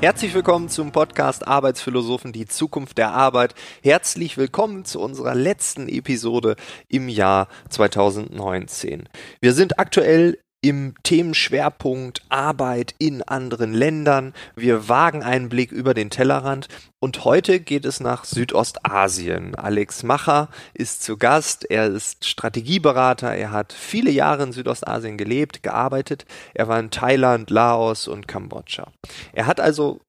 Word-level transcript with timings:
Herzlich 0.00 0.32
willkommen 0.32 0.70
zum 0.70 0.92
Podcast 0.92 1.46
Arbeitsphilosophen, 1.46 2.32
die 2.32 2.46
Zukunft 2.46 2.96
der 2.96 3.12
Arbeit. 3.12 3.54
Herzlich 3.82 4.38
willkommen 4.38 4.86
zu 4.86 4.98
unserer 4.98 5.34
letzten 5.34 5.90
Episode 5.90 6.56
im 6.88 7.10
Jahr 7.10 7.48
2019. 7.68 9.10
Wir 9.42 9.52
sind 9.52 9.78
aktuell 9.78 10.38
im 10.62 10.94
Themenschwerpunkt 11.02 12.22
Arbeit 12.28 12.94
in 12.98 13.22
anderen 13.22 13.72
Ländern. 13.72 14.34
Wir 14.54 14.88
wagen 14.88 15.22
einen 15.22 15.48
Blick 15.48 15.72
über 15.72 15.94
den 15.94 16.10
Tellerrand 16.10 16.68
und 16.98 17.24
heute 17.24 17.60
geht 17.60 17.86
es 17.86 18.00
nach 18.00 18.24
Südostasien. 18.24 19.54
Alex 19.54 20.02
Macher 20.02 20.48
ist 20.74 21.02
zu 21.02 21.16
Gast. 21.16 21.64
Er 21.70 21.86
ist 21.86 22.26
Strategieberater. 22.26 23.34
Er 23.34 23.52
hat 23.52 23.72
viele 23.72 24.10
Jahre 24.10 24.42
in 24.42 24.52
Südostasien 24.52 25.16
gelebt, 25.16 25.62
gearbeitet. 25.62 26.26
Er 26.52 26.68
war 26.68 26.78
in 26.78 26.90
Thailand, 26.90 27.48
Laos 27.48 28.06
und 28.06 28.28
Kambodscha. 28.28 28.92
Er 29.32 29.46
hat 29.46 29.60
also 29.60 30.00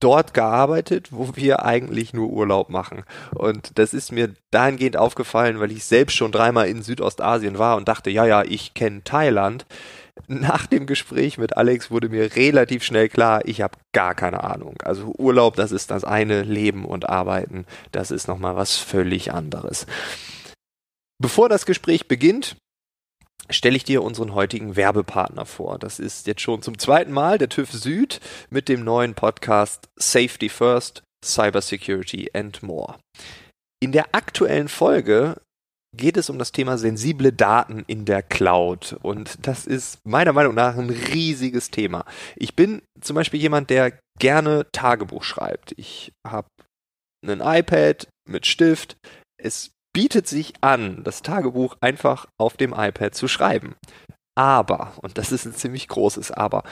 dort 0.00 0.34
gearbeitet, 0.34 1.08
wo 1.12 1.36
wir 1.36 1.64
eigentlich 1.64 2.12
nur 2.12 2.30
Urlaub 2.30 2.70
machen. 2.70 3.04
Und 3.34 3.78
das 3.78 3.94
ist 3.94 4.12
mir 4.12 4.34
dahingehend 4.50 4.96
aufgefallen, 4.96 5.60
weil 5.60 5.72
ich 5.72 5.84
selbst 5.84 6.16
schon 6.16 6.32
dreimal 6.32 6.68
in 6.68 6.82
Südostasien 6.82 7.58
war 7.58 7.76
und 7.76 7.88
dachte, 7.88 8.10
ja, 8.10 8.26
ja, 8.26 8.42
ich 8.42 8.74
kenne 8.74 9.04
Thailand. 9.04 9.66
Nach 10.28 10.66
dem 10.66 10.86
Gespräch 10.86 11.38
mit 11.38 11.56
Alex 11.56 11.90
wurde 11.90 12.08
mir 12.08 12.34
relativ 12.36 12.82
schnell 12.82 13.08
klar, 13.08 13.46
ich 13.46 13.60
habe 13.60 13.78
gar 13.92 14.14
keine 14.14 14.44
Ahnung. 14.44 14.76
Also 14.82 15.12
Urlaub, 15.18 15.56
das 15.56 15.72
ist 15.72 15.90
das 15.90 16.04
eine, 16.04 16.42
Leben 16.42 16.84
und 16.84 17.08
Arbeiten, 17.08 17.66
das 17.92 18.10
ist 18.10 18.26
nochmal 18.26 18.56
was 18.56 18.76
völlig 18.76 19.32
anderes. 19.32 19.86
Bevor 21.18 21.48
das 21.48 21.66
Gespräch 21.66 22.08
beginnt, 22.08 22.56
stelle 23.50 23.76
ich 23.76 23.84
dir 23.84 24.02
unseren 24.02 24.34
heutigen 24.34 24.76
Werbepartner 24.76 25.46
vor. 25.46 25.78
Das 25.78 25.98
ist 25.98 26.26
jetzt 26.26 26.40
schon 26.40 26.62
zum 26.62 26.78
zweiten 26.78 27.12
Mal 27.12 27.38
der 27.38 27.48
TÜV 27.48 27.72
Süd 27.72 28.20
mit 28.50 28.68
dem 28.68 28.84
neuen 28.84 29.14
Podcast 29.14 29.88
Safety 29.96 30.48
First, 30.48 31.02
Cybersecurity 31.24 32.30
and 32.34 32.62
More. 32.62 32.96
In 33.80 33.92
der 33.92 34.14
aktuellen 34.14 34.68
Folge 34.68 35.36
geht 35.96 36.16
es 36.16 36.30
um 36.30 36.38
das 36.38 36.52
Thema 36.52 36.78
sensible 36.78 37.32
Daten 37.32 37.84
in 37.86 38.04
der 38.04 38.22
Cloud. 38.22 38.96
Und 39.02 39.46
das 39.46 39.66
ist 39.66 39.98
meiner 40.04 40.32
Meinung 40.32 40.54
nach 40.54 40.76
ein 40.76 40.90
riesiges 40.90 41.70
Thema. 41.70 42.04
Ich 42.36 42.54
bin 42.54 42.82
zum 43.00 43.14
Beispiel 43.16 43.40
jemand, 43.40 43.70
der 43.70 43.98
gerne 44.18 44.66
Tagebuch 44.72 45.22
schreibt. 45.22 45.72
Ich 45.76 46.12
habe 46.26 46.48
ein 47.26 47.40
iPad 47.40 48.08
mit 48.28 48.46
Stift. 48.46 48.96
Es 49.38 49.70
bietet 49.92 50.28
sich 50.28 50.52
an, 50.60 51.02
das 51.04 51.22
Tagebuch 51.22 51.76
einfach 51.80 52.26
auf 52.38 52.56
dem 52.56 52.72
iPad 52.72 53.14
zu 53.14 53.28
schreiben. 53.28 53.76
Aber, 54.36 54.92
und 55.00 55.16
das 55.16 55.32
ist 55.32 55.46
ein 55.46 55.54
ziemlich 55.54 55.88
großes 55.88 56.30
Aber, 56.30 56.62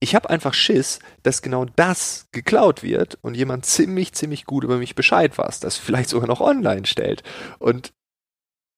ich 0.00 0.16
habe 0.16 0.28
einfach 0.30 0.52
Schiss, 0.52 0.98
dass 1.22 1.42
genau 1.42 1.64
das 1.64 2.26
geklaut 2.32 2.82
wird 2.82 3.16
und 3.22 3.36
jemand 3.36 3.64
ziemlich, 3.66 4.12
ziemlich 4.14 4.46
gut 4.46 4.64
über 4.64 4.78
mich 4.78 4.96
Bescheid 4.96 5.38
weiß, 5.38 5.60
das 5.60 5.76
vielleicht 5.76 6.08
sogar 6.08 6.26
noch 6.26 6.40
online 6.40 6.86
stellt. 6.86 7.22
Und 7.60 7.92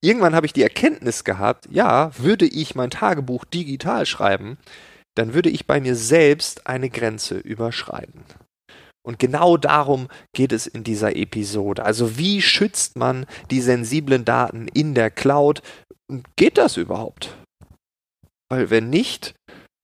irgendwann 0.05 0.34
habe 0.34 0.47
ich 0.47 0.52
die 0.52 0.62
Erkenntnis 0.62 1.24
gehabt, 1.24 1.66
ja, 1.70 2.16
würde 2.19 2.47
ich 2.47 2.74
mein 2.74 2.91
Tagebuch 2.91 3.44
digital 3.44 4.06
schreiben, 4.06 4.58
dann 5.16 5.34
würde 5.34 5.48
ich 5.48 5.66
bei 5.66 5.80
mir 5.80 5.97
selbst 5.97 6.66
eine 6.66 6.91
Grenze 6.91 7.38
überschreiten. 7.38 8.25
Und 9.06 9.19
genau 9.19 9.56
darum 9.56 10.08
geht 10.34 10.52
es 10.52 10.66
in 10.66 10.82
dieser 10.82 11.14
Episode. 11.14 11.84
Also 11.84 12.16
wie 12.19 12.41
schützt 12.41 12.97
man 12.97 13.27
die 13.50 13.60
sensiblen 13.60 14.25
Daten 14.25 14.66
in 14.69 14.94
der 14.94 15.10
Cloud? 15.10 15.62
Geht 16.36 16.58
das 16.58 16.77
überhaupt? 16.77 17.36
Weil 18.50 18.70
wenn 18.70 18.88
nicht, 18.88 19.34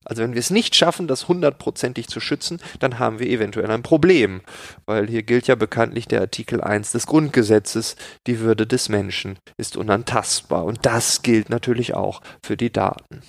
also 0.04 0.22
wenn 0.22 0.32
wir 0.32 0.40
es 0.40 0.50
nicht 0.50 0.74
schaffen, 0.74 1.08
das 1.08 1.28
hundertprozentig 1.28 2.08
zu 2.08 2.20
schützen, 2.20 2.60
dann 2.78 2.98
haben 2.98 3.18
wir 3.18 3.28
eventuell 3.28 3.70
ein 3.70 3.82
Problem. 3.82 4.40
Weil 4.86 5.08
hier 5.08 5.22
gilt 5.22 5.46
ja 5.46 5.54
bekanntlich 5.54 6.08
der 6.08 6.22
Artikel 6.22 6.62
1 6.62 6.92
des 6.92 7.06
Grundgesetzes, 7.06 7.96
die 8.26 8.40
Würde 8.40 8.66
des 8.66 8.88
Menschen 8.88 9.38
ist 9.58 9.76
unantastbar. 9.76 10.64
Und 10.64 10.86
das 10.86 11.22
gilt 11.22 11.50
natürlich 11.50 11.94
auch 11.94 12.22
für 12.42 12.56
die 12.56 12.72
Daten. 12.72 13.22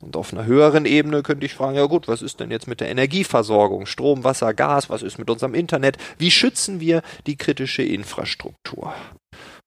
Und 0.00 0.16
auf 0.16 0.32
einer 0.32 0.46
höheren 0.46 0.86
Ebene 0.86 1.22
könnte 1.22 1.44
ich 1.44 1.54
fragen, 1.54 1.76
ja 1.76 1.86
gut, 1.86 2.08
was 2.08 2.22
ist 2.22 2.40
denn 2.40 2.50
jetzt 2.50 2.68
mit 2.68 2.80
der 2.80 2.88
Energieversorgung? 2.88 3.84
Strom, 3.86 4.24
Wasser, 4.24 4.54
Gas, 4.54 4.88
was 4.88 5.02
ist 5.02 5.18
mit 5.18 5.28
unserem 5.28 5.54
Internet? 5.54 5.98
Wie 6.18 6.30
schützen 6.30 6.80
wir 6.80 7.02
die 7.26 7.36
kritische 7.36 7.82
Infrastruktur? 7.82 8.94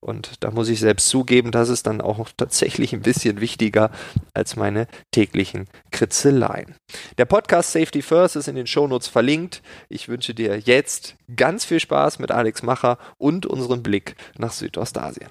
Und 0.04 0.44
da 0.44 0.50
muss 0.50 0.68
ich 0.68 0.80
selbst 0.80 1.10
zugeben, 1.10 1.52
das 1.52 1.70
ist 1.70 1.86
dann 1.86 2.02
auch 2.02 2.28
tatsächlich 2.38 2.92
ein 2.94 3.04
bisschen 3.04 3.40
wichtiger 3.40 3.92
als 4.34 4.56
meine 4.56 4.88
täglichen 5.12 5.68
Kritzeleien. 5.92 6.76
Der 7.20 7.26
Podcast 7.26 7.72
Safety 7.72 8.02
First 8.02 8.36
ist 8.36 8.48
in 8.48 8.56
den 8.56 8.66
Shownotes 8.66 9.08
verlinkt. 9.08 9.62
Ich 9.90 10.10
wünsche 10.10 10.34
dir 10.34 10.58
jetzt 10.58 11.16
ganz 11.36 11.66
viel 11.66 11.80
Spaß 11.80 12.18
mit 12.18 12.32
Alex 12.32 12.64
Macher 12.64 12.98
und 13.20 13.46
unserem 13.46 13.84
Blick 13.84 14.16
nach 14.38 14.52
Südostasien. 14.52 15.30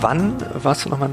Wann 0.00 0.34
warst 0.54 0.84
du 0.84 0.88
nochmal 0.88 1.10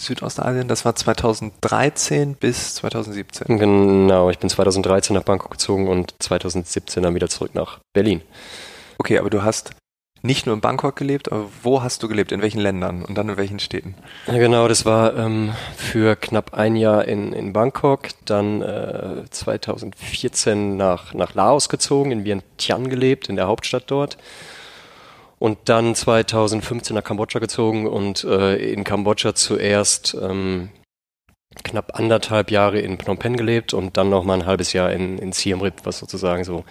Südostasien? 0.00 0.68
Das 0.68 0.84
war 0.84 0.94
2013 0.94 2.34
bis 2.34 2.74
2017. 2.76 3.58
Genau, 3.58 4.30
ich 4.30 4.38
bin 4.38 4.48
2013 4.48 5.14
nach 5.14 5.22
Bangkok 5.22 5.52
gezogen 5.52 5.88
und 5.88 6.14
2017 6.18 7.02
dann 7.02 7.14
wieder 7.14 7.28
zurück 7.28 7.54
nach 7.54 7.78
Berlin. 7.92 8.22
Okay, 8.98 9.18
aber 9.18 9.30
du 9.30 9.42
hast 9.42 9.70
nicht 10.22 10.44
nur 10.44 10.54
in 10.54 10.60
Bangkok 10.60 10.96
gelebt, 10.96 11.32
aber 11.32 11.46
wo 11.62 11.82
hast 11.82 12.02
du 12.02 12.08
gelebt? 12.08 12.32
In 12.32 12.42
welchen 12.42 12.60
Ländern 12.60 13.04
und 13.04 13.16
dann 13.16 13.28
in 13.28 13.36
welchen 13.36 13.58
Städten? 13.58 13.94
Ja, 14.26 14.38
genau, 14.38 14.68
das 14.68 14.84
war 14.84 15.16
ähm, 15.16 15.54
für 15.76 16.16
knapp 16.16 16.54
ein 16.54 16.76
Jahr 16.76 17.06
in, 17.06 17.32
in 17.32 17.52
Bangkok, 17.52 18.08
dann 18.26 18.60
äh, 18.60 19.24
2014 19.30 20.76
nach, 20.76 21.14
nach 21.14 21.34
Laos 21.34 21.68
gezogen, 21.68 22.10
in 22.10 22.24
Vientiane 22.24 22.88
gelebt, 22.88 23.28
in 23.28 23.36
der 23.36 23.46
Hauptstadt 23.46 23.84
dort 23.86 24.18
und 25.40 25.58
dann 25.64 25.94
2015 25.94 26.94
nach 26.94 27.02
Kambodscha 27.02 27.38
gezogen 27.38 27.88
und 27.88 28.24
äh, 28.24 28.56
in 28.56 28.84
Kambodscha 28.84 29.34
zuerst 29.34 30.16
ähm, 30.20 30.68
knapp 31.64 31.98
anderthalb 31.98 32.50
Jahre 32.50 32.78
in 32.78 32.98
Phnom 32.98 33.18
Penh 33.18 33.36
gelebt 33.36 33.72
und 33.72 33.96
dann 33.96 34.10
noch 34.10 34.22
mal 34.22 34.34
ein 34.34 34.46
halbes 34.46 34.72
Jahr 34.74 34.92
in, 34.92 35.18
in 35.18 35.32
Siem 35.32 35.62
Reap, 35.62 35.80
was 35.84 35.98
sozusagen 35.98 36.44
so 36.44 36.64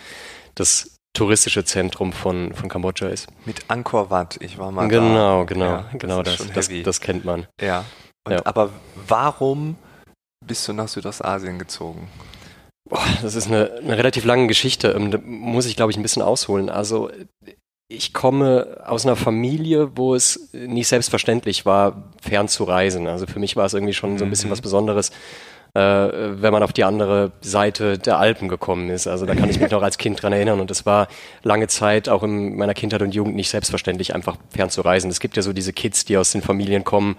das 0.53 0.95
touristische 1.13 1.65
Zentrum 1.65 2.13
von, 2.13 2.53
von 2.53 2.69
Kambodscha 2.69 3.07
ist. 3.07 3.27
Mit 3.45 3.69
Angkor 3.69 4.11
Wat, 4.11 4.37
ich 4.39 4.59
war 4.59 4.71
mal 4.71 4.87
genau, 4.87 5.39
da. 5.39 5.43
Genau, 5.45 5.65
ja, 5.65 5.89
genau, 5.97 6.23
das, 6.23 6.37
das, 6.37 6.51
das, 6.53 6.69
das, 6.83 7.01
kennt 7.01 7.25
man. 7.25 7.47
Ja. 7.59 7.85
Und, 8.27 8.33
ja. 8.33 8.45
Aber 8.45 8.69
warum 9.07 9.77
bist 10.45 10.67
du 10.67 10.73
nach 10.73 10.87
Südostasien 10.87 11.57
gezogen? 11.57 12.07
Boah, 12.87 13.03
das 13.23 13.33
ist 13.33 13.47
eine, 13.47 13.71
eine 13.83 13.97
relativ 13.97 14.25
lange 14.25 14.45
Geschichte. 14.45 14.89
Ähm, 14.89 15.09
da 15.09 15.17
muss 15.23 15.65
ich, 15.65 15.75
glaube 15.75 15.91
ich, 15.91 15.97
ein 15.97 16.03
bisschen 16.03 16.21
ausholen. 16.21 16.69
Also 16.69 17.09
ich 17.91 18.13
komme 18.13 18.77
aus 18.85 19.05
einer 19.05 19.15
Familie, 19.15 19.97
wo 19.97 20.13
es 20.13 20.49
nicht 20.53 20.87
selbstverständlich 20.87 21.65
war, 21.65 22.03
fern 22.21 22.47
zu 22.47 22.63
reisen. 22.63 23.07
Also 23.07 23.25
für 23.25 23.39
mich 23.39 23.55
war 23.55 23.65
es 23.65 23.73
irgendwie 23.73 23.95
schon 23.95 24.19
so 24.19 24.25
ein 24.25 24.29
bisschen 24.29 24.49
mhm. 24.49 24.53
was 24.53 24.61
Besonderes, 24.61 25.09
äh, 25.73 25.79
wenn 25.81 26.53
man 26.53 26.61
auf 26.61 26.71
die 26.71 26.83
andere 26.83 27.31
Seite 27.41 27.97
der 27.97 28.19
Alpen 28.19 28.47
gekommen 28.47 28.91
ist. 28.91 29.07
Also 29.07 29.25
da 29.25 29.33
kann 29.33 29.49
ich 29.49 29.59
mich 29.59 29.71
noch 29.71 29.81
als 29.81 29.97
Kind 29.97 30.21
dran 30.21 30.33
erinnern. 30.33 30.59
Und 30.59 30.69
es 30.69 30.85
war 30.85 31.07
lange 31.41 31.67
Zeit 31.67 32.09
auch 32.09 32.21
in 32.21 32.57
meiner 32.57 32.75
Kindheit 32.75 33.01
und 33.01 33.15
Jugend 33.15 33.35
nicht 33.35 33.49
selbstverständlich, 33.49 34.13
einfach 34.13 34.37
fern 34.51 34.69
zu 34.69 34.81
reisen. 34.81 35.09
Es 35.09 35.19
gibt 35.19 35.35
ja 35.35 35.41
so 35.41 35.51
diese 35.51 35.73
Kids, 35.73 36.05
die 36.05 36.15
aus 36.15 36.31
den 36.31 36.43
Familien 36.43 36.83
kommen, 36.83 37.17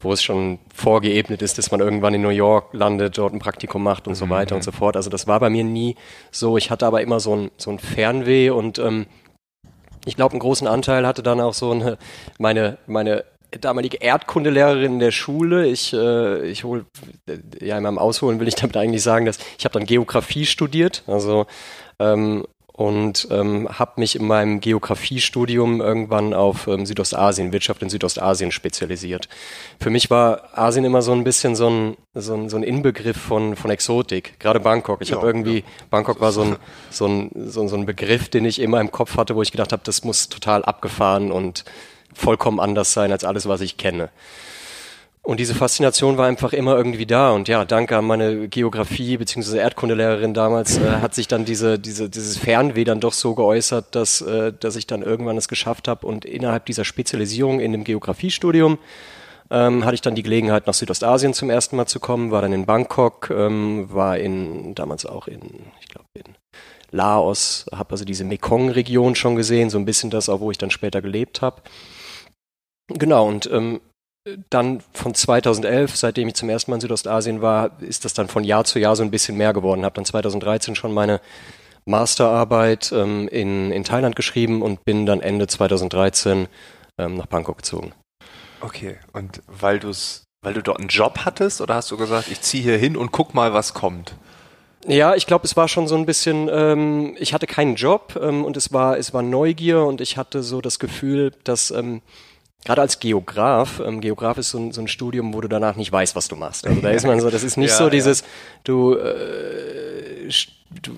wo 0.00 0.12
es 0.12 0.20
schon 0.20 0.58
vorgeebnet 0.74 1.42
ist, 1.42 1.58
dass 1.58 1.70
man 1.70 1.78
irgendwann 1.78 2.14
in 2.14 2.22
New 2.22 2.28
York 2.30 2.74
landet, 2.74 3.18
dort 3.18 3.34
ein 3.34 3.38
Praktikum 3.38 3.84
macht 3.84 4.08
und 4.08 4.16
so 4.16 4.26
mhm. 4.26 4.30
weiter 4.30 4.56
und 4.56 4.64
so 4.64 4.72
fort. 4.72 4.96
Also 4.96 5.10
das 5.10 5.28
war 5.28 5.38
bei 5.38 5.48
mir 5.48 5.62
nie 5.62 5.94
so. 6.32 6.56
Ich 6.56 6.72
hatte 6.72 6.86
aber 6.86 7.02
immer 7.02 7.20
so 7.20 7.36
ein, 7.36 7.50
so 7.56 7.70
ein 7.70 7.78
Fernweh 7.78 8.50
und 8.50 8.80
ähm, 8.80 9.06
ich 10.08 10.16
glaube, 10.16 10.32
einen 10.32 10.40
großen 10.40 10.66
Anteil 10.66 11.06
hatte 11.06 11.22
dann 11.22 11.40
auch 11.40 11.54
so 11.54 11.70
eine, 11.70 11.98
meine, 12.38 12.78
meine 12.86 13.24
damalige 13.50 13.98
Erdkundelehrerin 13.98 14.94
in 14.94 14.98
der 14.98 15.10
Schule. 15.10 15.66
Ich, 15.66 15.92
äh, 15.92 16.46
ich 16.48 16.64
hol, 16.64 16.84
ja, 17.60 17.76
in 17.76 17.82
meinem 17.82 17.98
Ausholen 17.98 18.40
will 18.40 18.48
ich 18.48 18.54
damit 18.56 18.76
eigentlich 18.76 19.02
sagen, 19.02 19.26
dass 19.26 19.38
ich 19.58 19.64
habe 19.64 19.74
dann 19.74 19.86
Geografie 19.86 20.46
studiert. 20.46 21.02
Also 21.06 21.46
ähm, 21.98 22.46
und 22.78 23.26
ähm, 23.32 23.68
habe 23.76 23.94
mich 23.96 24.14
in 24.14 24.24
meinem 24.24 24.60
Geografiestudium 24.60 25.80
irgendwann 25.80 26.32
auf 26.32 26.68
ähm, 26.68 26.86
Südostasien, 26.86 27.52
Wirtschaft 27.52 27.82
in 27.82 27.90
Südostasien 27.90 28.52
spezialisiert. 28.52 29.28
Für 29.80 29.90
mich 29.90 30.10
war 30.10 30.56
Asien 30.56 30.84
immer 30.84 31.02
so 31.02 31.10
ein 31.10 31.24
bisschen 31.24 31.56
so 31.56 31.68
ein, 31.68 31.96
so 32.14 32.34
ein, 32.34 32.48
so 32.48 32.56
ein 32.56 32.62
Inbegriff 32.62 33.16
von, 33.16 33.56
von 33.56 33.72
Exotik, 33.72 34.38
gerade 34.38 34.60
Bangkok. 34.60 35.02
Ich 35.02 35.08
ja, 35.08 35.16
habe 35.16 35.26
irgendwie, 35.26 35.58
ja. 35.58 35.64
Bangkok 35.90 36.20
war 36.20 36.30
so 36.30 36.42
ein, 36.42 36.56
so, 36.90 37.06
ein, 37.08 37.30
so, 37.48 37.62
ein, 37.62 37.68
so 37.68 37.74
ein 37.74 37.84
Begriff, 37.84 38.28
den 38.28 38.44
ich 38.44 38.60
immer 38.60 38.80
im 38.80 38.92
Kopf 38.92 39.16
hatte, 39.16 39.34
wo 39.34 39.42
ich 39.42 39.50
gedacht 39.50 39.72
habe, 39.72 39.82
das 39.84 40.04
muss 40.04 40.28
total 40.28 40.64
abgefahren 40.64 41.32
und 41.32 41.64
vollkommen 42.14 42.60
anders 42.60 42.92
sein 42.92 43.10
als 43.10 43.24
alles, 43.24 43.48
was 43.48 43.60
ich 43.60 43.76
kenne. 43.76 44.08
Und 45.28 45.40
diese 45.40 45.54
Faszination 45.54 46.16
war 46.16 46.26
einfach 46.26 46.54
immer 46.54 46.74
irgendwie 46.74 47.04
da. 47.04 47.32
Und 47.32 47.48
ja, 47.48 47.66
danke 47.66 47.98
an 47.98 48.06
meine 48.06 48.48
Geografie 48.48 49.18
bzw. 49.18 49.58
Erdkundelehrerin 49.58 50.32
damals 50.32 50.78
äh, 50.78 51.02
hat 51.02 51.14
sich 51.14 51.28
dann 51.28 51.44
diese, 51.44 51.78
diese, 51.78 52.08
dieses 52.08 52.38
Fernweh 52.38 52.84
dann 52.84 52.98
doch 52.98 53.12
so 53.12 53.34
geäußert, 53.34 53.94
dass, 53.94 54.22
äh, 54.22 54.54
dass 54.58 54.74
ich 54.74 54.86
dann 54.86 55.02
irgendwann 55.02 55.36
es 55.36 55.46
geschafft 55.46 55.86
habe 55.86 56.06
und 56.06 56.24
innerhalb 56.24 56.64
dieser 56.64 56.86
Spezialisierung 56.86 57.60
in 57.60 57.72
dem 57.72 57.84
Geografiestudium 57.84 58.78
ähm, 59.50 59.84
hatte 59.84 59.96
ich 59.96 60.00
dann 60.00 60.14
die 60.14 60.22
Gelegenheit, 60.22 60.66
nach 60.66 60.72
Südostasien 60.72 61.34
zum 61.34 61.50
ersten 61.50 61.76
Mal 61.76 61.84
zu 61.84 62.00
kommen, 62.00 62.30
war 62.30 62.40
dann 62.40 62.54
in 62.54 62.64
Bangkok, 62.64 63.28
ähm, 63.28 63.92
war 63.92 64.16
in 64.16 64.74
damals 64.74 65.04
auch 65.04 65.28
in, 65.28 65.42
ich 65.82 65.88
glaube, 65.88 66.08
in 66.14 66.36
Laos, 66.90 67.66
habe 67.70 67.90
also 67.90 68.06
diese 68.06 68.24
Mekong-Region 68.24 69.14
schon 69.14 69.36
gesehen, 69.36 69.68
so 69.68 69.78
ein 69.78 69.84
bisschen 69.84 70.08
das 70.08 70.30
auch, 70.30 70.40
wo 70.40 70.50
ich 70.50 70.56
dann 70.56 70.70
später 70.70 71.02
gelebt 71.02 71.42
habe. 71.42 71.60
Genau, 72.88 73.28
und 73.28 73.50
ähm, 73.52 73.82
dann 74.50 74.80
von 74.92 75.14
2011, 75.14 75.96
seitdem 75.96 76.28
ich 76.28 76.34
zum 76.34 76.48
ersten 76.48 76.70
Mal 76.70 76.76
in 76.76 76.80
Südostasien 76.80 77.42
war, 77.42 77.80
ist 77.80 78.04
das 78.04 78.14
dann 78.14 78.28
von 78.28 78.44
Jahr 78.44 78.64
zu 78.64 78.78
Jahr 78.78 78.96
so 78.96 79.02
ein 79.02 79.10
bisschen 79.10 79.36
mehr 79.36 79.52
geworden. 79.52 79.84
Habe 79.84 79.94
dann 79.94 80.04
2013 80.04 80.74
schon 80.74 80.92
meine 80.92 81.20
Masterarbeit 81.84 82.92
ähm, 82.92 83.28
in, 83.28 83.70
in 83.70 83.84
Thailand 83.84 84.16
geschrieben 84.16 84.62
und 84.62 84.84
bin 84.84 85.06
dann 85.06 85.20
Ende 85.20 85.46
2013 85.46 86.48
ähm, 86.98 87.16
nach 87.16 87.26
Bangkok 87.26 87.58
gezogen. 87.58 87.92
Okay, 88.60 88.98
und 89.12 89.42
weil 89.46 89.78
du 89.78 89.92
weil 90.40 90.54
du 90.54 90.62
dort 90.62 90.78
einen 90.78 90.88
Job 90.88 91.20
hattest 91.24 91.60
oder 91.60 91.74
hast 91.74 91.90
du 91.90 91.96
gesagt, 91.96 92.28
ich 92.30 92.40
ziehe 92.40 92.62
hier 92.62 92.78
hin 92.78 92.96
und 92.96 93.10
guck 93.10 93.34
mal, 93.34 93.52
was 93.52 93.74
kommt? 93.74 94.14
Ja, 94.86 95.16
ich 95.16 95.26
glaube, 95.26 95.44
es 95.44 95.56
war 95.56 95.66
schon 95.66 95.88
so 95.88 95.96
ein 95.96 96.06
bisschen, 96.06 96.48
ähm, 96.50 97.16
ich 97.18 97.34
hatte 97.34 97.46
keinen 97.46 97.74
Job 97.74 98.18
ähm, 98.22 98.44
und 98.44 98.56
es 98.56 98.72
war, 98.72 98.96
es 98.96 99.12
war 99.12 99.22
Neugier 99.22 99.84
und 99.84 100.00
ich 100.00 100.16
hatte 100.16 100.42
so 100.42 100.60
das 100.60 100.78
Gefühl, 100.78 101.32
dass 101.42 101.72
ähm, 101.72 102.00
gerade 102.64 102.80
als 102.80 102.98
Geograf, 102.98 103.80
ähm, 103.84 104.00
Geograf 104.00 104.38
ist 104.38 104.50
so 104.50 104.58
ein, 104.58 104.72
so 104.72 104.80
ein 104.80 104.88
Studium, 104.88 105.34
wo 105.34 105.40
du 105.40 105.48
danach 105.48 105.76
nicht 105.76 105.92
weißt, 105.92 106.16
was 106.16 106.28
du 106.28 106.36
machst. 106.36 106.66
Also 106.66 106.80
da 106.80 106.90
ist 106.90 107.06
man 107.06 107.20
so, 107.20 107.30
das 107.30 107.42
ist 107.42 107.56
nicht 107.56 107.70
ja, 107.70 107.76
so 107.76 107.90
dieses, 107.90 108.24
du, 108.64 108.94
äh, 108.94 110.28
du, 110.82 110.92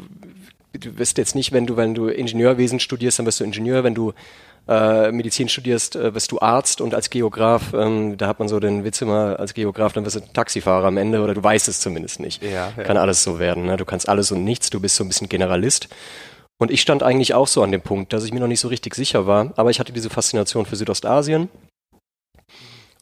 du 0.72 0.98
wirst 0.98 1.18
jetzt 1.18 1.34
nicht, 1.34 1.52
wenn 1.52 1.66
du, 1.66 1.76
wenn 1.76 1.94
du 1.94 2.08
Ingenieurwesen 2.08 2.80
studierst, 2.80 3.18
dann 3.18 3.26
wirst 3.26 3.40
du 3.40 3.44
Ingenieur, 3.44 3.84
wenn 3.84 3.94
du 3.94 4.12
äh, 4.68 5.10
Medizin 5.12 5.48
studierst, 5.48 5.96
äh, 5.96 6.14
wirst 6.14 6.32
du 6.32 6.40
Arzt 6.40 6.80
und 6.80 6.94
als 6.94 7.10
Geograf, 7.10 7.72
ähm, 7.74 8.16
da 8.16 8.26
hat 8.26 8.38
man 8.38 8.48
so 8.48 8.60
den 8.60 8.84
Witz 8.84 9.00
immer, 9.02 9.38
als 9.38 9.54
Geograf, 9.54 9.92
dann 9.92 10.04
wirst 10.04 10.16
du 10.16 10.20
Taxifahrer 10.20 10.86
am 10.86 10.96
Ende 10.96 11.22
oder 11.22 11.34
du 11.34 11.42
weißt 11.42 11.68
es 11.68 11.80
zumindest 11.80 12.20
nicht. 12.20 12.42
Ja, 12.42 12.72
ja. 12.76 12.82
Kann 12.84 12.96
alles 12.96 13.22
so 13.22 13.38
werden. 13.38 13.66
Ne? 13.66 13.76
Du 13.76 13.84
kannst 13.84 14.08
alles 14.08 14.30
und 14.32 14.44
nichts, 14.44 14.70
du 14.70 14.80
bist 14.80 14.96
so 14.96 15.04
ein 15.04 15.08
bisschen 15.08 15.28
Generalist. 15.28 15.88
Und 16.60 16.70
ich 16.70 16.82
stand 16.82 17.02
eigentlich 17.02 17.32
auch 17.32 17.48
so 17.48 17.62
an 17.62 17.72
dem 17.72 17.80
Punkt, 17.80 18.12
dass 18.12 18.24
ich 18.24 18.34
mir 18.34 18.40
noch 18.40 18.46
nicht 18.46 18.60
so 18.60 18.68
richtig 18.68 18.94
sicher 18.94 19.26
war, 19.26 19.54
aber 19.56 19.70
ich 19.70 19.80
hatte 19.80 19.94
diese 19.94 20.10
Faszination 20.10 20.66
für 20.66 20.76
Südostasien. 20.76 21.48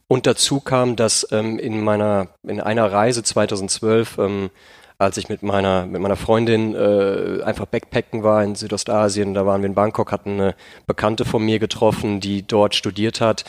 Und 0.06 0.26
dazu 0.28 0.60
kam, 0.60 0.94
dass 0.94 1.26
ähm, 1.32 1.58
in 1.58 1.82
meiner, 1.82 2.28
in 2.46 2.60
einer 2.60 2.90
Reise 2.90 3.24
2012, 3.24 4.18
ähm, 4.18 4.50
als 4.96 5.16
ich 5.16 5.28
mit 5.28 5.42
meiner, 5.42 5.86
mit 5.86 6.00
meiner 6.00 6.14
Freundin 6.14 6.74
äh, 6.76 7.42
einfach 7.42 7.66
Backpacken 7.66 8.22
war 8.22 8.44
in 8.44 8.54
Südostasien, 8.54 9.34
da 9.34 9.44
waren 9.44 9.60
wir 9.60 9.68
in 9.68 9.74
Bangkok, 9.74 10.12
hatten 10.12 10.40
eine 10.40 10.54
Bekannte 10.86 11.24
von 11.24 11.44
mir 11.44 11.58
getroffen, 11.58 12.20
die 12.20 12.46
dort 12.46 12.76
studiert 12.76 13.20
hat. 13.20 13.44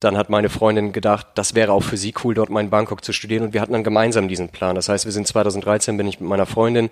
Dann 0.00 0.18
hat 0.18 0.28
meine 0.28 0.50
Freundin 0.50 0.92
gedacht, 0.92 1.28
das 1.34 1.54
wäre 1.54 1.72
auch 1.72 1.82
für 1.82 1.96
sie 1.96 2.12
cool, 2.22 2.34
dort 2.34 2.50
mal 2.50 2.60
in 2.60 2.68
Bangkok 2.68 3.02
zu 3.02 3.14
studieren 3.14 3.44
und 3.44 3.54
wir 3.54 3.62
hatten 3.62 3.72
dann 3.72 3.84
gemeinsam 3.84 4.28
diesen 4.28 4.50
Plan. 4.50 4.76
Das 4.76 4.90
heißt, 4.90 5.06
wir 5.06 5.12
sind 5.12 5.26
2013, 5.26 5.96
bin 5.96 6.06
ich 6.06 6.20
mit 6.20 6.28
meiner 6.28 6.46
Freundin 6.46 6.90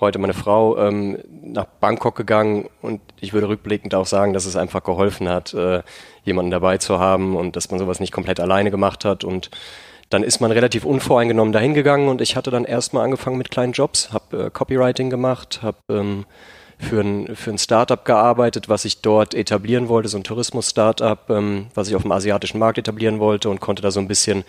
heute 0.00 0.18
meine 0.18 0.34
Frau 0.34 0.78
ähm, 0.78 1.18
nach 1.42 1.64
Bangkok 1.64 2.14
gegangen 2.14 2.68
und 2.82 3.00
ich 3.20 3.32
würde 3.32 3.48
rückblickend 3.48 3.94
auch 3.94 4.06
sagen, 4.06 4.32
dass 4.32 4.46
es 4.46 4.56
einfach 4.56 4.82
geholfen 4.82 5.28
hat, 5.28 5.54
äh, 5.54 5.82
jemanden 6.24 6.50
dabei 6.50 6.78
zu 6.78 6.98
haben 6.98 7.36
und 7.36 7.56
dass 7.56 7.70
man 7.70 7.78
sowas 7.78 8.00
nicht 8.00 8.12
komplett 8.12 8.40
alleine 8.40 8.70
gemacht 8.70 9.04
hat. 9.04 9.24
Und 9.24 9.50
dann 10.10 10.22
ist 10.22 10.40
man 10.40 10.52
relativ 10.52 10.84
unvoreingenommen 10.84 11.52
dahin 11.52 11.74
gegangen 11.74 12.08
und 12.08 12.20
ich 12.20 12.36
hatte 12.36 12.50
dann 12.50 12.64
erstmal 12.64 13.04
angefangen 13.04 13.38
mit 13.38 13.50
kleinen 13.50 13.72
Jobs, 13.72 14.12
habe 14.12 14.46
äh, 14.46 14.50
Copywriting 14.50 15.10
gemacht, 15.10 15.60
habe 15.62 15.78
ähm, 15.90 16.24
für 16.78 17.00
ein, 17.00 17.34
für 17.34 17.50
ein 17.50 17.58
Startup 17.58 18.04
gearbeitet, 18.04 18.68
was 18.68 18.84
ich 18.84 19.02
dort 19.02 19.34
etablieren 19.34 19.88
wollte, 19.88 20.08
so 20.08 20.16
ein 20.16 20.24
Tourismus-Startup, 20.24 21.28
ähm, 21.28 21.66
was 21.74 21.88
ich 21.88 21.96
auf 21.96 22.02
dem 22.02 22.12
asiatischen 22.12 22.58
Markt 22.58 22.78
etablieren 22.78 23.18
wollte 23.18 23.50
und 23.50 23.60
konnte 23.60 23.82
da 23.82 23.90
so 23.90 24.00
ein 24.00 24.08
bisschen 24.08 24.44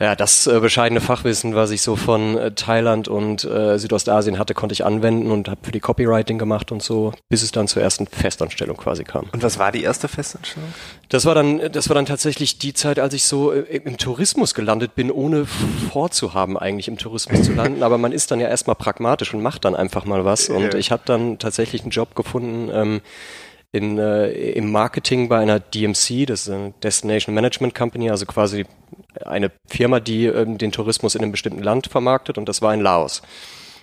ja, 0.00 0.16
das 0.16 0.48
äh, 0.48 0.58
bescheidene 0.58 1.00
Fachwissen, 1.00 1.54
was 1.54 1.70
ich 1.70 1.80
so 1.80 1.94
von 1.94 2.36
äh, 2.36 2.50
Thailand 2.50 3.06
und 3.06 3.44
äh, 3.44 3.78
Südostasien 3.78 4.40
hatte, 4.40 4.52
konnte 4.52 4.72
ich 4.72 4.84
anwenden 4.84 5.30
und 5.30 5.48
habe 5.48 5.60
für 5.62 5.70
die 5.70 5.78
Copywriting 5.78 6.36
gemacht 6.36 6.72
und 6.72 6.82
so, 6.82 7.12
bis 7.28 7.44
es 7.44 7.52
dann 7.52 7.68
zur 7.68 7.80
ersten 7.80 8.08
Festanstellung 8.08 8.76
quasi 8.76 9.04
kam. 9.04 9.26
Und 9.32 9.44
was 9.44 9.56
war 9.60 9.70
die 9.70 9.84
erste 9.84 10.08
Festanstellung? 10.08 10.74
Das 11.10 11.26
war 11.26 11.36
dann, 11.36 11.70
das 11.70 11.88
war 11.88 11.94
dann 11.94 12.06
tatsächlich 12.06 12.58
die 12.58 12.74
Zeit, 12.74 12.98
als 12.98 13.14
ich 13.14 13.22
so 13.22 13.52
äh, 13.52 13.60
im 13.60 13.96
Tourismus 13.96 14.54
gelandet 14.54 14.96
bin, 14.96 15.12
ohne 15.12 15.46
vorzuhaben, 15.92 16.58
eigentlich 16.58 16.88
im 16.88 16.98
Tourismus 16.98 17.44
zu 17.44 17.52
landen. 17.52 17.84
Aber 17.84 17.96
man 17.96 18.10
ist 18.10 18.32
dann 18.32 18.40
ja 18.40 18.48
erstmal 18.48 18.74
pragmatisch 18.74 19.32
und 19.32 19.42
macht 19.42 19.64
dann 19.64 19.76
einfach 19.76 20.04
mal 20.06 20.24
was. 20.24 20.48
Und 20.54 20.74
ich 20.74 20.90
habe 20.90 21.02
dann 21.04 21.38
tatsächlich 21.38 21.82
einen 21.82 21.90
Job 21.90 22.14
gefunden. 22.14 22.70
Ähm, 22.72 23.00
in, 23.74 23.98
äh, 23.98 24.30
im 24.52 24.70
Marketing 24.70 25.28
bei 25.28 25.40
einer 25.40 25.58
DMC, 25.58 26.26
das 26.26 26.42
ist 26.42 26.50
eine 26.50 26.72
Destination 26.82 27.34
Management 27.34 27.74
Company, 27.74 28.08
also 28.08 28.24
quasi 28.24 28.66
eine 29.24 29.50
Firma, 29.66 29.98
die 29.98 30.26
ähm, 30.26 30.58
den 30.58 30.70
Tourismus 30.70 31.16
in 31.16 31.22
einem 31.22 31.32
bestimmten 31.32 31.62
Land 31.62 31.88
vermarktet 31.88 32.38
und 32.38 32.48
das 32.48 32.62
war 32.62 32.72
in 32.72 32.80
Laos. 32.80 33.22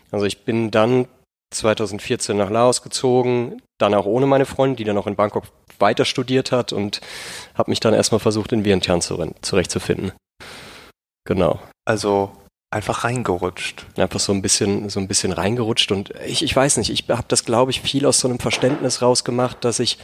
Also 0.10 0.26
ich 0.26 0.46
bin 0.46 0.72
dann 0.72 1.08
2014 1.54 2.38
nach 2.38 2.50
Laos 2.50 2.84
gezogen, 2.84 3.62
dann 3.78 3.94
auch 3.94 4.06
ohne 4.06 4.28
meine 4.28 4.46
Freundin, 4.46 4.78
die 4.78 4.86
dann 4.86 4.96
noch 4.96 5.08
in 5.08 5.18
Bangkok 5.18 5.44
weiter 5.80 6.06
studiert 6.06 6.54
hat 6.54 6.72
und 6.72 7.02
habe 7.56 7.70
mich 7.70 7.82
dann 7.82 7.94
erstmal 7.94 8.20
versucht, 8.20 8.54
in 8.54 8.64
Vientiane 8.64 9.02
zurechtzufinden. 9.42 10.14
Genau. 11.26 11.60
Also 11.84 12.32
einfach 12.72 13.04
reingerutscht. 13.04 13.86
Einfach 13.98 14.20
so 14.20 14.32
ein 14.32 14.42
bisschen, 14.42 14.90
so 14.90 15.00
ein 15.00 15.08
bisschen 15.08 15.34
reingerutscht 15.34 15.92
und 15.92 16.12
ich, 16.26 16.42
ich 16.42 16.56
weiß 16.56 16.78
nicht, 16.78 16.90
ich 16.90 17.06
habe 17.10 17.26
das, 17.28 17.46
glaube 17.46 17.72
ich, 17.72 17.82
viel 17.82 18.06
aus 18.06 18.20
so 18.20 18.30
einem 18.30 18.40
Verständnis 18.40 19.02
rausgemacht, 19.02 19.64
dass 19.64 19.80
ich 19.80 19.98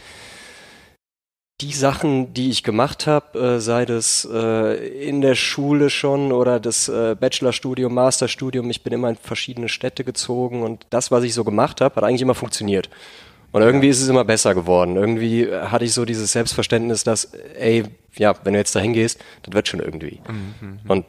die 1.60 1.72
Sachen, 1.72 2.34
die 2.34 2.50
ich 2.50 2.62
gemacht 2.62 3.08
habe, 3.08 3.56
äh, 3.56 3.60
sei 3.60 3.84
das 3.84 4.28
äh, 4.32 5.08
in 5.08 5.22
der 5.22 5.34
Schule 5.34 5.90
schon 5.90 6.30
oder 6.30 6.60
das 6.60 6.88
äh, 6.88 7.16
Bachelorstudium, 7.18 7.92
Masterstudium, 7.92 8.70
ich 8.70 8.84
bin 8.84 8.92
immer 8.92 9.08
in 9.08 9.16
verschiedene 9.16 9.68
Städte 9.68 10.04
gezogen 10.04 10.62
und 10.62 10.86
das, 10.90 11.10
was 11.10 11.24
ich 11.24 11.34
so 11.34 11.42
gemacht 11.42 11.80
habe, 11.80 11.96
hat 11.96 12.04
eigentlich 12.04 12.22
immer 12.22 12.36
funktioniert. 12.36 12.88
Und 13.50 13.62
irgendwie 13.62 13.88
ist 13.88 14.02
es 14.02 14.08
immer 14.08 14.24
besser 14.24 14.54
geworden. 14.54 14.96
Irgendwie 14.96 15.50
hatte 15.50 15.84
ich 15.84 15.94
so 15.94 16.04
dieses 16.04 16.30
Selbstverständnis, 16.32 17.02
dass, 17.02 17.32
ey, 17.58 17.84
ja, 18.16 18.34
wenn 18.44 18.52
du 18.52 18.58
jetzt 18.58 18.76
dahin 18.76 18.92
gehst, 18.92 19.18
das 19.42 19.54
wird 19.54 19.68
schon 19.68 19.80
irgendwie. 19.80 20.20
Mhm. 20.28 20.54
mhm. 20.60 20.78
Und 20.86 21.06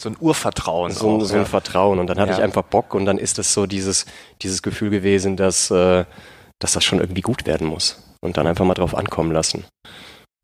so 0.00 0.10
ein 0.10 0.16
Urvertrauen. 0.20 0.92
So, 0.92 1.16
auch, 1.16 1.24
so 1.24 1.34
ein 1.34 1.40
ja. 1.40 1.44
Vertrauen. 1.44 1.98
Und 1.98 2.08
dann 2.08 2.18
hatte 2.18 2.32
ja. 2.32 2.38
ich 2.38 2.42
einfach 2.42 2.62
Bock 2.62 2.94
und 2.94 3.06
dann 3.06 3.18
ist 3.18 3.38
das 3.38 3.52
so 3.52 3.66
dieses, 3.66 4.06
dieses 4.42 4.62
Gefühl 4.62 4.90
gewesen, 4.90 5.36
dass, 5.36 5.70
äh, 5.70 6.04
dass 6.58 6.72
das 6.72 6.84
schon 6.84 7.00
irgendwie 7.00 7.22
gut 7.22 7.46
werden 7.46 7.66
muss. 7.66 8.02
Und 8.20 8.36
dann 8.36 8.46
einfach 8.46 8.64
mal 8.64 8.74
drauf 8.74 8.94
ankommen 8.94 9.30
lassen. 9.30 9.64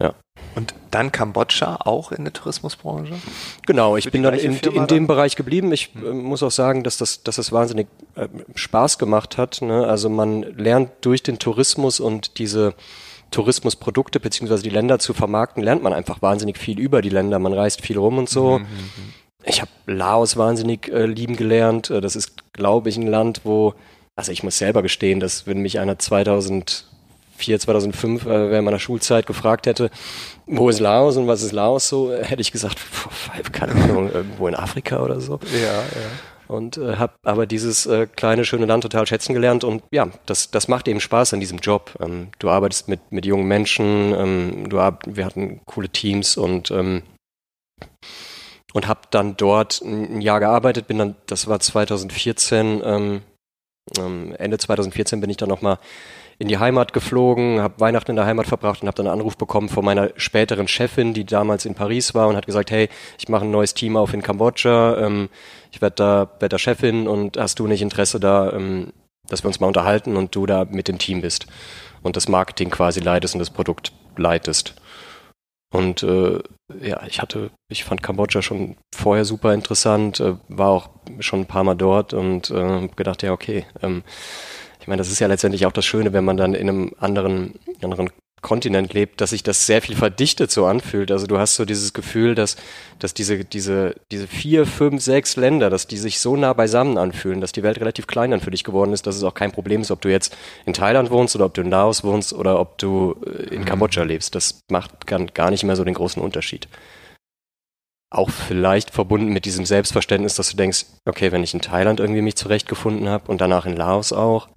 Ja. 0.00 0.14
Und 0.54 0.74
dann 0.90 1.12
Kambodscha 1.12 1.76
auch 1.84 2.12
in 2.12 2.24
der 2.24 2.32
Tourismusbranche? 2.32 3.14
Genau, 3.66 3.96
ich 3.96 4.10
bin 4.10 4.22
dann 4.22 4.34
in, 4.34 4.56
in 4.58 4.86
dem 4.86 5.06
Bereich 5.06 5.36
geblieben. 5.36 5.72
Ich 5.72 5.94
äh, 5.96 6.12
muss 6.12 6.42
auch 6.42 6.50
sagen, 6.50 6.82
dass 6.82 6.96
das, 6.96 7.22
dass 7.22 7.36
das 7.36 7.52
wahnsinnig 7.52 7.88
äh, 8.14 8.28
Spaß 8.54 8.98
gemacht 8.98 9.36
hat. 9.36 9.60
Ne? 9.62 9.86
Also 9.86 10.08
man 10.08 10.42
lernt 10.42 10.90
durch 11.02 11.22
den 11.22 11.38
Tourismus 11.38 12.00
und 12.00 12.38
diese 12.38 12.74
Tourismusprodukte 13.30 14.20
beziehungsweise 14.20 14.62
die 14.62 14.70
Länder 14.70 14.98
zu 14.98 15.14
vermarkten, 15.14 15.62
lernt 15.62 15.82
man 15.82 15.92
einfach 15.92 16.20
wahnsinnig 16.22 16.58
viel 16.58 16.78
über 16.78 17.02
die 17.02 17.08
Länder. 17.08 17.38
Man 17.38 17.54
reist 17.54 17.80
viel 17.80 17.98
rum 17.98 18.18
und 18.18 18.28
so. 18.28 18.58
Mhm, 18.58 18.64
mhm, 18.64 18.78
mhm. 18.78 19.14
Ich 19.44 19.60
habe 19.60 19.70
Laos 19.86 20.36
wahnsinnig 20.36 20.88
äh, 20.88 21.06
lieben 21.06 21.36
gelernt. 21.36 21.90
Äh, 21.90 22.00
das 22.00 22.16
ist, 22.16 22.52
glaube 22.52 22.88
ich, 22.88 22.96
ein 22.96 23.06
Land, 23.06 23.42
wo, 23.44 23.74
also 24.16 24.32
ich 24.32 24.42
muss 24.42 24.58
selber 24.58 24.82
gestehen, 24.82 25.20
dass 25.20 25.46
wenn 25.46 25.58
mich 25.58 25.78
einer 25.78 25.98
2004, 25.98 26.84
2005 27.58 28.24
äh, 28.24 28.50
während 28.50 28.64
meiner 28.64 28.78
Schulzeit 28.78 29.26
gefragt 29.26 29.66
hätte, 29.66 29.90
wo 30.46 30.68
ist 30.68 30.80
Laos 30.80 31.16
und 31.16 31.26
was 31.26 31.42
ist 31.42 31.52
Laos 31.52 31.88
so, 31.88 32.12
äh, 32.12 32.24
hätte 32.24 32.42
ich 32.42 32.52
gesagt, 32.52 32.78
keine 33.52 33.72
Ahnung, 33.72 34.10
irgendwo 34.12 34.48
in 34.48 34.54
Afrika 34.54 35.02
oder 35.02 35.20
so. 35.20 35.40
Ja, 35.52 35.82
ja 35.82 36.10
und 36.52 36.76
äh, 36.76 36.96
habe 36.96 37.14
aber 37.22 37.46
dieses 37.46 37.86
äh, 37.86 38.06
kleine 38.06 38.44
schöne 38.44 38.66
Land 38.66 38.82
total 38.82 39.06
schätzen 39.06 39.32
gelernt 39.32 39.64
und 39.64 39.82
ja, 39.90 40.08
das, 40.26 40.50
das 40.50 40.68
macht 40.68 40.86
eben 40.86 41.00
Spaß 41.00 41.32
an 41.34 41.40
diesem 41.40 41.58
Job. 41.58 41.92
Ähm, 42.00 42.28
du 42.38 42.50
arbeitest 42.50 42.88
mit, 42.88 43.00
mit 43.10 43.24
jungen 43.24 43.46
Menschen, 43.46 44.12
ähm, 44.14 44.68
du 44.68 44.76
wir 44.76 45.24
hatten 45.24 45.60
coole 45.64 45.88
Teams 45.88 46.36
und 46.36 46.70
ähm, 46.70 47.02
und 48.72 48.88
habe 48.88 49.00
dann 49.10 49.36
dort 49.36 49.80
ein 49.82 50.20
Jahr 50.20 50.40
gearbeitet, 50.40 50.86
bin 50.86 50.98
dann, 50.98 51.16
das 51.26 51.46
war 51.46 51.60
2014, 51.60 52.82
ähm, 52.84 53.22
ähm, 53.98 54.34
Ende 54.38 54.58
2014 54.58 55.20
bin 55.20 55.30
ich 55.30 55.36
dann 55.36 55.48
nochmal 55.48 55.78
in 56.38 56.48
die 56.48 56.58
Heimat 56.58 56.92
geflogen, 56.92 57.60
habe 57.60 57.80
Weihnachten 57.80 58.10
in 58.10 58.16
der 58.16 58.26
Heimat 58.26 58.46
verbracht 58.46 58.82
und 58.82 58.88
habe 58.88 58.96
dann 58.96 59.06
einen 59.06 59.20
Anruf 59.20 59.36
bekommen 59.36 59.68
von 59.68 59.84
meiner 59.84 60.10
späteren 60.16 60.66
Chefin, 60.66 61.14
die 61.14 61.24
damals 61.24 61.64
in 61.66 61.74
Paris 61.74 62.14
war 62.14 62.28
und 62.28 62.36
hat 62.36 62.46
gesagt, 62.46 62.70
hey, 62.70 62.88
ich 63.18 63.28
mache 63.28 63.44
ein 63.44 63.50
neues 63.50 63.74
Team 63.74 63.96
auf 63.96 64.12
in 64.12 64.22
Kambodscha, 64.22 64.96
ähm, 64.98 65.28
ich 65.70 65.80
werde 65.80 65.96
da, 65.96 66.30
werd 66.40 66.52
da 66.52 66.58
Chefin 66.58 67.06
und 67.06 67.36
hast 67.36 67.58
du 67.58 67.66
nicht 67.66 67.82
Interesse 67.82 68.18
da, 68.18 68.52
ähm, 68.52 68.92
dass 69.28 69.44
wir 69.44 69.48
uns 69.48 69.60
mal 69.60 69.68
unterhalten 69.68 70.16
und 70.16 70.34
du 70.34 70.46
da 70.46 70.64
mit 70.64 70.88
dem 70.88 70.98
Team 70.98 71.20
bist 71.20 71.46
und 72.02 72.16
das 72.16 72.28
Marketing 72.28 72.70
quasi 72.70 73.00
leitest 73.00 73.34
und 73.34 73.38
das 73.38 73.50
Produkt 73.50 73.92
leitest. 74.16 74.74
Und 75.72 76.02
äh, 76.02 76.38
ja, 76.82 77.02
ich 77.06 77.20
hatte, 77.20 77.50
ich 77.68 77.84
fand 77.84 78.02
Kambodscha 78.02 78.42
schon 78.42 78.76
vorher 78.94 79.24
super 79.24 79.54
interessant, 79.54 80.20
äh, 80.20 80.34
war 80.48 80.68
auch 80.68 80.90
schon 81.18 81.40
ein 81.40 81.46
paar 81.46 81.64
Mal 81.64 81.74
dort 81.74 82.12
und 82.12 82.50
äh, 82.50 82.88
gedacht, 82.94 83.22
ja, 83.22 83.32
okay. 83.32 83.64
Ähm, 83.82 84.02
ich 84.80 84.86
meine, 84.86 84.98
das 84.98 85.10
ist 85.10 85.18
ja 85.18 85.28
letztendlich 85.28 85.64
auch 85.64 85.72
das 85.72 85.86
Schöne, 85.86 86.12
wenn 86.12 86.24
man 86.24 86.36
dann 86.36 86.54
in 86.54 86.68
einem 86.68 86.92
anderen, 86.98 87.54
anderen 87.82 88.10
Kontinent 88.42 88.92
lebt, 88.92 89.20
dass 89.20 89.30
sich 89.30 89.42
das 89.44 89.66
sehr 89.66 89.80
viel 89.80 89.94
verdichtet 89.94 90.50
so 90.50 90.66
anfühlt. 90.66 91.10
Also 91.10 91.26
du 91.26 91.38
hast 91.38 91.54
so 91.54 91.64
dieses 91.64 91.92
Gefühl, 91.92 92.34
dass, 92.34 92.56
dass 92.98 93.14
diese, 93.14 93.44
diese, 93.44 93.94
diese 94.10 94.26
vier, 94.26 94.66
fünf, 94.66 95.00
sechs 95.00 95.36
Länder, 95.36 95.70
dass 95.70 95.86
die 95.86 95.96
sich 95.96 96.18
so 96.18 96.36
nah 96.36 96.52
beisammen 96.52 96.98
anfühlen, 96.98 97.40
dass 97.40 97.52
die 97.52 97.62
Welt 97.62 97.80
relativ 97.80 98.08
klein 98.08 98.32
dann 98.32 98.40
für 98.40 98.50
dich 98.50 98.64
geworden 98.64 98.92
ist, 98.92 99.06
dass 99.06 99.16
es 99.16 99.22
auch 99.22 99.34
kein 99.34 99.52
Problem 99.52 99.80
ist, 99.80 99.92
ob 99.92 100.00
du 100.00 100.10
jetzt 100.10 100.36
in 100.66 100.72
Thailand 100.72 101.10
wohnst 101.10 101.36
oder 101.36 101.46
ob 101.46 101.54
du 101.54 101.62
in 101.62 101.70
Laos 101.70 102.02
wohnst 102.02 102.32
oder 102.32 102.58
ob 102.58 102.78
du 102.78 103.16
äh, 103.24 103.54
in 103.54 103.60
mhm. 103.60 103.64
Kambodscha 103.64 104.02
lebst. 104.02 104.34
Das 104.34 104.60
macht 104.70 105.06
gar 105.06 105.50
nicht 105.50 105.62
mehr 105.62 105.76
so 105.76 105.84
den 105.84 105.94
großen 105.94 106.20
Unterschied. 106.20 106.68
Auch 108.10 108.28
vielleicht 108.28 108.90
verbunden 108.90 109.32
mit 109.32 109.44
diesem 109.44 109.64
Selbstverständnis, 109.64 110.34
dass 110.34 110.50
du 110.50 110.56
denkst, 110.56 110.84
okay, 111.06 111.32
wenn 111.32 111.44
ich 111.44 111.54
in 111.54 111.62
Thailand 111.62 112.00
irgendwie 112.00 112.20
mich 112.20 112.36
zurechtgefunden 112.36 113.08
habe 113.08 113.30
und 113.30 113.40
danach 113.40 113.64
in 113.64 113.76
Laos 113.76 114.12
auch, 114.12 114.48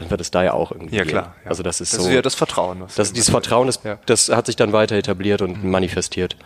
dann 0.00 0.10
wird 0.10 0.20
es 0.20 0.30
da 0.30 0.42
ja 0.42 0.54
auch 0.54 0.72
irgendwie. 0.72 0.96
Ja, 0.96 1.04
klar. 1.04 1.34
Ja. 1.44 1.50
Also 1.50 1.62
das 1.62 1.80
ist 1.80 1.92
das 1.92 2.02
so. 2.02 2.08
ist 2.08 2.14
ja 2.14 2.22
das 2.22 2.34
Vertrauen. 2.34 2.84
Das, 2.96 3.12
dieses 3.12 3.30
Vertrauen, 3.30 3.66
das, 3.66 3.80
ja. 3.84 3.98
das 4.06 4.30
hat 4.30 4.46
sich 4.46 4.56
dann 4.56 4.72
weiter 4.72 4.96
etabliert 4.96 5.42
und 5.42 5.62
mhm. 5.62 5.70
manifestiert. 5.70 6.36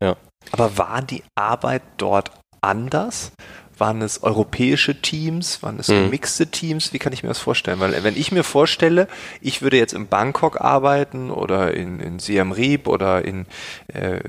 Ja. 0.00 0.16
Aber 0.52 0.78
war 0.78 1.02
die 1.02 1.22
Arbeit 1.34 1.82
dort 1.98 2.30
anders? 2.60 3.32
Waren 3.76 4.02
es 4.02 4.22
europäische 4.22 5.00
Teams? 5.02 5.62
Waren 5.62 5.78
es 5.80 5.88
mhm. 5.88 6.04
gemixte 6.04 6.46
Teams? 6.46 6.92
Wie 6.92 6.98
kann 6.98 7.12
ich 7.12 7.22
mir 7.22 7.28
das 7.28 7.38
vorstellen? 7.38 7.80
Weil 7.80 8.04
wenn 8.04 8.16
ich 8.16 8.32
mir 8.32 8.44
vorstelle, 8.44 9.08
ich 9.40 9.62
würde 9.62 9.76
jetzt 9.76 9.92
in 9.92 10.06
Bangkok 10.06 10.60
arbeiten 10.60 11.30
oder 11.30 11.74
in, 11.74 12.00
in 12.00 12.18
Siem 12.18 12.52
Reap 12.52 12.88
oder 12.88 13.24
in 13.24 13.46
äh, 13.88 14.20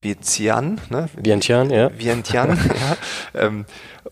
Vientiane, 0.00 0.76
ne? 0.90 1.08
Vientiane, 1.16 1.76
ja. 1.76 1.90
Vientiane, 1.98 2.56
ja. 3.34 3.40
Ähm, 3.42 3.66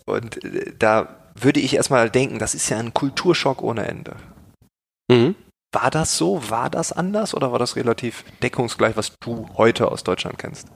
und 0.04 0.42
äh, 0.45 0.73
da 0.78 1.22
würde 1.35 1.61
ich 1.61 1.75
erstmal 1.75 2.11
denken, 2.11 2.39
das 2.39 2.55
ist 2.55 2.69
ja 2.69 2.79
ein 2.79 2.95
Kulturschock 2.95 3.62
ohne 3.62 3.87
Ende. 3.87 4.17
Mhm. 5.11 5.35
War 5.73 5.91
das 5.91 6.19
so? 6.19 6.51
War 6.51 6.69
das 6.69 6.93
anders 6.93 7.35
oder 7.35 7.51
war 7.51 7.59
das 7.59 7.77
relativ 7.77 8.25
deckungsgleich, 8.43 8.97
was 8.97 9.12
du 9.21 9.49
heute 9.57 9.91
aus 9.91 10.05
Deutschland 10.05 10.39
kennst? 10.39 10.69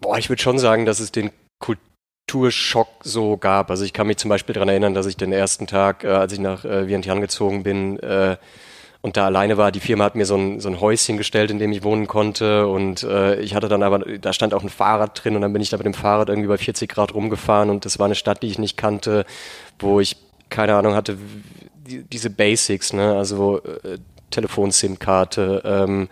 Boah, 0.00 0.18
ich 0.18 0.28
würde 0.28 0.42
schon 0.42 0.58
sagen, 0.58 0.86
dass 0.86 1.00
es 1.00 1.10
den 1.10 1.30
Kulturschock 1.58 2.88
so 3.02 3.36
gab. 3.36 3.70
Also 3.70 3.84
ich 3.84 3.92
kann 3.92 4.06
mich 4.06 4.18
zum 4.18 4.28
Beispiel 4.28 4.52
daran 4.52 4.68
erinnern, 4.68 4.94
dass 4.94 5.06
ich 5.06 5.16
den 5.16 5.32
ersten 5.32 5.66
Tag, 5.66 6.04
äh, 6.04 6.08
als 6.08 6.32
ich 6.32 6.38
nach 6.38 6.64
äh, 6.64 6.86
Vientiane 6.86 7.20
gezogen 7.20 7.64
bin, 7.64 7.98
äh, 7.98 8.36
und 9.04 9.18
da 9.18 9.26
alleine 9.26 9.58
war. 9.58 9.70
Die 9.70 9.80
Firma 9.80 10.04
hat 10.04 10.14
mir 10.14 10.24
so 10.24 10.34
ein, 10.34 10.60
so 10.60 10.68
ein 10.70 10.80
Häuschen 10.80 11.18
gestellt, 11.18 11.50
in 11.50 11.58
dem 11.58 11.70
ich 11.72 11.82
wohnen 11.82 12.06
konnte 12.06 12.66
und 12.66 13.02
äh, 13.02 13.38
ich 13.40 13.54
hatte 13.54 13.68
dann 13.68 13.82
aber, 13.82 13.98
da 13.98 14.32
stand 14.32 14.54
auch 14.54 14.62
ein 14.62 14.70
Fahrrad 14.70 15.22
drin 15.22 15.36
und 15.36 15.42
dann 15.42 15.52
bin 15.52 15.60
ich 15.60 15.68
da 15.68 15.76
mit 15.76 15.84
dem 15.84 15.92
Fahrrad 15.92 16.30
irgendwie 16.30 16.48
bei 16.48 16.56
40 16.56 16.90
Grad 16.90 17.12
rumgefahren 17.12 17.68
und 17.68 17.84
das 17.84 17.98
war 17.98 18.06
eine 18.06 18.14
Stadt, 18.14 18.42
die 18.42 18.46
ich 18.46 18.58
nicht 18.58 18.78
kannte, 18.78 19.26
wo 19.78 20.00
ich 20.00 20.16
keine 20.48 20.74
Ahnung 20.74 20.94
hatte, 20.94 21.18
die, 21.86 22.02
diese 22.04 22.30
Basics, 22.30 22.94
ne, 22.94 23.14
also 23.14 23.58
äh, 23.58 23.98
Telefon-SIM-Karte, 24.30 25.60
ähm, 25.66 26.08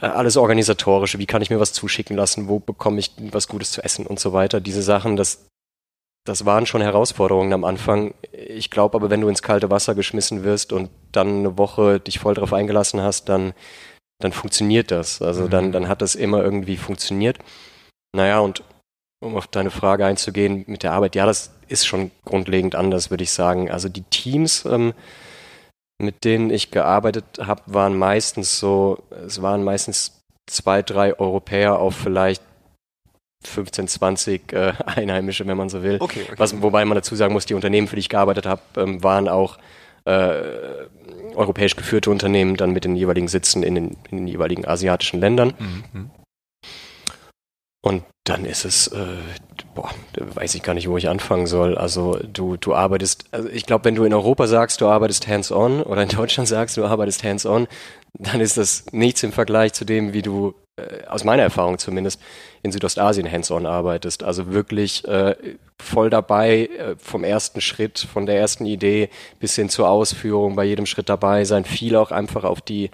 äh, 0.00 0.06
alles 0.06 0.36
organisatorische, 0.36 1.18
wie 1.18 1.26
kann 1.26 1.42
ich 1.42 1.50
mir 1.50 1.58
was 1.58 1.72
zuschicken 1.72 2.16
lassen, 2.16 2.46
wo 2.46 2.60
bekomme 2.60 3.00
ich 3.00 3.10
was 3.32 3.48
Gutes 3.48 3.72
zu 3.72 3.82
essen 3.82 4.06
und 4.06 4.20
so 4.20 4.32
weiter. 4.32 4.60
Diese 4.60 4.82
Sachen, 4.82 5.16
das, 5.16 5.46
das 6.24 6.44
waren 6.44 6.66
schon 6.66 6.82
Herausforderungen 6.82 7.52
am 7.52 7.64
Anfang. 7.64 8.14
Ich 8.32 8.70
glaube 8.70 8.96
aber, 8.96 9.10
wenn 9.10 9.20
du 9.20 9.28
ins 9.28 9.42
kalte 9.42 9.70
Wasser 9.70 9.94
geschmissen 9.94 10.44
wirst 10.44 10.72
und 10.72 10.90
dann 11.10 11.38
eine 11.38 11.58
Woche 11.58 11.98
dich 11.98 12.20
voll 12.20 12.34
darauf 12.34 12.52
eingelassen 12.52 13.00
hast, 13.00 13.28
dann, 13.28 13.54
dann 14.20 14.32
funktioniert 14.32 14.90
das. 14.90 15.20
Also 15.20 15.44
mhm. 15.44 15.50
dann, 15.50 15.72
dann 15.72 15.88
hat 15.88 16.00
das 16.00 16.14
immer 16.14 16.42
irgendwie 16.42 16.76
funktioniert. 16.76 17.38
Naja, 18.14 18.38
und 18.38 18.62
um 19.20 19.36
auf 19.36 19.46
deine 19.46 19.70
Frage 19.70 20.04
einzugehen 20.04 20.64
mit 20.66 20.82
der 20.82 20.92
Arbeit, 20.92 21.14
ja, 21.14 21.26
das 21.26 21.52
ist 21.68 21.86
schon 21.86 22.10
grundlegend 22.24 22.74
anders, 22.74 23.10
würde 23.10 23.24
ich 23.24 23.32
sagen. 23.32 23.70
Also 23.70 23.88
die 23.88 24.02
Teams, 24.02 24.64
ähm, 24.64 24.94
mit 25.98 26.24
denen 26.24 26.50
ich 26.50 26.70
gearbeitet 26.70 27.24
habe, 27.40 27.62
waren 27.66 27.96
meistens 27.96 28.58
so, 28.58 29.02
es 29.26 29.42
waren 29.42 29.64
meistens 29.64 30.22
zwei, 30.48 30.82
drei 30.82 31.18
Europäer 31.18 31.78
auf 31.78 31.94
vielleicht 31.94 32.42
15, 33.46 33.88
20 33.88 34.52
äh, 34.52 34.72
Einheimische, 34.86 35.46
wenn 35.46 35.56
man 35.56 35.68
so 35.68 35.82
will. 35.82 35.96
Okay, 36.00 36.22
okay. 36.24 36.34
Was, 36.36 36.60
wobei 36.62 36.84
man 36.84 36.96
dazu 36.96 37.14
sagen 37.14 37.32
muss, 37.32 37.46
die 37.46 37.54
Unternehmen, 37.54 37.88
für 37.88 37.96
die 37.96 38.00
ich 38.00 38.08
gearbeitet 38.08 38.46
habe, 38.46 38.62
ähm, 38.76 39.02
waren 39.02 39.28
auch 39.28 39.58
äh, 40.04 40.42
europäisch 41.34 41.76
geführte 41.76 42.10
Unternehmen, 42.10 42.56
dann 42.56 42.72
mit 42.72 42.84
den 42.84 42.96
jeweiligen 42.96 43.28
Sitzen 43.28 43.62
in 43.62 43.74
den, 43.74 43.96
in 44.10 44.18
den 44.18 44.26
jeweiligen 44.26 44.66
asiatischen 44.66 45.20
Ländern. 45.20 45.54
Mhm. 45.58 46.10
Und 47.84 48.04
dann 48.24 48.44
ist 48.44 48.64
es, 48.64 48.86
äh, 48.88 49.16
boah, 49.74 49.90
weiß 50.16 50.54
ich 50.54 50.62
gar 50.62 50.74
nicht, 50.74 50.88
wo 50.88 50.96
ich 50.96 51.08
anfangen 51.08 51.48
soll. 51.48 51.76
Also 51.76 52.16
du, 52.32 52.56
du 52.56 52.74
arbeitest, 52.74 53.24
also 53.32 53.48
ich 53.48 53.66
glaube, 53.66 53.86
wenn 53.86 53.96
du 53.96 54.04
in 54.04 54.14
Europa 54.14 54.46
sagst, 54.46 54.80
du 54.80 54.86
arbeitest 54.86 55.26
hands-on 55.26 55.82
oder 55.82 56.04
in 56.04 56.08
Deutschland 56.08 56.48
sagst, 56.48 56.76
du 56.76 56.84
arbeitest 56.84 57.24
hands-on, 57.24 57.66
dann 58.14 58.40
ist 58.40 58.56
das 58.56 58.86
nichts 58.92 59.24
im 59.24 59.32
Vergleich 59.32 59.72
zu 59.72 59.84
dem, 59.84 60.12
wie 60.12 60.22
du, 60.22 60.54
aus 61.06 61.24
meiner 61.24 61.42
Erfahrung 61.42 61.78
zumindest, 61.78 62.20
in 62.62 62.72
Südostasien 62.72 63.30
hands-on 63.30 63.66
arbeitest. 63.66 64.22
Also 64.22 64.52
wirklich 64.52 65.06
äh, 65.06 65.36
voll 65.80 66.10
dabei, 66.10 66.66
äh, 66.66 66.96
vom 66.96 67.24
ersten 67.24 67.60
Schritt, 67.60 67.98
von 67.98 68.26
der 68.26 68.38
ersten 68.38 68.64
Idee 68.64 69.10
bis 69.38 69.54
hin 69.54 69.68
zur 69.68 69.88
Ausführung, 69.88 70.56
bei 70.56 70.64
jedem 70.64 70.86
Schritt 70.86 71.08
dabei 71.08 71.44
sein, 71.44 71.64
viel 71.64 71.96
auch 71.96 72.10
einfach 72.10 72.44
auf 72.44 72.60
die 72.60 72.90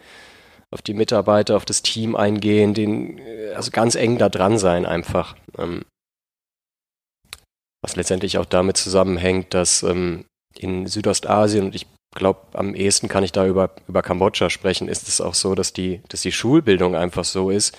auf 0.71 0.83
die 0.83 0.93
Mitarbeiter, 0.93 1.57
auf 1.57 1.65
das 1.65 1.81
Team 1.81 2.15
eingehen, 2.15 2.75
den, 2.75 3.19
äh, 3.19 3.53
also 3.55 3.71
ganz 3.71 3.95
eng 3.95 4.19
da 4.19 4.29
dran 4.29 4.59
sein 4.59 4.85
einfach. 4.85 5.37
Ähm, 5.57 5.83
was 7.83 7.97
letztendlich 7.97 8.39
auch 8.39 8.45
damit 8.45 8.77
zusammenhängt, 8.77 9.55
dass 9.55 9.83
ähm, 9.83 10.27
in 10.59 10.87
Südostasien, 10.87 11.67
und 11.67 11.75
ich 11.75 11.87
glaube, 12.19 12.41
am 12.53 12.75
ehesten 12.75 13.09
kann 13.09 13.25
ich 13.25 13.33
da 13.33 13.47
über, 13.47 13.71
über 13.89 14.03
Kambodscha 14.03 14.51
sprechen, 14.51 14.89
ist 14.89 15.09
es 15.09 15.21
auch 15.21 15.35
so, 15.35 15.55
dass 15.55 15.73
die, 15.73 16.03
dass 16.09 16.23
die 16.23 16.33
Schulbildung 16.33 16.95
einfach 16.95 17.25
so 17.25 17.51
ist. 17.51 17.77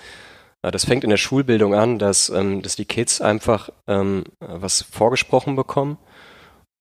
Das 0.62 0.84
fängt 0.84 1.04
in 1.04 1.10
der 1.10 1.16
Schulbildung 1.16 1.74
an, 1.74 1.98
dass, 1.98 2.28
ähm, 2.28 2.60
dass 2.60 2.76
die 2.76 2.84
Kids 2.84 3.20
einfach 3.22 3.70
ähm, 3.86 4.24
was 4.40 4.82
vorgesprochen 4.82 5.56
bekommen 5.56 5.96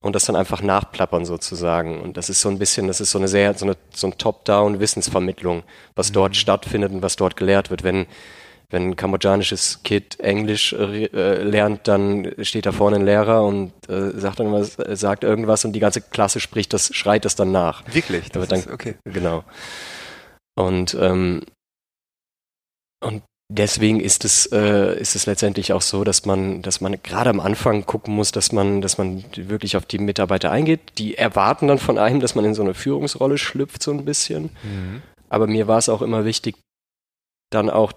und 0.02 0.16
das 0.16 0.26
dann 0.26 0.36
einfach 0.36 0.62
nachplappern 0.62 1.26
sozusagen. 1.26 2.02
Und 2.02 2.18
das 2.18 2.30
ist 2.30 2.42
so 2.42 2.50
ein 2.50 2.60
bisschen, 2.60 2.88
das 2.88 3.00
ist 3.00 3.12
so 3.12 3.20
eine 3.20 3.28
sehr, 3.28 3.54
so 3.54 3.66
eine, 3.66 3.78
so 3.94 4.08
ein 4.08 4.18
Top-Down-Wissensvermittlung, 4.18 5.64
was 5.96 6.10
mhm. 6.10 6.14
dort 6.14 6.36
stattfindet 6.36 6.92
und 6.92 7.02
was 7.02 7.16
dort 7.16 7.38
gelehrt 7.38 7.70
wird. 7.70 7.84
Wenn, 7.84 8.06
wenn 8.70 8.90
ein 8.90 8.96
kambodschanisches 8.96 9.82
Kid 9.84 10.20
Englisch 10.20 10.74
äh, 10.74 11.44
lernt, 11.44 11.88
dann 11.88 12.32
steht 12.42 12.66
da 12.68 12.72
vorne 12.72 12.98
ein 12.98 13.06
Lehrer 13.06 13.44
und 13.44 13.72
äh, 13.90 14.12
sagt 14.12 14.40
irgendwas, 14.40 14.78
äh, 14.78 14.96
sagt 14.96 15.24
irgendwas 15.24 15.66
und 15.66 15.74
die 15.74 15.80
ganze 15.80 16.02
Klasse 16.02 16.40
spricht 16.40 16.74
das, 16.74 16.94
schreit 16.94 17.26
das 17.26 17.36
dann 17.36 17.52
nach. 17.52 17.84
Wirklich? 17.92 18.30
Das 18.30 18.48
dann, 18.48 18.64
okay. 18.72 18.96
Genau. 19.06 19.44
Und, 20.56 20.96
ähm, 21.00 21.42
und 23.04 23.24
deswegen 23.52 24.00
ist 24.00 24.24
es, 24.24 24.46
äh, 24.52 25.00
ist 25.00 25.16
es 25.16 25.26
letztendlich 25.26 25.74
auch 25.74 25.82
so, 25.82 26.04
dass 26.04 26.26
man, 26.26 26.62
dass 26.62 26.80
man 26.80 27.02
gerade 27.02 27.32
am 27.32 27.40
Anfang 27.40 27.88
gucken 27.88 28.14
muss, 28.14 28.32
dass 28.32 28.52
man, 28.52 28.82
dass 28.82 29.00
man 29.00 29.24
wirklich 29.36 29.78
auf 29.78 29.86
die 29.86 29.98
Mitarbeiter 29.98 30.52
eingeht. 30.52 30.82
Die 31.00 31.18
erwarten 31.18 31.68
dann 31.68 31.80
von 31.80 31.98
einem, 31.98 32.20
dass 32.20 32.36
man 32.36 32.46
in 32.46 32.54
so 32.54 32.62
eine 32.62 32.76
Führungsrolle 32.76 33.40
schlüpft, 33.40 33.82
so 33.82 33.92
ein 33.92 34.06
bisschen. 34.06 34.52
Mhm. 34.62 35.02
Aber 35.28 35.48
mir 35.48 35.68
war 35.68 35.80
es 35.80 35.90
auch 35.90 36.04
immer 36.04 36.26
wichtig, 36.26 36.56
dann 37.52 37.72
auch 37.72 37.94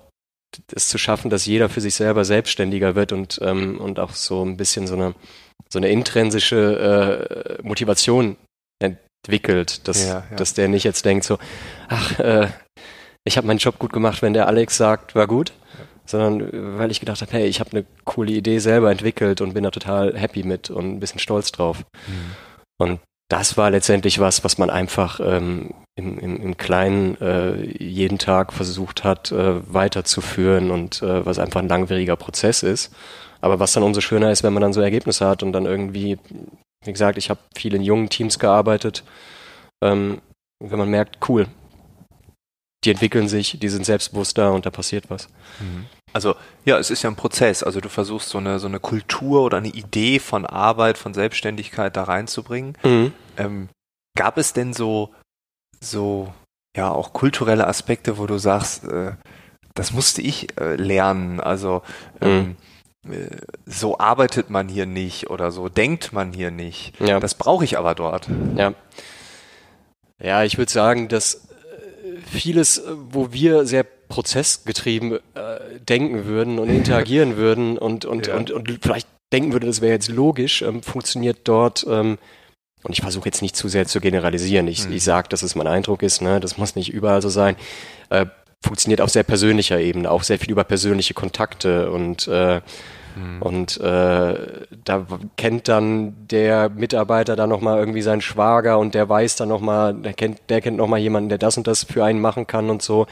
es 0.75 0.89
zu 0.89 0.99
schaffen, 0.99 1.31
dass 1.31 1.47
jeder 1.47 1.69
für 1.69 1.81
sich 1.81 1.95
selber 1.95 2.25
selbstständiger 2.25 2.95
wird 2.95 3.13
und, 3.13 3.39
ähm, 3.43 3.81
und 3.81 3.99
auch 3.99 4.13
so 4.13 4.45
ein 4.45 4.57
bisschen 4.57 4.87
so 4.87 4.95
eine, 4.95 5.15
so 5.71 5.79
eine 5.79 5.89
intrinsische 5.89 7.59
äh, 7.61 7.63
Motivation 7.63 8.37
entwickelt, 8.81 9.87
dass, 9.89 10.07
ja, 10.07 10.25
ja. 10.31 10.37
dass 10.37 10.55
der 10.55 10.69
nicht 10.69 10.85
jetzt 10.85 11.05
denkt 11.05 11.25
so, 11.25 11.39
ach, 11.89 12.19
äh, 12.19 12.49
ich 13.25 13.37
habe 13.37 13.47
meinen 13.47 13.59
Job 13.59 13.79
gut 13.79 13.93
gemacht, 13.93 14.23
wenn 14.23 14.35
der 14.35 14.49
Alex 14.49 14.77
sagt, 14.77 15.15
war 15.15 15.27
gut, 15.27 15.53
sondern 16.05 16.79
weil 16.79 16.91
ich 16.91 17.01
gedacht 17.01 17.21
habe, 17.21 17.33
hey, 17.33 17.47
ich 17.47 17.61
habe 17.61 17.71
eine 17.71 17.85
coole 18.05 18.33
Idee 18.33 18.59
selber 18.59 18.91
entwickelt 18.91 19.41
und 19.41 19.55
bin 19.55 19.65
da 19.65 19.71
total 19.71 20.19
happy 20.19 20.43
mit 20.43 20.71
und 20.71 20.97
ein 20.97 21.01
bisschen 21.01 21.21
stolz 21.21 21.53
drauf. 21.53 21.85
Mhm. 22.07 22.37
Und 22.79 23.01
das 23.33 23.57
war 23.57 23.71
letztendlich 23.71 24.21
was, 24.21 24.45
was 24.45 24.59
man 24.59 24.69
einfach 24.69 25.19
ähm, 25.25 25.71
im, 25.97 26.19
im, 26.19 26.37
im 26.37 26.57
Kleinen 26.59 27.19
äh, 27.19 27.55
jeden 27.83 28.19
Tag 28.19 28.53
versucht 28.53 29.05
hat 29.05 29.33
äh, 29.33 29.73
weiterzuführen 29.73 30.71
und 30.71 31.01
äh, 31.01 31.25
was 31.25 31.39
einfach 31.39 31.61
ein 31.61 31.69
langwieriger 31.69 32.17
Prozess 32.17 32.63
ist. 32.63 32.95
Aber 33.41 33.59
was 33.59 33.73
dann 33.73 33.85
umso 33.85 34.03
schöner 34.03 34.31
ist, 34.31 34.43
wenn 34.43 34.53
man 34.53 34.61
dann 34.61 34.75
so 34.75 34.83
Ergebnisse 34.83 35.27
hat 35.27 35.43
und 35.43 35.55
dann 35.55 35.65
irgendwie, 35.65 36.19
wie 36.85 36.93
gesagt, 36.93 37.17
ich 37.17 37.31
habe 37.31 37.41
viel 37.57 37.75
in 37.75 37.83
jungen 37.83 38.11
Teams 38.11 38.39
gearbeitet, 38.39 39.03
ähm, 39.83 40.21
wenn 40.63 40.79
man 40.79 40.91
merkt, 40.91 41.27
cool, 41.31 41.47
die 42.85 42.91
entwickeln 42.91 43.29
sich, 43.29 43.59
die 43.59 43.69
sind 43.71 43.87
selbstbewusster 43.87 44.53
und 44.53 44.67
da 44.67 44.71
passiert 44.71 45.09
was. 45.09 45.29
Mhm. 45.59 45.87
Also 46.13 46.35
ja, 46.65 46.79
es 46.79 46.91
ist 46.91 47.03
ja 47.03 47.11
ein 47.11 47.17
Prozess. 47.17 47.63
Also 47.63 47.81
du 47.81 47.89
versuchst 47.89 48.29
so 48.29 48.39
eine 48.39 48.59
so 48.59 48.67
eine 48.67 48.81
Kultur 48.81 49.43
oder 49.43 49.59
eine 49.59 49.69
Idee 49.69 50.19
von 50.19 50.47
Arbeit, 50.47 50.99
von 50.99 51.15
Selbstständigkeit 51.15 51.97
da 51.97 52.05
reinzubringen. 52.05 52.77
Mhm. 52.85 53.13
Ähm, 53.37 53.69
gab 54.17 54.39
es 54.39 54.53
denn 54.53 54.73
so 54.73 55.11
so 55.81 56.33
ja 56.77 56.91
auch 56.91 57.13
kulturelle 57.13 57.67
Aspekte, 57.67 58.19
wo 58.19 58.27
du 58.27 58.39
sagst, 58.39 58.85
äh, 58.85 59.13
das 59.75 59.93
musste 59.93 60.23
ich 60.23 60.59
äh, 60.61 60.77
lernen. 60.77 61.41
Also 61.41 61.83
ähm, 62.21 62.57
mhm. 63.05 63.13
äh, 63.13 63.37
so 63.67 63.99
arbeitet 63.99 64.51
man 64.51 64.69
hier 64.69 64.87
nicht 64.87 65.31
oder 65.31 65.51
so 65.51 65.69
denkt 65.69 66.13
man 66.13 66.33
hier 66.33 66.51
nicht. 66.51 66.99
Ja. 67.01 67.21
Das 67.21 67.35
brauche 67.35 67.65
ich 67.65 67.79
aber 67.79 67.95
dort. 67.95 68.29
Ja. 68.57 68.75
Ja, 70.23 70.45
ich 70.45 70.57
würde 70.57 70.71
sagen, 70.71 71.09
dass 71.09 71.49
vieles, 72.31 72.83
wo 73.11 73.33
wir 73.33 73.67
sehr 73.67 73.85
prozessgetrieben 74.13 75.15
äh, 75.15 75.21
denken 75.89 76.27
würden 76.27 76.59
und 76.59 76.69
interagieren 76.69 77.37
würden 77.39 77.79
und, 77.79 78.05
und, 78.05 78.27
ja. 78.27 78.37
und, 78.37 78.51
und 78.51 78.79
vielleicht 78.83 79.09
denken 79.33 79.55
würde, 79.55 79.67
das 79.67 79.81
wäre 79.81 79.95
jetzt 79.95 80.11
logisch, 80.11 80.61
ähm, 80.61 80.83
funktioniert 80.83 81.39
dort, 81.45 81.87
ähm, 81.89 82.19
und 82.85 82.91
ich 82.91 83.01
versuche 83.01 83.27
jetzt 83.27 83.43
nicht 83.43 83.57
zu 83.57 83.69
sehr 83.69 83.87
zu 83.87 84.01
generalisieren. 84.01 84.67
Ich, 84.67 84.89
mhm. 84.89 84.93
ich 84.95 85.05
sage, 85.05 85.29
dass 85.29 85.43
es 85.43 85.55
mein 85.55 85.69
Eindruck 85.69 86.03
ist, 86.03 86.21
ne? 86.21 86.41
das 86.41 86.59
muss 86.59 86.75
nicht 86.75 86.93
überall 86.93 87.23
so 87.23 87.29
sein. 87.29 87.55
Äh, 88.11 88.27
funktioniert 88.61 89.01
auf 89.01 89.09
sehr 89.09 89.23
persönlicher 89.23 89.81
Ebene, 89.81 90.11
auch 90.11 90.25
sehr 90.25 90.39
viel 90.39 90.51
über 90.51 90.65
persönliche 90.65 91.15
Kontakte 91.15 91.91
und 91.91 92.29
äh, 92.29 92.61
mhm. 93.17 93.41
und 93.41 93.81
äh, 93.81 94.35
da 94.85 95.07
kennt 95.37 95.69
dann 95.69 96.27
der 96.27 96.69
Mitarbeiter 96.69 97.37
dann 97.37 97.51
nochmal 97.51 97.79
irgendwie 97.79 98.03
seinen 98.03 98.21
Schwager 98.21 98.79
und 98.79 98.95
der 98.95 99.09
weiß 99.09 99.37
dann 99.37 99.49
nochmal, 99.49 99.95
der 99.95 100.13
kennt, 100.13 100.41
der 100.49 100.61
kennt 100.61 100.77
nochmal 100.77 101.01
jemanden, 101.01 101.29
der 101.29 101.39
das 101.39 101.57
und 101.57 101.67
das 101.67 101.85
für 101.85 102.05
einen 102.05 102.21
machen 102.21 102.47
kann 102.47 102.69
und 102.69 102.83
so. 102.83 103.07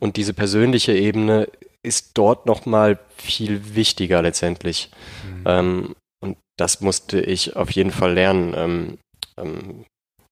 Und 0.00 0.16
diese 0.16 0.34
persönliche 0.34 0.92
Ebene 0.92 1.48
ist 1.84 2.12
dort 2.14 2.46
nochmal 2.46 2.98
viel 3.16 3.74
wichtiger 3.74 4.22
letztendlich. 4.22 4.90
Mhm. 5.24 5.44
Ähm, 5.46 5.94
und 6.22 6.36
das 6.58 6.80
musste 6.80 7.20
ich 7.20 7.56
auf 7.56 7.70
jeden 7.70 7.90
Fall 7.90 8.14
lernen. 8.14 8.54
Ähm, 8.56 8.98
ähm, 9.38 9.84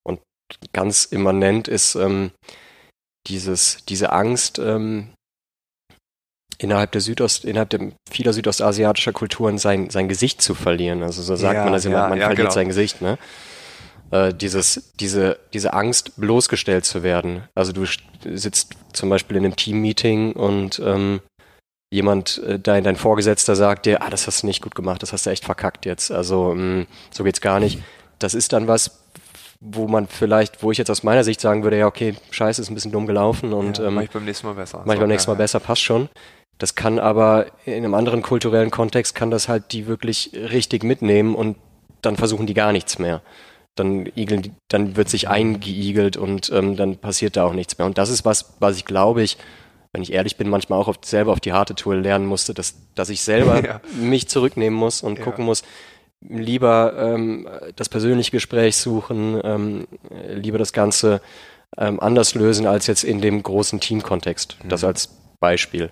und 0.04 0.20
ganz 0.72 1.04
immanent 1.04 1.68
ist 1.68 1.94
ähm, 1.94 2.30
dieses, 3.26 3.84
diese 3.86 4.12
Angst, 4.12 4.58
ähm, 4.58 5.12
innerhalb 6.58 6.92
der 6.92 7.00
Südost, 7.00 7.44
innerhalb 7.44 7.70
der 7.70 7.92
vieler 8.10 8.32
südostasiatischer 8.32 9.12
Kulturen 9.12 9.58
sein, 9.58 9.90
sein 9.90 10.08
Gesicht 10.08 10.40
zu 10.40 10.54
verlieren. 10.54 11.02
Also 11.02 11.22
so 11.22 11.36
sagt 11.36 11.54
ja, 11.54 11.64
man 11.64 11.72
das 11.72 11.84
immer, 11.84 11.96
ja, 11.98 12.08
man 12.08 12.18
ja, 12.18 12.26
verliert 12.26 12.48
genau. 12.48 12.54
sein 12.54 12.68
Gesicht, 12.68 13.02
ne? 13.02 13.18
Äh, 14.10 14.32
dieses, 14.32 14.92
diese, 15.00 15.38
diese 15.52 15.72
Angst, 15.72 16.12
bloßgestellt 16.16 16.84
zu 16.84 17.02
werden. 17.02 17.42
Also 17.54 17.72
du 17.72 17.84
sitzt 18.24 18.74
zum 18.92 19.08
Beispiel 19.08 19.36
in 19.36 19.44
einem 19.44 19.56
Team-Meeting 19.56 20.32
und 20.32 20.80
ähm, 20.84 21.20
jemand, 21.90 22.38
äh, 22.44 22.58
dein, 22.58 22.84
dein 22.84 22.96
Vorgesetzter 22.96 23.56
sagt 23.56 23.86
dir, 23.86 24.02
ah, 24.02 24.10
das 24.10 24.26
hast 24.26 24.42
du 24.42 24.46
nicht 24.46 24.62
gut 24.62 24.74
gemacht, 24.74 25.02
das 25.02 25.12
hast 25.12 25.26
du 25.26 25.30
echt 25.30 25.44
verkackt 25.44 25.86
jetzt. 25.86 26.12
Also 26.12 26.54
mh, 26.54 26.62
mm, 26.62 26.86
so 27.10 27.24
geht's 27.24 27.40
gar 27.40 27.58
nicht. 27.58 27.80
Das 28.18 28.34
ist 28.34 28.52
dann 28.52 28.68
was, 28.68 29.02
wo 29.60 29.88
man 29.88 30.06
vielleicht, 30.06 30.62
wo 30.62 30.70
ich 30.70 30.78
jetzt 30.78 30.90
aus 30.90 31.02
meiner 31.02 31.24
Sicht 31.24 31.40
sagen 31.40 31.64
würde, 31.64 31.78
ja, 31.78 31.86
okay, 31.86 32.14
scheiße, 32.30 32.62
ist 32.62 32.70
ein 32.70 32.74
bisschen 32.74 32.92
dumm 32.92 33.06
gelaufen 33.06 33.52
und 33.52 33.78
ja, 33.78 33.88
ähm, 33.88 33.94
mach 33.94 34.02
ich 34.02 34.10
beim 34.10 34.24
nächsten 34.24 34.46
Mal 34.46 34.54
besser. 34.54 34.82
Mach 34.84 34.94
ich 34.94 35.00
beim 35.00 35.08
nächsten 35.08 35.30
Mal 35.30 35.36
besser, 35.36 35.58
passt 35.58 35.82
schon. 35.82 36.08
Das 36.58 36.74
kann 36.74 36.98
aber 36.98 37.46
in 37.64 37.74
einem 37.74 37.94
anderen 37.94 38.22
kulturellen 38.22 38.70
Kontext 38.70 39.14
kann 39.14 39.30
das 39.30 39.48
halt 39.48 39.72
die 39.72 39.86
wirklich 39.86 40.30
richtig 40.32 40.84
mitnehmen 40.84 41.34
und 41.34 41.56
dann 42.02 42.16
versuchen 42.16 42.46
die 42.46 42.54
gar 42.54 42.72
nichts 42.72 42.98
mehr. 42.98 43.20
Dann 43.76 44.06
igeln 44.16 44.56
dann 44.68 44.96
wird 44.96 45.08
sich 45.08 45.28
eingeigelt 45.28 46.16
und 46.16 46.50
ähm, 46.52 46.76
dann 46.76 46.96
passiert 46.96 47.36
da 47.36 47.44
auch 47.44 47.52
nichts 47.52 47.78
mehr. 47.78 47.86
Und 47.86 47.98
das 47.98 48.10
ist 48.10 48.24
was, 48.24 48.56
was 48.58 48.76
ich 48.76 48.84
glaube 48.84 49.22
ich, 49.22 49.38
wenn 49.92 50.02
ich 50.02 50.12
ehrlich 50.12 50.36
bin, 50.36 50.48
manchmal 50.48 50.78
auch 50.78 50.88
auf, 50.88 50.96
selber 51.04 51.32
auf 51.32 51.40
die 51.40 51.52
harte 51.52 51.74
Tour 51.74 51.96
lernen 51.96 52.26
musste, 52.26 52.52
dass, 52.52 52.74
dass 52.94 53.08
ich 53.08 53.22
selber 53.22 53.64
ja. 53.64 53.80
mich 53.98 54.28
zurücknehmen 54.28 54.78
muss 54.78 55.02
und 55.02 55.18
ja. 55.18 55.24
gucken 55.24 55.44
muss, 55.44 55.62
lieber 56.20 56.94
ähm, 56.98 57.48
das 57.76 57.88
persönliche 57.88 58.30
Gespräch 58.30 58.76
suchen, 58.76 59.40
ähm, 59.44 59.86
lieber 60.34 60.58
das 60.58 60.72
Ganze 60.72 61.20
ähm, 61.78 62.00
anders 62.00 62.34
lösen 62.34 62.66
als 62.66 62.86
jetzt 62.86 63.04
in 63.04 63.20
dem 63.20 63.42
großen 63.42 63.80
Teamkontext. 63.80 64.58
Das 64.68 64.82
mhm. 64.82 64.88
als 64.88 65.08
Beispiel. 65.40 65.90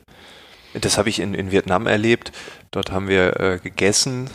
Das 0.80 0.98
habe 0.98 1.08
ich 1.08 1.20
in, 1.20 1.34
in 1.34 1.50
Vietnam 1.50 1.86
erlebt. 1.86 2.32
Dort 2.72 2.90
haben 2.90 3.08
wir 3.08 3.40
äh, 3.40 3.58
gegessen 3.58 4.28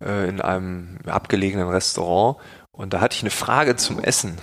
äh, 0.00 0.28
in 0.28 0.40
einem 0.40 0.98
abgelegenen 1.06 1.68
Restaurant 1.68 2.38
und 2.72 2.94
da 2.94 3.00
hatte 3.00 3.14
ich 3.16 3.22
eine 3.22 3.30
Frage 3.30 3.76
zum 3.76 4.00
Essen. 4.00 4.38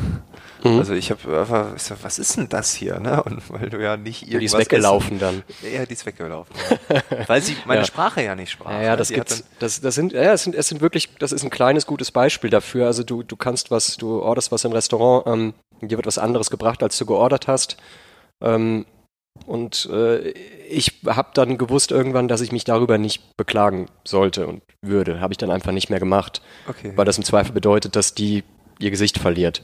Mhm. 0.64 0.78
Also 0.78 0.94
ich 0.94 1.10
habe 1.10 1.40
einfach, 1.40 1.74
was 2.04 2.20
ist 2.20 2.38
denn 2.38 2.48
das 2.48 2.74
hier? 2.74 3.00
Ne? 3.00 3.24
Und 3.24 3.42
weil 3.50 3.70
du 3.70 3.82
ja 3.82 3.98
nicht 3.98 4.24
irgendwas. 4.24 4.40
Die 4.40 4.46
ist 4.46 4.58
weggelaufen 4.58 5.18
essen. 5.18 5.44
dann. 5.64 5.72
Ja, 5.72 5.86
die 5.86 5.94
ist 5.94 6.06
weggelaufen. 6.06 6.54
Ja. 6.90 7.02
weil 7.28 7.42
sie 7.42 7.58
meine 7.66 7.82
ja. 7.82 7.86
Sprache 7.86 8.22
ja 8.22 8.36
nicht 8.36 8.52
sprach. 8.52 8.72
Ja, 8.72 8.82
ja 8.82 8.96
das 8.96 9.10
gibt's. 9.10 9.44
Das, 9.58 9.82
das 9.82 9.96
sind, 9.96 10.14
ja, 10.14 10.34
es 10.34 10.44
sind, 10.44 10.56
es 10.56 10.68
sind 10.68 10.82
wirklich, 10.82 11.16
das 11.18 11.32
ist 11.32 11.44
ein 11.44 11.50
kleines 11.50 11.88
gutes 11.88 12.12
Beispiel 12.12 12.52
dafür. 12.52 12.86
Also 12.86 13.04
du, 13.04 13.24
du 13.24 13.36
kannst 13.36 13.72
was, 13.72 13.98
du 13.98 14.22
orderst 14.22 14.52
was 14.52 14.64
im 14.64 14.74
Restaurant, 14.74 15.26
ähm, 15.26 15.54
dir 15.82 15.98
wird 15.98 16.06
was 16.06 16.20
anderes 16.20 16.52
gebracht, 16.52 16.84
als 16.84 16.98
du 16.98 17.06
geordert 17.06 17.48
hast. 17.48 17.78
Ähm, 18.42 18.86
und 19.50 19.90
äh, 19.92 20.30
ich 20.70 21.02
habe 21.08 21.30
dann 21.34 21.58
gewusst 21.58 21.92
irgendwann, 21.92 22.28
dass 22.28 22.42
ich 22.42 22.52
mich 22.52 22.66
darüber 22.66 23.00
nicht 23.00 23.36
beklagen 23.36 23.88
sollte 24.04 24.46
und 24.46 24.62
würde. 24.84 25.22
Habe 25.22 25.34
ich 25.34 25.40
dann 25.40 25.50
einfach 25.50 25.72
nicht 25.72 25.90
mehr 25.90 26.00
gemacht. 26.00 26.44
Okay. 26.68 26.94
Weil 26.96 27.06
das 27.06 27.18
im 27.18 27.24
Zweifel 27.24 27.52
bedeutet, 27.52 27.96
dass 27.96 28.14
die 28.14 28.44
ihr 28.78 28.92
Gesicht 28.92 29.18
verliert. 29.18 29.64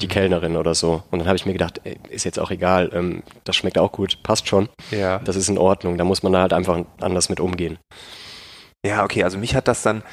Die 0.00 0.06
Kellnerin 0.06 0.56
oder 0.56 0.76
so. 0.76 1.02
Und 1.10 1.18
dann 1.18 1.26
habe 1.26 1.34
ich 1.34 1.46
mir 1.46 1.52
gedacht, 1.52 1.80
ey, 1.82 1.98
ist 2.10 2.22
jetzt 2.22 2.38
auch 2.38 2.52
egal, 2.52 2.92
ähm, 2.94 3.24
das 3.42 3.56
schmeckt 3.56 3.76
auch 3.76 3.90
gut, 3.90 4.22
passt 4.22 4.46
schon. 4.46 4.68
Ja. 4.92 5.18
Das 5.18 5.34
ist 5.34 5.48
in 5.48 5.58
Ordnung. 5.58 5.98
Da 5.98 6.04
muss 6.04 6.22
man 6.22 6.32
da 6.32 6.40
halt 6.40 6.52
einfach 6.52 6.84
anders 7.00 7.28
mit 7.28 7.40
umgehen. 7.40 7.78
Ja, 8.86 9.02
okay, 9.02 9.24
also 9.24 9.36
mich 9.36 9.56
hat 9.56 9.66
das 9.66 9.82
dann 9.82 10.04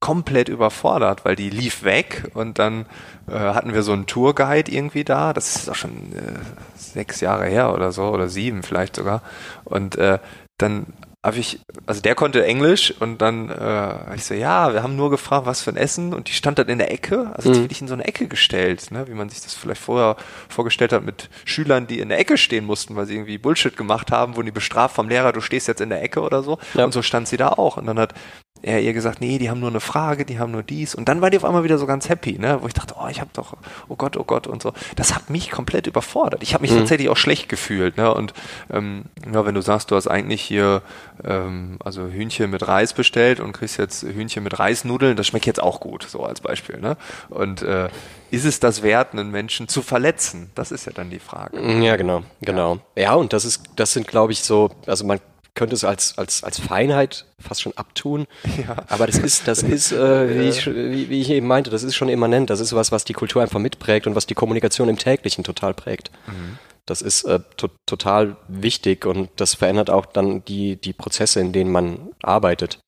komplett 0.00 0.48
überfordert, 0.48 1.24
weil 1.24 1.34
die 1.34 1.50
lief 1.50 1.82
weg 1.82 2.30
und 2.34 2.60
dann 2.60 2.86
äh, 3.28 3.32
hatten 3.32 3.74
wir 3.74 3.82
so 3.82 3.92
einen 3.92 4.06
Tourguide 4.06 4.70
irgendwie 4.70 5.02
da. 5.02 5.32
Das 5.32 5.56
ist 5.56 5.68
auch 5.68 5.74
schon 5.74 6.12
äh, 6.14 6.77
sechs 6.98 7.20
Jahre 7.20 7.46
her 7.46 7.72
oder 7.72 7.92
so 7.92 8.08
oder 8.08 8.28
sieben 8.28 8.64
vielleicht 8.64 8.96
sogar. 8.96 9.22
Und 9.64 9.96
äh, 9.96 10.18
dann 10.58 10.86
habe 11.24 11.38
ich, 11.38 11.60
also 11.86 12.00
der 12.00 12.14
konnte 12.14 12.44
Englisch 12.44 12.92
und 13.00 13.18
dann 13.18 13.50
äh, 13.50 14.14
ich 14.14 14.24
so, 14.24 14.34
ja, 14.34 14.72
wir 14.72 14.82
haben 14.82 14.96
nur 14.96 15.10
gefragt, 15.10 15.46
was 15.46 15.62
für 15.62 15.70
ein 15.70 15.76
Essen 15.76 16.12
und 16.14 16.28
die 16.28 16.32
stand 16.32 16.58
dann 16.58 16.68
in 16.68 16.78
der 16.78 16.92
Ecke, 16.92 17.32
also 17.34 17.50
mhm. 17.50 17.56
wirklich 17.56 17.80
in 17.80 17.88
so 17.88 17.94
eine 17.94 18.04
Ecke 18.04 18.26
gestellt, 18.28 18.90
ne, 18.90 19.06
wie 19.08 19.14
man 19.14 19.28
sich 19.28 19.40
das 19.40 19.54
vielleicht 19.54 19.80
vorher 19.80 20.16
vorgestellt 20.48 20.92
hat 20.92 21.04
mit 21.04 21.28
Schülern, 21.44 21.86
die 21.86 22.00
in 22.00 22.08
der 22.08 22.18
Ecke 22.18 22.36
stehen 22.36 22.64
mussten, 22.64 22.96
weil 22.96 23.06
sie 23.06 23.14
irgendwie 23.14 23.38
Bullshit 23.38 23.76
gemacht 23.76 24.12
haben, 24.12 24.36
wurden 24.36 24.46
die 24.46 24.52
bestraft 24.52 24.94
vom 24.94 25.08
Lehrer, 25.08 25.32
du 25.32 25.40
stehst 25.40 25.68
jetzt 25.68 25.80
in 25.80 25.90
der 25.90 26.02
Ecke 26.02 26.20
oder 26.20 26.42
so 26.42 26.58
ja. 26.74 26.84
und 26.84 26.92
so 26.92 27.02
stand 27.02 27.28
sie 27.28 27.36
da 27.36 27.48
auch 27.48 27.76
und 27.76 27.86
dann 27.86 27.98
hat 27.98 28.14
er 28.62 28.80
ihr 28.80 28.92
gesagt, 28.92 29.20
nee, 29.20 29.38
die 29.38 29.50
haben 29.50 29.60
nur 29.60 29.70
eine 29.70 29.80
Frage, 29.80 30.24
die 30.24 30.38
haben 30.38 30.52
nur 30.52 30.62
dies. 30.62 30.94
Und 30.94 31.08
dann 31.08 31.20
war 31.20 31.30
die 31.30 31.36
auf 31.36 31.44
einmal 31.44 31.64
wieder 31.64 31.78
so 31.78 31.86
ganz 31.86 32.08
happy, 32.08 32.38
ne? 32.38 32.58
wo 32.60 32.66
ich 32.66 32.74
dachte, 32.74 32.94
oh, 33.00 33.06
ich 33.08 33.20
habe 33.20 33.30
doch, 33.32 33.56
oh 33.88 33.96
Gott, 33.96 34.16
oh 34.16 34.24
Gott 34.24 34.46
und 34.46 34.62
so. 34.62 34.72
Das 34.96 35.14
hat 35.14 35.30
mich 35.30 35.50
komplett 35.50 35.86
überfordert. 35.86 36.42
Ich 36.42 36.54
habe 36.54 36.62
mich 36.62 36.72
mhm. 36.72 36.78
tatsächlich 36.78 37.08
auch 37.08 37.16
schlecht 37.16 37.48
gefühlt. 37.48 37.96
Ne? 37.96 38.12
Und 38.12 38.34
ähm, 38.70 39.04
ja, 39.32 39.44
wenn 39.46 39.54
du 39.54 39.60
sagst, 39.60 39.90
du 39.90 39.96
hast 39.96 40.08
eigentlich 40.08 40.42
hier 40.42 40.82
ähm, 41.24 41.78
also 41.84 42.06
Hühnchen 42.06 42.50
mit 42.50 42.66
Reis 42.66 42.92
bestellt 42.92 43.40
und 43.40 43.52
kriegst 43.52 43.78
jetzt 43.78 44.02
Hühnchen 44.02 44.42
mit 44.42 44.58
Reisnudeln, 44.58 45.16
das 45.16 45.26
schmeckt 45.26 45.46
jetzt 45.46 45.62
auch 45.62 45.80
gut, 45.80 46.06
so 46.08 46.22
als 46.24 46.40
Beispiel. 46.40 46.80
Ne? 46.80 46.96
Und 47.30 47.62
äh, 47.62 47.88
ist 48.30 48.44
es 48.44 48.60
das 48.60 48.82
wert, 48.82 49.12
einen 49.12 49.30
Menschen 49.30 49.68
zu 49.68 49.82
verletzen? 49.82 50.50
Das 50.54 50.72
ist 50.72 50.86
ja 50.86 50.92
dann 50.92 51.10
die 51.10 51.18
Frage. 51.18 51.60
Ja, 51.82 51.96
genau, 51.96 52.22
genau. 52.40 52.78
Ja, 52.94 53.02
ja 53.02 53.14
und 53.14 53.32
das 53.32 53.44
ist, 53.44 53.62
das 53.76 53.92
sind, 53.92 54.06
glaube 54.06 54.32
ich, 54.32 54.42
so, 54.42 54.70
also 54.86 55.04
man 55.04 55.20
könnte 55.58 55.74
es 55.74 55.82
als, 55.82 56.16
als, 56.16 56.44
als 56.44 56.60
Feinheit 56.60 57.26
fast 57.40 57.62
schon 57.62 57.76
abtun. 57.76 58.26
Ja. 58.58 58.76
Aber 58.88 59.06
das 59.06 59.18
ist, 59.18 59.46
das 59.46 59.62
ist, 59.76 59.92
äh, 59.92 60.38
wie, 60.38 60.48
ich, 60.48 60.66
wie, 60.66 61.10
wie, 61.10 61.20
ich 61.20 61.30
eben 61.30 61.46
meinte, 61.46 61.70
das 61.70 61.82
ist 61.82 61.94
schon 61.94 62.08
immanent. 62.08 62.50
Das 62.50 62.60
ist 62.60 62.72
was, 62.74 62.90
was 62.90 63.04
die 63.04 63.12
Kultur 63.12 63.42
einfach 63.42 63.60
mitprägt 63.60 64.06
und 64.06 64.14
was 64.14 64.26
die 64.26 64.34
Kommunikation 64.34 64.88
im 64.88 64.98
täglichen 64.98 65.44
total 65.44 65.74
prägt. 65.74 66.10
Mhm. 66.26 66.58
Das 66.86 67.02
ist 67.02 67.24
äh, 67.24 67.40
to 67.56 67.68
total 67.86 68.36
wichtig 68.48 69.04
und 69.04 69.28
das 69.36 69.54
verändert 69.54 69.90
auch 69.90 70.06
dann 70.06 70.44
die, 70.44 70.76
die 70.76 70.92
Prozesse, 70.92 71.40
in 71.40 71.52
denen 71.52 71.70
man 71.70 72.10
arbeitet. 72.22 72.78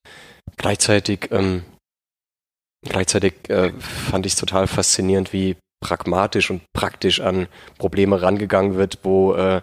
Gleichzeitig, 0.57 1.29
ähm, 1.31 1.63
gleichzeitig 2.89 3.35
äh, 3.49 3.73
fand 3.79 4.27
ich 4.27 4.33
es 4.33 4.39
total 4.39 4.67
faszinierend, 4.67 5.33
wie 5.33 5.57
pragmatisch 5.85 6.51
und 6.51 6.63
praktisch 6.73 7.21
an 7.21 7.47
Probleme 7.79 8.23
rangegangen 8.23 8.77
wird, 8.77 8.99
wo, 9.03 9.35
äh, 9.35 9.61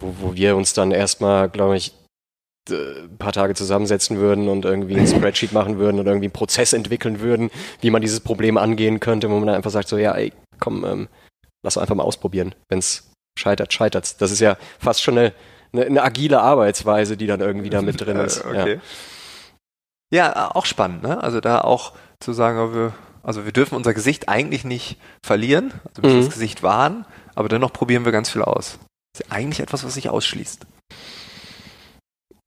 wo, 0.00 0.14
wo 0.20 0.34
wir 0.34 0.56
uns 0.56 0.72
dann 0.72 0.92
erstmal, 0.92 1.48
glaube 1.48 1.76
ich, 1.76 1.92
ein 2.70 3.16
paar 3.18 3.32
Tage 3.32 3.54
zusammensetzen 3.54 4.18
würden 4.18 4.48
und 4.48 4.64
irgendwie 4.64 4.96
ein 4.96 5.06
Spreadsheet 5.08 5.52
machen 5.52 5.78
würden 5.78 5.98
oder 5.98 6.10
irgendwie 6.12 6.26
einen 6.26 6.32
Prozess 6.32 6.72
entwickeln 6.72 7.20
würden, 7.20 7.50
wie 7.80 7.90
man 7.90 8.02
dieses 8.02 8.20
Problem 8.20 8.56
angehen 8.56 9.00
könnte, 9.00 9.30
wo 9.30 9.34
man 9.36 9.46
dann 9.46 9.56
einfach 9.56 9.70
sagt, 9.70 9.88
so, 9.88 9.98
ja, 9.98 10.12
ey, 10.14 10.32
komm, 10.60 10.84
ähm, 10.84 11.08
lass 11.64 11.78
einfach 11.78 11.94
mal 11.94 12.04
ausprobieren. 12.04 12.54
Wenn 12.68 12.78
es 12.78 13.10
scheitert, 13.38 13.72
scheitert 13.72 14.20
Das 14.20 14.30
ist 14.30 14.40
ja 14.40 14.56
fast 14.78 15.02
schon 15.02 15.18
eine, 15.18 15.32
eine, 15.72 15.86
eine, 15.86 16.02
agile 16.02 16.40
Arbeitsweise, 16.40 17.16
die 17.16 17.26
dann 17.26 17.40
irgendwie 17.40 17.70
da 17.70 17.82
mit 17.82 18.00
drin 18.00 18.16
ist. 18.18 18.44
okay. 18.44 18.80
Ja. 20.10 20.34
ja, 20.34 20.54
auch 20.54 20.66
spannend, 20.66 21.02
ne? 21.02 21.22
Also 21.22 21.40
da 21.40 21.60
auch 21.60 21.92
zu 22.20 22.32
sagen, 22.32 22.74
wir, 22.74 22.92
also 23.22 23.44
wir 23.44 23.52
dürfen 23.52 23.74
unser 23.74 23.94
Gesicht 23.94 24.28
eigentlich 24.28 24.64
nicht 24.64 24.98
verlieren, 25.24 25.72
also 25.88 26.02
bis 26.02 26.12
mhm. 26.12 26.16
das 26.18 26.30
Gesicht 26.30 26.62
wahren, 26.62 27.06
aber 27.34 27.48
dennoch 27.48 27.72
probieren 27.72 28.04
wir 28.04 28.12
ganz 28.12 28.30
viel 28.30 28.42
aus. 28.42 28.78
Das 29.14 29.26
ist 29.26 29.32
eigentlich 29.32 29.60
etwas, 29.60 29.84
was 29.84 29.94
sich 29.94 30.08
ausschließt. 30.08 30.66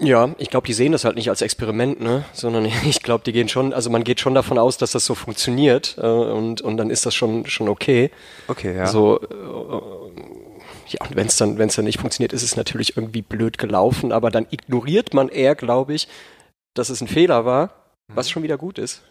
Ja, 0.01 0.36
ich 0.39 0.49
glaube, 0.49 0.67
die 0.67 0.73
sehen 0.73 0.91
das 0.91 1.05
halt 1.05 1.15
nicht 1.15 1.29
als 1.29 1.41
Experiment, 1.41 2.01
ne? 2.01 2.25
Sondern 2.34 2.65
ich 2.86 3.01
glaube, 3.01 3.23
die 3.23 3.31
gehen 3.31 3.47
schon, 3.47 3.73
also 3.73 3.89
man 3.89 4.03
geht 4.03 4.19
schon 4.19 4.36
davon 4.36 4.58
aus, 4.58 4.77
dass 4.77 4.91
das 4.91 5.05
so 5.05 5.15
funktioniert 5.15 5.97
äh, 5.97 6.05
und, 6.05 6.62
und 6.62 6.77
dann 6.77 6.89
ist 6.89 7.05
das 7.05 7.15
schon, 7.15 7.45
schon 7.45 7.69
okay. 7.69 8.12
Okay, 8.47 8.75
ja. 8.75 8.88
So, 8.88 9.21
äh, 9.21 10.25
ja, 10.88 11.08
und 11.08 11.15
wenn 11.15 11.27
es 11.27 11.38
dann, 11.38 11.58
wenn 11.58 11.69
es 11.69 11.75
dann 11.75 11.86
nicht 11.86 11.99
funktioniert, 11.99 12.34
ist 12.34 12.43
es 12.43 12.55
natürlich 12.55 12.97
irgendwie 12.97 13.21
blöd 13.21 13.58
gelaufen, 13.58 14.12
aber 14.12 14.31
dann 14.31 14.47
ignoriert 14.51 15.13
man 15.13 15.29
eher, 15.29 15.55
glaube 15.55 15.93
ich, 15.93 16.08
dass 16.73 16.89
es 16.89 17.01
ein 17.01 17.08
Fehler 17.08 17.45
war, 17.45 17.71
was 18.10 18.27
mhm. 18.27 18.31
schon 18.31 18.43
wieder 18.43 18.58
gut 18.58 18.77
ist. 18.77 19.01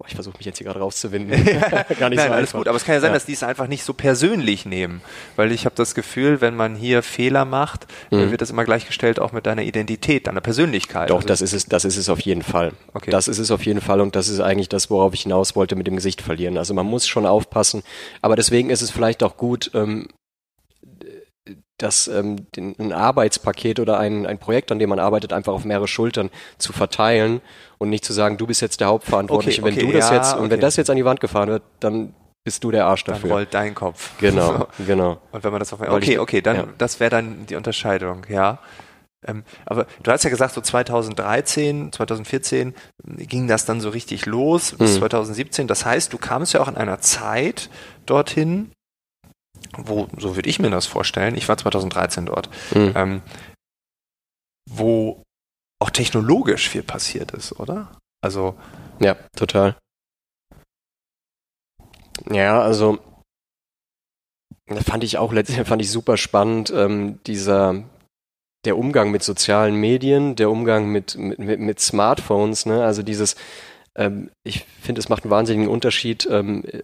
Boah, 0.00 0.06
ich 0.08 0.14
versuche 0.14 0.38
mich 0.38 0.46
jetzt 0.46 0.56
hier 0.56 0.64
gerade 0.64 0.80
rauszuwinden. 0.80 1.44
Gar 1.98 2.08
nicht 2.08 2.16
Nein, 2.16 2.28
so 2.28 2.32
alles 2.32 2.52
gut. 2.52 2.68
Aber 2.68 2.76
es 2.78 2.86
kann 2.86 2.94
ja 2.94 3.02
sein, 3.02 3.10
ja. 3.10 3.14
dass 3.14 3.26
die 3.26 3.34
es 3.34 3.42
einfach 3.42 3.66
nicht 3.66 3.84
so 3.84 3.92
persönlich 3.92 4.64
nehmen. 4.64 5.02
Weil 5.36 5.52
ich 5.52 5.66
habe 5.66 5.74
das 5.76 5.94
Gefühl, 5.94 6.40
wenn 6.40 6.56
man 6.56 6.74
hier 6.74 7.02
Fehler 7.02 7.44
macht, 7.44 7.86
mhm. 8.10 8.30
wird 8.30 8.40
das 8.40 8.48
immer 8.48 8.64
gleichgestellt 8.64 9.20
auch 9.20 9.32
mit 9.32 9.44
deiner 9.44 9.60
Identität, 9.60 10.26
deiner 10.26 10.40
Persönlichkeit. 10.40 11.10
Doch, 11.10 11.16
also 11.16 11.28
das 11.28 11.42
ist 11.42 11.52
es, 11.52 11.66
das 11.66 11.84
ist 11.84 11.98
es 11.98 12.08
auf 12.08 12.20
jeden 12.20 12.40
Fall. 12.40 12.72
Okay. 12.94 13.10
Das 13.10 13.28
ist 13.28 13.38
es 13.38 13.50
auf 13.50 13.66
jeden 13.66 13.82
Fall 13.82 14.00
und 14.00 14.16
das 14.16 14.28
ist 14.28 14.40
eigentlich 14.40 14.70
das, 14.70 14.88
worauf 14.88 15.12
ich 15.12 15.24
hinaus 15.24 15.54
wollte 15.54 15.76
mit 15.76 15.86
dem 15.86 15.96
Gesicht 15.96 16.22
verlieren. 16.22 16.56
Also 16.56 16.72
man 16.72 16.86
muss 16.86 17.06
schon 17.06 17.26
aufpassen. 17.26 17.82
Aber 18.22 18.36
deswegen 18.36 18.70
ist 18.70 18.80
es 18.80 18.90
vielleicht 18.90 19.22
auch 19.22 19.36
gut, 19.36 19.70
ähm, 19.74 20.08
das 21.82 22.08
ähm, 22.08 22.50
den, 22.52 22.74
ein 22.78 22.92
Arbeitspaket 22.92 23.80
oder 23.80 23.98
ein, 23.98 24.26
ein 24.26 24.38
Projekt, 24.38 24.70
an 24.72 24.78
dem 24.78 24.90
man 24.90 24.98
arbeitet, 24.98 25.32
einfach 25.32 25.52
auf 25.52 25.64
mehrere 25.64 25.88
Schultern 25.88 26.30
zu 26.58 26.72
verteilen 26.72 27.40
und 27.78 27.90
nicht 27.90 28.04
zu 28.04 28.12
sagen, 28.12 28.36
du 28.36 28.46
bist 28.46 28.60
jetzt 28.60 28.80
der 28.80 28.88
Hauptverantwortliche. 28.88 29.62
Okay, 29.62 29.72
okay, 29.72 29.80
wenn 29.80 29.86
du 29.88 29.98
das 29.98 30.10
ja, 30.10 30.16
jetzt 30.16 30.34
und 30.34 30.40
okay. 30.40 30.50
wenn 30.50 30.60
das 30.60 30.76
jetzt 30.76 30.90
an 30.90 30.96
die 30.96 31.04
Wand 31.04 31.20
gefahren 31.20 31.48
wird, 31.48 31.62
dann 31.80 32.14
bist 32.44 32.64
du 32.64 32.70
der 32.70 32.86
Arsch 32.86 33.04
dafür. 33.04 33.28
Dann 33.28 33.38
rollt 33.38 33.54
dein 33.54 33.74
Kopf. 33.74 34.10
Genau, 34.18 34.68
genau. 34.86 35.18
Und 35.32 35.44
wenn 35.44 35.50
man 35.50 35.60
das 35.60 35.72
auf 35.72 35.80
okay, 35.80 36.18
okay, 36.18 36.40
dann 36.40 36.56
ja. 36.56 36.68
das 36.78 37.00
wäre 37.00 37.10
dann 37.10 37.46
die 37.46 37.56
Unterscheidung, 37.56 38.26
ja. 38.28 38.58
Ähm, 39.26 39.44
aber 39.66 39.86
du 40.02 40.10
hast 40.10 40.24
ja 40.24 40.30
gesagt, 40.30 40.54
so 40.54 40.62
2013, 40.62 41.92
2014 41.92 42.74
ging 43.04 43.48
das 43.48 43.66
dann 43.66 43.80
so 43.80 43.90
richtig 43.90 44.24
los 44.24 44.74
bis 44.78 44.94
mhm. 44.94 44.98
2017. 45.00 45.66
Das 45.66 45.84
heißt, 45.84 46.12
du 46.12 46.18
kamst 46.18 46.54
ja 46.54 46.60
auch 46.60 46.68
in 46.68 46.76
einer 46.76 47.00
Zeit 47.00 47.68
dorthin, 48.06 48.72
wo, 49.76 50.08
so 50.18 50.36
würde 50.36 50.48
ich 50.48 50.58
mir 50.58 50.70
das 50.70 50.86
vorstellen, 50.86 51.36
ich 51.36 51.48
war 51.48 51.56
2013 51.56 52.26
dort, 52.26 52.48
mhm. 52.74 52.92
ähm, 52.94 53.22
wo 54.68 55.22
auch 55.80 55.90
technologisch 55.90 56.68
viel 56.68 56.82
passiert 56.82 57.32
ist, 57.32 57.58
oder? 57.58 57.90
Also. 58.22 58.54
Ja, 59.00 59.16
total. 59.36 59.76
Ja, 62.28 62.60
also 62.60 62.98
fand 64.78 65.04
ich 65.04 65.18
auch 65.18 65.32
letztendlich 65.32 65.68
fand 65.68 65.82
ich 65.82 65.90
super 65.90 66.16
spannend, 66.16 66.70
ähm, 66.70 67.18
dieser 67.26 67.82
der 68.66 68.76
Umgang 68.76 69.10
mit 69.10 69.22
sozialen 69.22 69.76
Medien, 69.76 70.36
der 70.36 70.50
Umgang 70.50 70.88
mit, 70.88 71.16
mit, 71.16 71.38
mit 71.38 71.80
Smartphones, 71.80 72.66
ne? 72.66 72.84
Also 72.84 73.02
dieses, 73.02 73.36
ähm, 73.94 74.30
ich 74.44 74.66
finde, 74.82 74.98
es 74.98 75.08
macht 75.08 75.24
einen 75.24 75.30
wahnsinnigen 75.30 75.72
Unterschied, 75.72 76.28
ähm, 76.30 76.64
äh, 76.66 76.82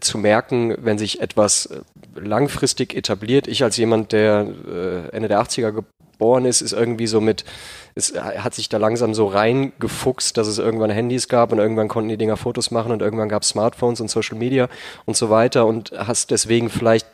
zu 0.00 0.18
merken, 0.18 0.74
wenn 0.78 0.98
sich 0.98 1.20
etwas 1.20 1.66
äh, 1.66 1.80
langfristig 2.14 2.94
etabliert. 2.94 3.48
Ich 3.48 3.62
als 3.62 3.76
jemand, 3.76 4.12
der 4.12 4.46
äh, 4.66 5.08
Ende 5.16 5.28
der 5.28 5.40
80er 5.40 5.72
geboren 5.72 6.44
ist, 6.44 6.60
ist 6.60 6.72
irgendwie 6.72 7.06
so 7.06 7.20
mit, 7.20 7.44
es 7.94 8.14
hat 8.14 8.54
sich 8.54 8.68
da 8.68 8.78
langsam 8.78 9.14
so 9.14 9.26
reingefuchst, 9.26 10.36
dass 10.36 10.48
es 10.48 10.58
irgendwann 10.58 10.90
Handys 10.90 11.28
gab 11.28 11.52
und 11.52 11.58
irgendwann 11.58 11.88
konnten 11.88 12.08
die 12.08 12.16
Dinger 12.16 12.36
Fotos 12.36 12.70
machen 12.70 12.92
und 12.92 13.02
irgendwann 13.02 13.28
gab 13.28 13.42
es 13.42 13.50
Smartphones 13.50 14.00
und 14.00 14.10
Social 14.10 14.36
Media 14.36 14.68
und 15.06 15.16
so 15.16 15.30
weiter 15.30 15.66
und 15.66 15.92
hast 15.96 16.30
deswegen 16.30 16.70
vielleicht 16.70 17.06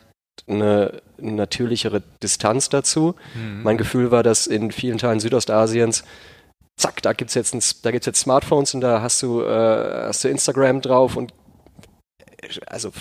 eine 0.47 1.01
natürlichere 1.17 2.03
Distanz 2.21 2.69
dazu. 2.69 3.15
Mhm. 3.35 3.63
Mein 3.63 3.77
Gefühl 3.77 4.11
war, 4.11 4.23
dass 4.23 4.47
in 4.47 4.71
vielen 4.71 4.97
Teilen 4.97 5.19
Südostasiens 5.19 6.03
zack, 6.77 7.01
da 7.01 7.13
gibt's 7.13 7.33
jetzt 7.35 7.53
ein, 7.53 7.61
da 7.83 7.91
gibt's 7.91 8.05
jetzt 8.05 8.19
Smartphones 8.19 8.73
und 8.73 8.81
da 8.81 9.01
hast 9.01 9.21
du 9.23 9.41
äh, 9.41 10.07
hast 10.07 10.23
du 10.23 10.27
Instagram 10.27 10.81
drauf 10.81 11.15
und 11.15 11.33
also 12.67 12.91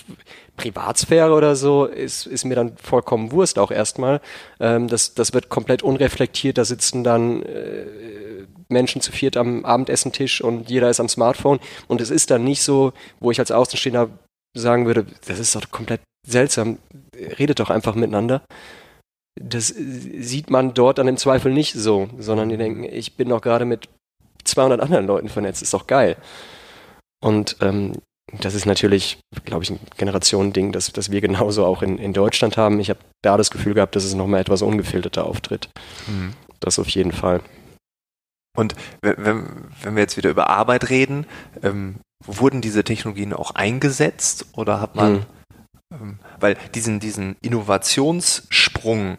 Privatsphäre 0.56 1.32
oder 1.32 1.56
so 1.56 1.86
ist, 1.86 2.26
ist 2.26 2.44
mir 2.44 2.54
dann 2.54 2.76
vollkommen 2.76 3.32
Wurst 3.32 3.58
auch 3.58 3.70
erstmal. 3.70 4.20
Ähm, 4.60 4.88
das, 4.88 5.14
das 5.14 5.32
wird 5.32 5.48
komplett 5.48 5.82
unreflektiert. 5.82 6.58
Da 6.58 6.64
sitzen 6.64 7.04
dann 7.04 7.42
äh, 7.42 7.86
Menschen 8.68 9.00
zu 9.00 9.12
viert 9.12 9.36
am 9.36 9.64
Abendessentisch 9.64 10.40
und 10.40 10.70
jeder 10.70 10.90
ist 10.90 11.00
am 11.00 11.08
Smartphone. 11.08 11.60
Und 11.88 12.00
es 12.00 12.10
ist 12.10 12.30
dann 12.30 12.44
nicht 12.44 12.62
so, 12.62 12.92
wo 13.20 13.30
ich 13.30 13.38
als 13.38 13.50
Außenstehender 13.50 14.10
sagen 14.56 14.86
würde, 14.86 15.06
das 15.26 15.38
ist 15.38 15.54
doch 15.54 15.70
komplett 15.70 16.00
seltsam. 16.26 16.78
Redet 17.38 17.60
doch 17.60 17.70
einfach 17.70 17.94
miteinander. 17.94 18.42
Das 19.40 19.68
sieht 19.68 20.50
man 20.50 20.74
dort 20.74 20.98
dann 20.98 21.08
im 21.08 21.16
Zweifel 21.16 21.52
nicht 21.52 21.72
so, 21.74 22.08
sondern 22.18 22.48
die 22.48 22.56
denken, 22.56 22.84
ich 22.84 23.16
bin 23.16 23.30
doch 23.30 23.40
gerade 23.40 23.64
mit 23.64 23.88
200 24.44 24.80
anderen 24.80 25.06
Leuten 25.06 25.28
vernetzt, 25.28 25.62
ist 25.62 25.74
doch 25.74 25.86
geil. 25.86 26.16
Und 27.20 27.56
ähm, 27.60 27.94
das 28.40 28.54
ist 28.54 28.66
natürlich, 28.66 29.18
glaube 29.44 29.64
ich, 29.64 29.70
ein 29.70 29.80
Generationending, 29.96 30.72
das, 30.72 30.92
das 30.92 31.10
wir 31.10 31.20
genauso 31.20 31.64
auch 31.64 31.82
in, 31.82 31.98
in 31.98 32.12
Deutschland 32.12 32.56
haben. 32.56 32.80
Ich 32.80 32.90
habe 32.90 33.00
da 33.22 33.36
das 33.36 33.50
Gefühl 33.50 33.74
gehabt, 33.74 33.96
dass 33.96 34.04
es 34.04 34.14
nochmal 34.14 34.40
etwas 34.40 34.62
ungefilterter 34.62 35.24
auftritt. 35.24 35.68
Mhm. 36.06 36.34
Das 36.60 36.78
auf 36.78 36.88
jeden 36.88 37.12
Fall. 37.12 37.40
Und 38.56 38.74
wenn, 39.02 39.46
wenn 39.82 39.94
wir 39.96 40.02
jetzt 40.02 40.16
wieder 40.16 40.30
über 40.30 40.48
Arbeit 40.48 40.88
reden, 40.88 41.26
ähm, 41.62 41.96
wurden 42.24 42.60
diese 42.60 42.84
Technologien 42.84 43.32
auch 43.32 43.50
eingesetzt 43.52 44.46
oder 44.52 44.80
hat 44.80 44.94
man, 44.94 45.12
mhm. 45.12 45.26
ähm, 45.92 46.18
weil 46.40 46.56
diesen, 46.74 47.00
diesen 47.00 47.36
Innovationssprung, 47.42 49.18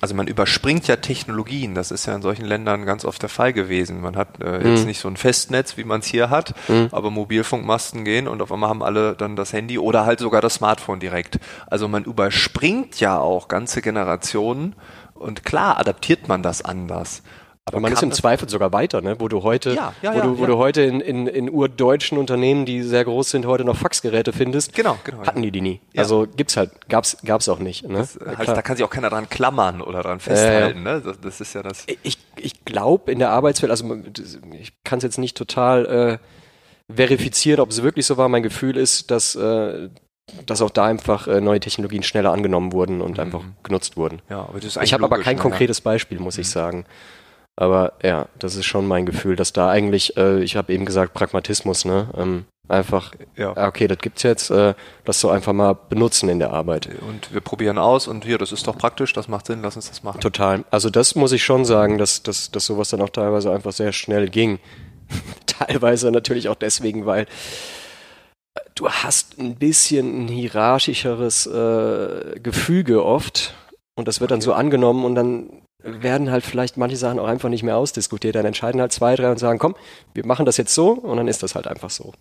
also 0.00 0.14
man 0.14 0.26
überspringt 0.26 0.86
ja 0.86 0.96
Technologien, 0.96 1.74
das 1.74 1.90
ist 1.90 2.06
ja 2.06 2.14
in 2.14 2.22
solchen 2.22 2.44
Ländern 2.44 2.86
ganz 2.86 3.04
oft 3.04 3.20
der 3.22 3.28
Fall 3.28 3.52
gewesen. 3.52 4.00
Man 4.00 4.16
hat 4.16 4.40
äh, 4.40 4.68
jetzt 4.68 4.80
mhm. 4.80 4.86
nicht 4.86 5.00
so 5.00 5.08
ein 5.08 5.16
Festnetz, 5.16 5.76
wie 5.76 5.84
man 5.84 6.00
es 6.00 6.06
hier 6.06 6.30
hat, 6.30 6.54
mhm. 6.68 6.88
aber 6.92 7.10
Mobilfunkmasten 7.10 8.04
gehen 8.04 8.28
und 8.28 8.40
auf 8.42 8.52
einmal 8.52 8.70
haben 8.70 8.82
alle 8.82 9.14
dann 9.14 9.36
das 9.36 9.52
Handy 9.52 9.78
oder 9.78 10.06
halt 10.06 10.20
sogar 10.20 10.40
das 10.40 10.54
Smartphone 10.54 11.00
direkt. 11.00 11.38
Also 11.66 11.88
man 11.88 12.04
überspringt 12.04 13.00
ja 13.00 13.18
auch 13.18 13.48
ganze 13.48 13.82
Generationen 13.82 14.74
und 15.14 15.44
klar 15.44 15.78
adaptiert 15.78 16.28
man 16.28 16.42
das 16.42 16.62
anders. 16.62 17.22
Aber 17.68 17.80
man 17.80 17.92
ist 17.92 18.02
im 18.02 18.12
Zweifel 18.12 18.48
sogar 18.48 18.72
weiter, 18.72 19.00
ne? 19.00 19.16
wo 19.18 19.28
du 19.28 19.42
heute, 19.42 19.74
ja, 19.74 19.92
ja, 20.02 20.12
wo, 20.12 20.18
ja, 20.18 20.24
du, 20.24 20.38
wo 20.38 20.46
du 20.46 20.56
heute 20.56 20.82
in, 20.82 21.00
in, 21.00 21.26
in 21.26 21.50
urdeutschen 21.50 22.18
Unternehmen, 22.18 22.66
die 22.66 22.82
sehr 22.82 23.04
groß 23.04 23.30
sind, 23.30 23.46
heute 23.46 23.64
noch 23.64 23.76
Faxgeräte 23.76 24.32
findest. 24.32 24.74
Genau, 24.74 24.98
genau. 25.04 25.26
Hatten 25.26 25.42
die 25.42 25.50
die 25.50 25.60
nie. 25.60 25.80
Also 25.96 26.26
gibt's 26.36 26.56
halt, 26.56 26.88
gab's, 26.88 27.18
gab's 27.24 27.48
auch 27.48 27.58
nicht. 27.58 27.88
Ne? 27.88 27.98
Das, 27.98 28.18
halt, 28.38 28.48
da 28.48 28.62
kann 28.62 28.76
sich 28.76 28.84
auch 28.84 28.90
keiner 28.90 29.10
dran 29.10 29.28
klammern 29.28 29.80
oder 29.80 30.02
dran 30.02 30.20
festhalten. 30.20 30.80
Äh, 30.80 30.94
ne? 30.94 31.02
das, 31.04 31.20
das, 31.20 31.40
ist 31.40 31.54
ja 31.54 31.62
das. 31.62 31.84
Ich, 32.02 32.18
ich 32.36 32.64
glaube 32.64 33.12
in 33.12 33.18
der 33.18 33.30
Arbeitswelt, 33.30 33.70
also 33.70 33.84
ich 34.58 34.72
kann 34.84 34.98
es 34.98 35.04
jetzt 35.04 35.18
nicht 35.18 35.36
total 35.36 36.18
äh, 36.90 36.94
verifizieren, 36.94 37.60
ob 37.60 37.70
es 37.70 37.82
wirklich 37.82 38.06
so 38.06 38.16
war. 38.16 38.28
Mein 38.28 38.42
Gefühl 38.42 38.76
ist, 38.76 39.10
dass 39.10 39.34
äh, 39.34 39.88
dass 40.46 40.62
auch 40.62 40.70
da 40.70 40.84
einfach 40.84 41.26
äh, 41.26 41.40
neue 41.40 41.60
Technologien 41.60 42.02
schneller 42.02 42.32
angenommen 42.32 42.72
wurden 42.72 43.00
und 43.00 43.12
mhm. 43.12 43.20
einfach 43.20 43.42
genutzt 43.62 43.96
wurden. 43.96 44.20
Ja, 44.28 44.40
aber 44.40 44.60
das 44.60 44.76
ist 44.76 44.82
ich 44.82 44.92
habe 44.92 45.04
aber 45.04 45.18
kein 45.20 45.36
ne? 45.36 45.42
konkretes 45.42 45.80
Beispiel, 45.80 46.18
muss 46.18 46.36
mhm. 46.36 46.42
ich 46.42 46.50
sagen. 46.50 46.84
Aber 47.60 47.94
ja, 48.04 48.28
das 48.38 48.54
ist 48.54 48.66
schon 48.66 48.86
mein 48.86 49.04
Gefühl, 49.04 49.34
dass 49.34 49.52
da 49.52 49.68
eigentlich, 49.68 50.16
äh, 50.16 50.40
ich 50.44 50.54
habe 50.54 50.72
eben 50.72 50.84
gesagt, 50.84 51.12
Pragmatismus, 51.12 51.84
ne? 51.84 52.08
Ähm, 52.16 52.44
einfach, 52.68 53.12
ja. 53.34 53.50
okay, 53.66 53.88
das 53.88 53.98
gibt's 53.98 54.22
jetzt, 54.22 54.50
äh, 54.50 54.74
lass 55.04 55.18
so 55.18 55.28
einfach 55.28 55.52
mal 55.52 55.72
benutzen 55.72 56.28
in 56.28 56.38
der 56.38 56.52
Arbeit. 56.52 56.88
Und 57.08 57.34
wir 57.34 57.40
probieren 57.40 57.76
aus 57.76 58.06
und 58.06 58.24
hier, 58.24 58.38
das 58.38 58.52
ist 58.52 58.68
doch 58.68 58.78
praktisch, 58.78 59.12
das 59.12 59.26
macht 59.26 59.46
Sinn, 59.46 59.60
lass 59.60 59.74
uns 59.74 59.88
das 59.88 60.04
machen. 60.04 60.20
Total. 60.20 60.64
Also 60.70 60.88
das 60.88 61.16
muss 61.16 61.32
ich 61.32 61.42
schon 61.42 61.64
sagen, 61.64 61.98
dass, 61.98 62.22
dass, 62.22 62.52
dass 62.52 62.64
sowas 62.64 62.90
dann 62.90 63.02
auch 63.02 63.08
teilweise 63.08 63.52
einfach 63.52 63.72
sehr 63.72 63.90
schnell 63.90 64.28
ging. 64.28 64.60
teilweise 65.46 66.12
natürlich 66.12 66.48
auch 66.48 66.54
deswegen, 66.54 67.06
weil 67.06 67.26
du 68.76 68.88
hast 68.88 69.36
ein 69.40 69.56
bisschen 69.56 70.26
ein 70.26 70.28
hierarchischeres 70.28 71.46
äh, 71.46 72.38
Gefüge 72.38 73.04
oft 73.04 73.56
und 73.96 74.06
das 74.06 74.20
wird 74.20 74.30
dann 74.30 74.42
so 74.42 74.52
angenommen 74.52 75.04
und 75.04 75.16
dann 75.16 75.62
werden 75.82 76.30
halt 76.30 76.44
vielleicht 76.44 76.76
manche 76.76 76.96
Sachen 76.96 77.18
auch 77.18 77.26
einfach 77.26 77.48
nicht 77.48 77.62
mehr 77.62 77.76
ausdiskutiert. 77.76 78.34
Dann 78.34 78.46
entscheiden 78.46 78.80
halt 78.80 78.92
zwei, 78.92 79.14
drei 79.14 79.30
und 79.30 79.38
sagen, 79.38 79.58
komm, 79.58 79.76
wir 80.14 80.26
machen 80.26 80.46
das 80.46 80.56
jetzt 80.56 80.74
so 80.74 80.92
und 80.92 81.16
dann 81.16 81.28
ist 81.28 81.42
das 81.42 81.54
halt 81.54 81.66
einfach 81.66 81.90
so. 81.90 82.12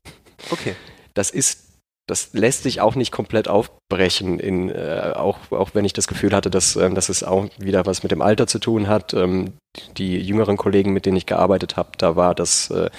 Okay. 0.51 0.75
Das 1.13 1.31
ist, 1.31 1.67
das 2.07 2.33
lässt 2.33 2.63
sich 2.63 2.79
auch 2.79 2.95
nicht 2.95 3.11
komplett 3.11 3.47
aufbrechen, 3.47 4.39
in, 4.39 4.69
äh, 4.69 5.13
auch, 5.15 5.39
auch 5.51 5.71
wenn 5.73 5.85
ich 5.85 5.93
das 5.93 6.07
Gefühl 6.07 6.33
hatte, 6.33 6.51
dass, 6.51 6.75
äh, 6.75 6.89
dass 6.91 7.09
es 7.09 7.23
auch 7.23 7.47
wieder 7.57 7.85
was 7.85 8.03
mit 8.03 8.11
dem 8.11 8.21
Alter 8.21 8.47
zu 8.47 8.59
tun 8.59 8.87
hat. 8.87 9.13
Ähm, 9.13 9.53
die 9.97 10.19
jüngeren 10.19 10.57
Kollegen, 10.57 10.93
mit 10.93 11.05
denen 11.05 11.17
ich 11.17 11.25
gearbeitet 11.25 11.77
habe, 11.77 11.89
da 11.97 12.15
war 12.15 12.35
das, 12.35 12.69
äh, 12.69 12.89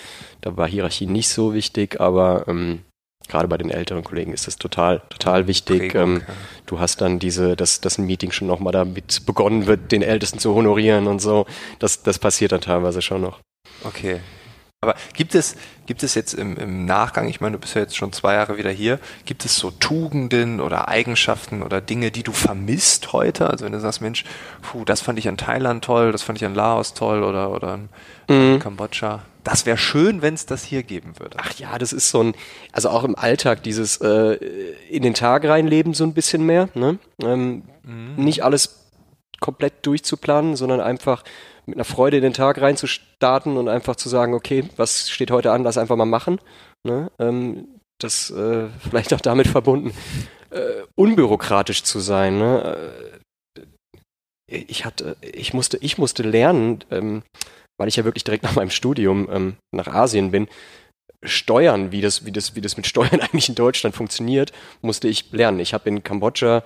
da 0.40 0.56
war 0.56 0.68
Hierarchie 0.68 1.06
nicht 1.06 1.28
so 1.28 1.54
wichtig, 1.54 2.00
aber 2.00 2.44
ähm, 2.48 2.82
gerade 3.28 3.48
bei 3.48 3.58
den 3.58 3.70
älteren 3.70 4.04
Kollegen 4.04 4.32
ist 4.32 4.46
das 4.46 4.56
total, 4.56 5.02
total 5.10 5.46
wichtig. 5.46 5.92
Prägung, 5.92 6.16
ähm, 6.16 6.22
ja. 6.26 6.34
Du 6.66 6.80
hast 6.80 7.00
dann 7.00 7.18
diese, 7.18 7.56
dass, 7.56 7.80
dass 7.80 7.98
ein 7.98 8.06
Meeting 8.06 8.32
schon 8.32 8.48
nochmal 8.48 8.72
damit 8.72 9.24
begonnen 9.26 9.66
wird, 9.66 9.92
den 9.92 10.02
Ältesten 10.02 10.38
zu 10.38 10.54
honorieren 10.54 11.06
und 11.06 11.20
so. 11.20 11.46
Das, 11.78 12.02
das 12.02 12.18
passiert 12.18 12.52
dann 12.52 12.60
teilweise 12.60 13.02
schon 13.02 13.20
noch. 13.22 13.40
Okay. 13.84 14.20
Aber 14.80 14.94
gibt 15.12 15.34
es, 15.34 15.56
gibt 15.86 16.04
es 16.04 16.14
jetzt 16.14 16.34
im, 16.34 16.56
im 16.56 16.84
Nachgang, 16.84 17.28
ich 17.28 17.40
meine, 17.40 17.54
du 17.54 17.58
bist 17.58 17.74
ja 17.74 17.80
jetzt 17.80 17.96
schon 17.96 18.12
zwei 18.12 18.34
Jahre 18.34 18.58
wieder 18.58 18.70
hier, 18.70 19.00
gibt 19.24 19.44
es 19.44 19.56
so 19.56 19.72
Tugenden 19.72 20.60
oder 20.60 20.86
Eigenschaften 20.86 21.64
oder 21.64 21.80
Dinge, 21.80 22.12
die 22.12 22.22
du 22.22 22.30
vermisst 22.30 23.12
heute? 23.12 23.50
Also 23.50 23.64
wenn 23.64 23.72
du 23.72 23.80
sagst, 23.80 24.00
Mensch, 24.00 24.24
puh, 24.62 24.84
das 24.84 25.00
fand 25.00 25.18
ich 25.18 25.26
an 25.26 25.36
Thailand 25.36 25.84
toll, 25.84 26.12
das 26.12 26.22
fand 26.22 26.38
ich 26.38 26.44
an 26.44 26.54
Laos 26.54 26.94
toll 26.94 27.24
oder, 27.24 27.50
oder 27.50 27.80
in 28.28 28.52
mhm. 28.52 28.58
Kambodscha. 28.60 29.24
Das 29.42 29.66
wäre 29.66 29.78
schön, 29.78 30.22
wenn 30.22 30.34
es 30.34 30.46
das 30.46 30.62
hier 30.62 30.84
geben 30.84 31.18
würde. 31.18 31.38
Ach 31.40 31.52
ja, 31.54 31.76
das 31.78 31.92
ist 31.92 32.10
so 32.10 32.22
ein, 32.22 32.34
also 32.70 32.90
auch 32.90 33.02
im 33.02 33.16
Alltag 33.16 33.64
dieses 33.64 33.96
äh, 33.96 34.34
in 34.90 35.02
den 35.02 35.14
Tag 35.14 35.44
reinleben 35.44 35.92
so 35.92 36.04
ein 36.04 36.14
bisschen 36.14 36.46
mehr. 36.46 36.68
Ne? 36.74 36.98
Ähm, 37.20 37.64
mhm. 37.82 38.14
Nicht 38.14 38.44
alles 38.44 38.84
komplett 39.40 39.84
durchzuplanen, 39.86 40.54
sondern 40.54 40.80
einfach 40.80 41.24
mit 41.68 41.76
einer 41.76 41.84
Freude 41.84 42.16
in 42.16 42.22
den 42.22 42.32
Tag 42.32 42.60
reinzustarten 42.60 43.56
und 43.56 43.68
einfach 43.68 43.96
zu 43.96 44.08
sagen, 44.08 44.34
okay, 44.34 44.64
was 44.76 45.08
steht 45.10 45.30
heute 45.30 45.52
an, 45.52 45.62
lass 45.62 45.78
einfach 45.78 45.96
mal 45.96 46.04
machen 46.04 46.38
ne? 46.84 47.10
ähm, 47.18 47.68
das 47.98 48.30
äh, 48.30 48.68
vielleicht 48.90 49.12
auch 49.14 49.20
damit 49.20 49.46
verbunden, 49.46 49.92
äh, 50.50 50.82
unbürokratisch 50.94 51.82
zu 51.82 52.00
sein. 52.00 52.38
Ne? 52.38 52.90
Äh, 53.56 53.64
ich 54.50 54.84
hatte, 54.84 55.16
ich 55.20 55.52
musste, 55.52 55.76
ich 55.78 55.98
musste 55.98 56.22
lernen, 56.22 56.82
ähm, 56.90 57.22
weil 57.78 57.88
ich 57.88 57.96
ja 57.96 58.04
wirklich 58.04 58.24
direkt 58.24 58.42
nach 58.44 58.54
meinem 58.56 58.70
Studium 58.70 59.28
ähm, 59.30 59.56
nach 59.74 59.88
Asien 59.88 60.30
bin, 60.30 60.48
Steuern, 61.24 61.90
wie 61.90 62.00
das, 62.00 62.24
wie 62.24 62.32
das, 62.32 62.54
wie 62.54 62.60
das 62.60 62.76
mit 62.76 62.86
Steuern 62.86 63.20
eigentlich 63.20 63.48
in 63.48 63.54
Deutschland 63.54 63.94
funktioniert, 63.94 64.52
musste 64.82 65.08
ich 65.08 65.30
lernen. 65.32 65.60
Ich 65.60 65.74
habe 65.74 65.88
in 65.88 66.02
Kambodscha 66.02 66.62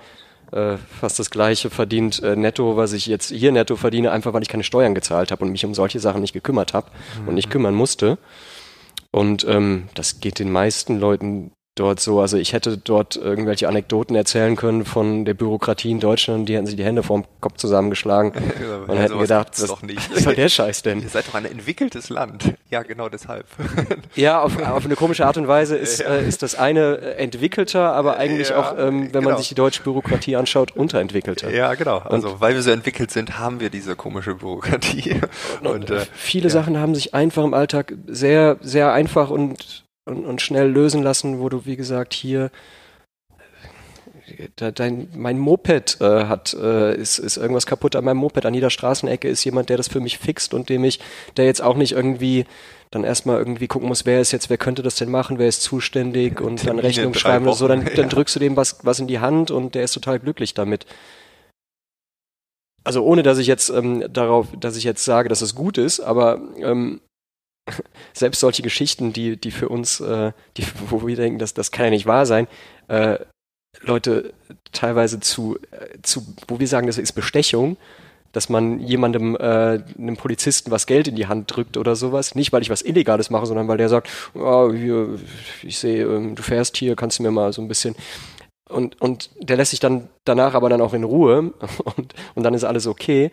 äh, 0.53 0.77
fast 0.99 1.19
das 1.19 1.29
gleiche 1.29 1.69
verdient 1.69 2.21
äh, 2.21 2.35
netto, 2.35 2.77
was 2.77 2.93
ich 2.93 3.05
jetzt 3.07 3.31
hier 3.31 3.51
netto 3.51 3.75
verdiene, 3.75 4.11
einfach 4.11 4.33
weil 4.33 4.43
ich 4.43 4.49
keine 4.49 4.63
Steuern 4.63 4.95
gezahlt 4.95 5.31
habe 5.31 5.43
und 5.43 5.51
mich 5.51 5.65
um 5.65 5.73
solche 5.73 5.99
Sachen 5.99 6.21
nicht 6.21 6.33
gekümmert 6.33 6.73
habe 6.73 6.91
mhm. 7.21 7.27
und 7.29 7.35
nicht 7.35 7.49
kümmern 7.49 7.75
musste. 7.75 8.17
Und 9.11 9.45
ähm, 9.47 9.89
das 9.93 10.19
geht 10.19 10.39
den 10.39 10.51
meisten 10.51 10.99
Leuten 10.99 11.51
dort 11.75 11.99
so. 11.99 12.19
Also 12.19 12.37
ich 12.37 12.53
hätte 12.53 12.77
dort 12.77 13.15
irgendwelche 13.15 13.67
Anekdoten 13.67 14.15
erzählen 14.15 14.55
können 14.55 14.85
von 14.85 15.25
der 15.25 15.33
Bürokratie 15.33 15.91
in 15.91 15.99
Deutschland, 15.99 16.47
die 16.47 16.55
hätten 16.55 16.67
sich 16.67 16.75
die 16.75 16.83
Hände 16.83 17.01
vorm 17.01 17.25
Kopf 17.41 17.57
zusammengeschlagen 17.57 18.31
und 18.87 18.95
ja, 18.95 19.01
hätten 19.01 19.19
gedacht, 19.19 19.49
was, 19.53 19.67
doch 19.67 19.81
nicht. 19.81 20.13
was 20.13 20.23
soll 20.23 20.35
der 20.35 20.49
Scheiß 20.49 20.83
denn? 20.83 21.01
Ihr 21.01 21.09
seid 21.09 21.27
doch 21.27 21.33
ein 21.33 21.45
entwickeltes 21.45 22.09
Land. 22.09 22.53
Ja, 22.69 22.83
genau 22.83 23.09
deshalb. 23.09 23.47
ja, 24.15 24.41
auf, 24.41 24.57
auf 24.61 24.85
eine 24.85 24.95
komische 24.95 25.25
Art 25.25 25.37
und 25.37 25.47
Weise 25.47 25.75
ist, 25.75 25.99
ja. 25.99 26.07
äh, 26.07 26.27
ist 26.27 26.43
das 26.43 26.55
eine 26.55 27.15
entwickelter, 27.17 27.93
aber 27.93 28.17
eigentlich 28.17 28.49
ja, 28.49 28.59
auch, 28.59 28.77
ähm, 28.77 29.05
wenn 29.05 29.11
genau. 29.11 29.29
man 29.29 29.37
sich 29.37 29.49
die 29.49 29.55
deutsche 29.55 29.83
Bürokratie 29.83 30.35
anschaut, 30.35 30.75
unterentwickelter. 30.75 31.51
Ja, 31.51 31.73
genau. 31.73 31.99
Also 31.99 32.29
und, 32.29 32.41
weil 32.41 32.53
wir 32.53 32.61
so 32.61 32.71
entwickelt 32.71 33.11
sind, 33.11 33.39
haben 33.39 33.59
wir 33.59 33.69
diese 33.69 33.95
komische 33.95 34.35
Bürokratie. 34.35 35.21
Und, 35.61 35.67
und 35.67 35.89
äh, 35.89 36.05
viele 36.13 36.49
Sachen 36.49 36.77
haben 36.77 36.93
sich 36.93 37.13
einfach 37.13 37.43
im 37.43 37.53
Alltag 37.53 37.93
sehr, 38.07 38.57
sehr 38.61 38.93
einfach 38.93 39.29
und 39.29 39.83
und, 40.05 40.25
und 40.25 40.41
schnell 40.41 40.69
lösen 40.69 41.03
lassen, 41.03 41.39
wo 41.39 41.49
du, 41.49 41.65
wie 41.65 41.75
gesagt, 41.75 42.13
hier 42.13 42.51
dein, 44.55 45.09
mein 45.15 45.37
Moped 45.37 45.97
äh, 46.01 46.25
hat, 46.25 46.53
äh, 46.53 46.95
ist, 46.95 47.19
ist 47.19 47.37
irgendwas 47.37 47.65
kaputt 47.65 47.95
an 47.95 48.05
meinem 48.05 48.17
Moped. 48.17 48.45
An 48.45 48.53
jeder 48.53 48.69
Straßenecke 48.69 49.27
ist 49.27 49.43
jemand, 49.43 49.69
der 49.69 49.77
das 49.77 49.87
für 49.87 49.99
mich 49.99 50.17
fixt 50.17 50.53
und 50.53 50.69
dem 50.69 50.83
ich, 50.83 50.99
der 51.37 51.45
jetzt 51.45 51.61
auch 51.61 51.75
nicht 51.75 51.91
irgendwie 51.91 52.45
dann 52.91 53.03
erstmal 53.03 53.39
irgendwie 53.39 53.67
gucken 53.67 53.87
muss, 53.87 54.05
wer 54.05 54.21
ist 54.21 54.31
jetzt, 54.31 54.49
wer 54.49 54.57
könnte 54.57 54.83
das 54.83 54.95
denn 54.95 55.09
machen, 55.09 55.39
wer 55.39 55.47
ist 55.47 55.61
zuständig 55.61 56.39
und 56.41 56.57
Termine 56.57 56.81
dann 56.81 56.85
Rechnung 56.85 57.13
schreiben 57.15 57.45
oder 57.45 57.55
so, 57.55 57.67
dann, 57.67 57.89
dann 57.95 58.09
drückst 58.09 58.35
du 58.35 58.39
dem 58.39 58.55
was, 58.55 58.77
was 58.83 58.99
in 58.99 59.07
die 59.07 59.19
Hand 59.19 59.51
und 59.51 59.73
der 59.75 59.83
ist 59.83 59.93
total 59.93 60.19
glücklich 60.19 60.53
damit. 60.53 60.85
Also 62.83 63.03
ohne, 63.03 63.23
dass 63.23 63.37
ich 63.37 63.47
jetzt 63.47 63.69
ähm, 63.69 64.05
darauf, 64.11 64.47
dass 64.59 64.75
ich 64.75 64.83
jetzt 64.83 65.05
sage, 65.05 65.29
dass 65.29 65.41
es 65.41 65.55
gut 65.55 65.77
ist, 65.77 66.01
aber 66.01 66.39
ähm, 66.57 67.01
selbst 68.13 68.39
solche 68.39 68.61
Geschichten, 68.61 69.13
die, 69.13 69.37
die 69.37 69.51
für 69.51 69.69
uns, 69.69 69.99
äh, 69.99 70.31
die, 70.57 70.65
wo 70.89 71.05
wir 71.05 71.15
denken, 71.15 71.39
dass 71.39 71.53
das 71.53 71.71
kann 71.71 71.85
ja 71.85 71.91
nicht 71.91 72.05
wahr 72.05 72.25
sein, 72.25 72.47
äh, 72.87 73.19
Leute 73.81 74.33
teilweise 74.71 75.19
zu, 75.19 75.57
äh, 75.71 76.01
zu, 76.01 76.25
wo 76.47 76.59
wir 76.59 76.67
sagen, 76.67 76.87
das 76.87 76.97
ist 76.97 77.13
Bestechung, 77.13 77.77
dass 78.31 78.49
man 78.49 78.79
jemandem, 78.79 79.35
äh, 79.35 79.83
einem 79.97 80.17
Polizisten 80.17 80.71
was 80.71 80.87
Geld 80.87 81.07
in 81.07 81.15
die 81.15 81.27
Hand 81.27 81.55
drückt 81.55 81.77
oder 81.77 81.95
sowas. 81.95 82.33
Nicht, 82.35 82.51
weil 82.51 82.63
ich 82.63 82.69
was 82.69 82.81
Illegales 82.81 83.29
mache, 83.29 83.45
sondern 83.45 83.67
weil 83.67 83.77
der 83.77 83.89
sagt, 83.89 84.09
oh, 84.33 84.71
hier, 84.73 85.19
ich 85.61 85.77
sehe, 85.77 86.03
ähm, 86.05 86.35
du 86.35 86.41
fährst 86.41 86.77
hier, 86.77 86.95
kannst 86.95 87.19
du 87.19 87.23
mir 87.23 87.31
mal 87.31 87.53
so 87.53 87.61
ein 87.61 87.67
bisschen. 87.67 87.95
Und, 88.69 88.99
und 89.01 89.29
der 89.39 89.57
lässt 89.57 89.71
sich 89.71 89.79
dann 89.79 90.09
danach 90.25 90.55
aber 90.55 90.69
dann 90.69 90.81
auch 90.81 90.93
in 90.93 91.03
Ruhe 91.03 91.53
und, 91.95 92.15
und 92.33 92.43
dann 92.43 92.55
ist 92.55 92.63
alles 92.63 92.87
okay 92.87 93.31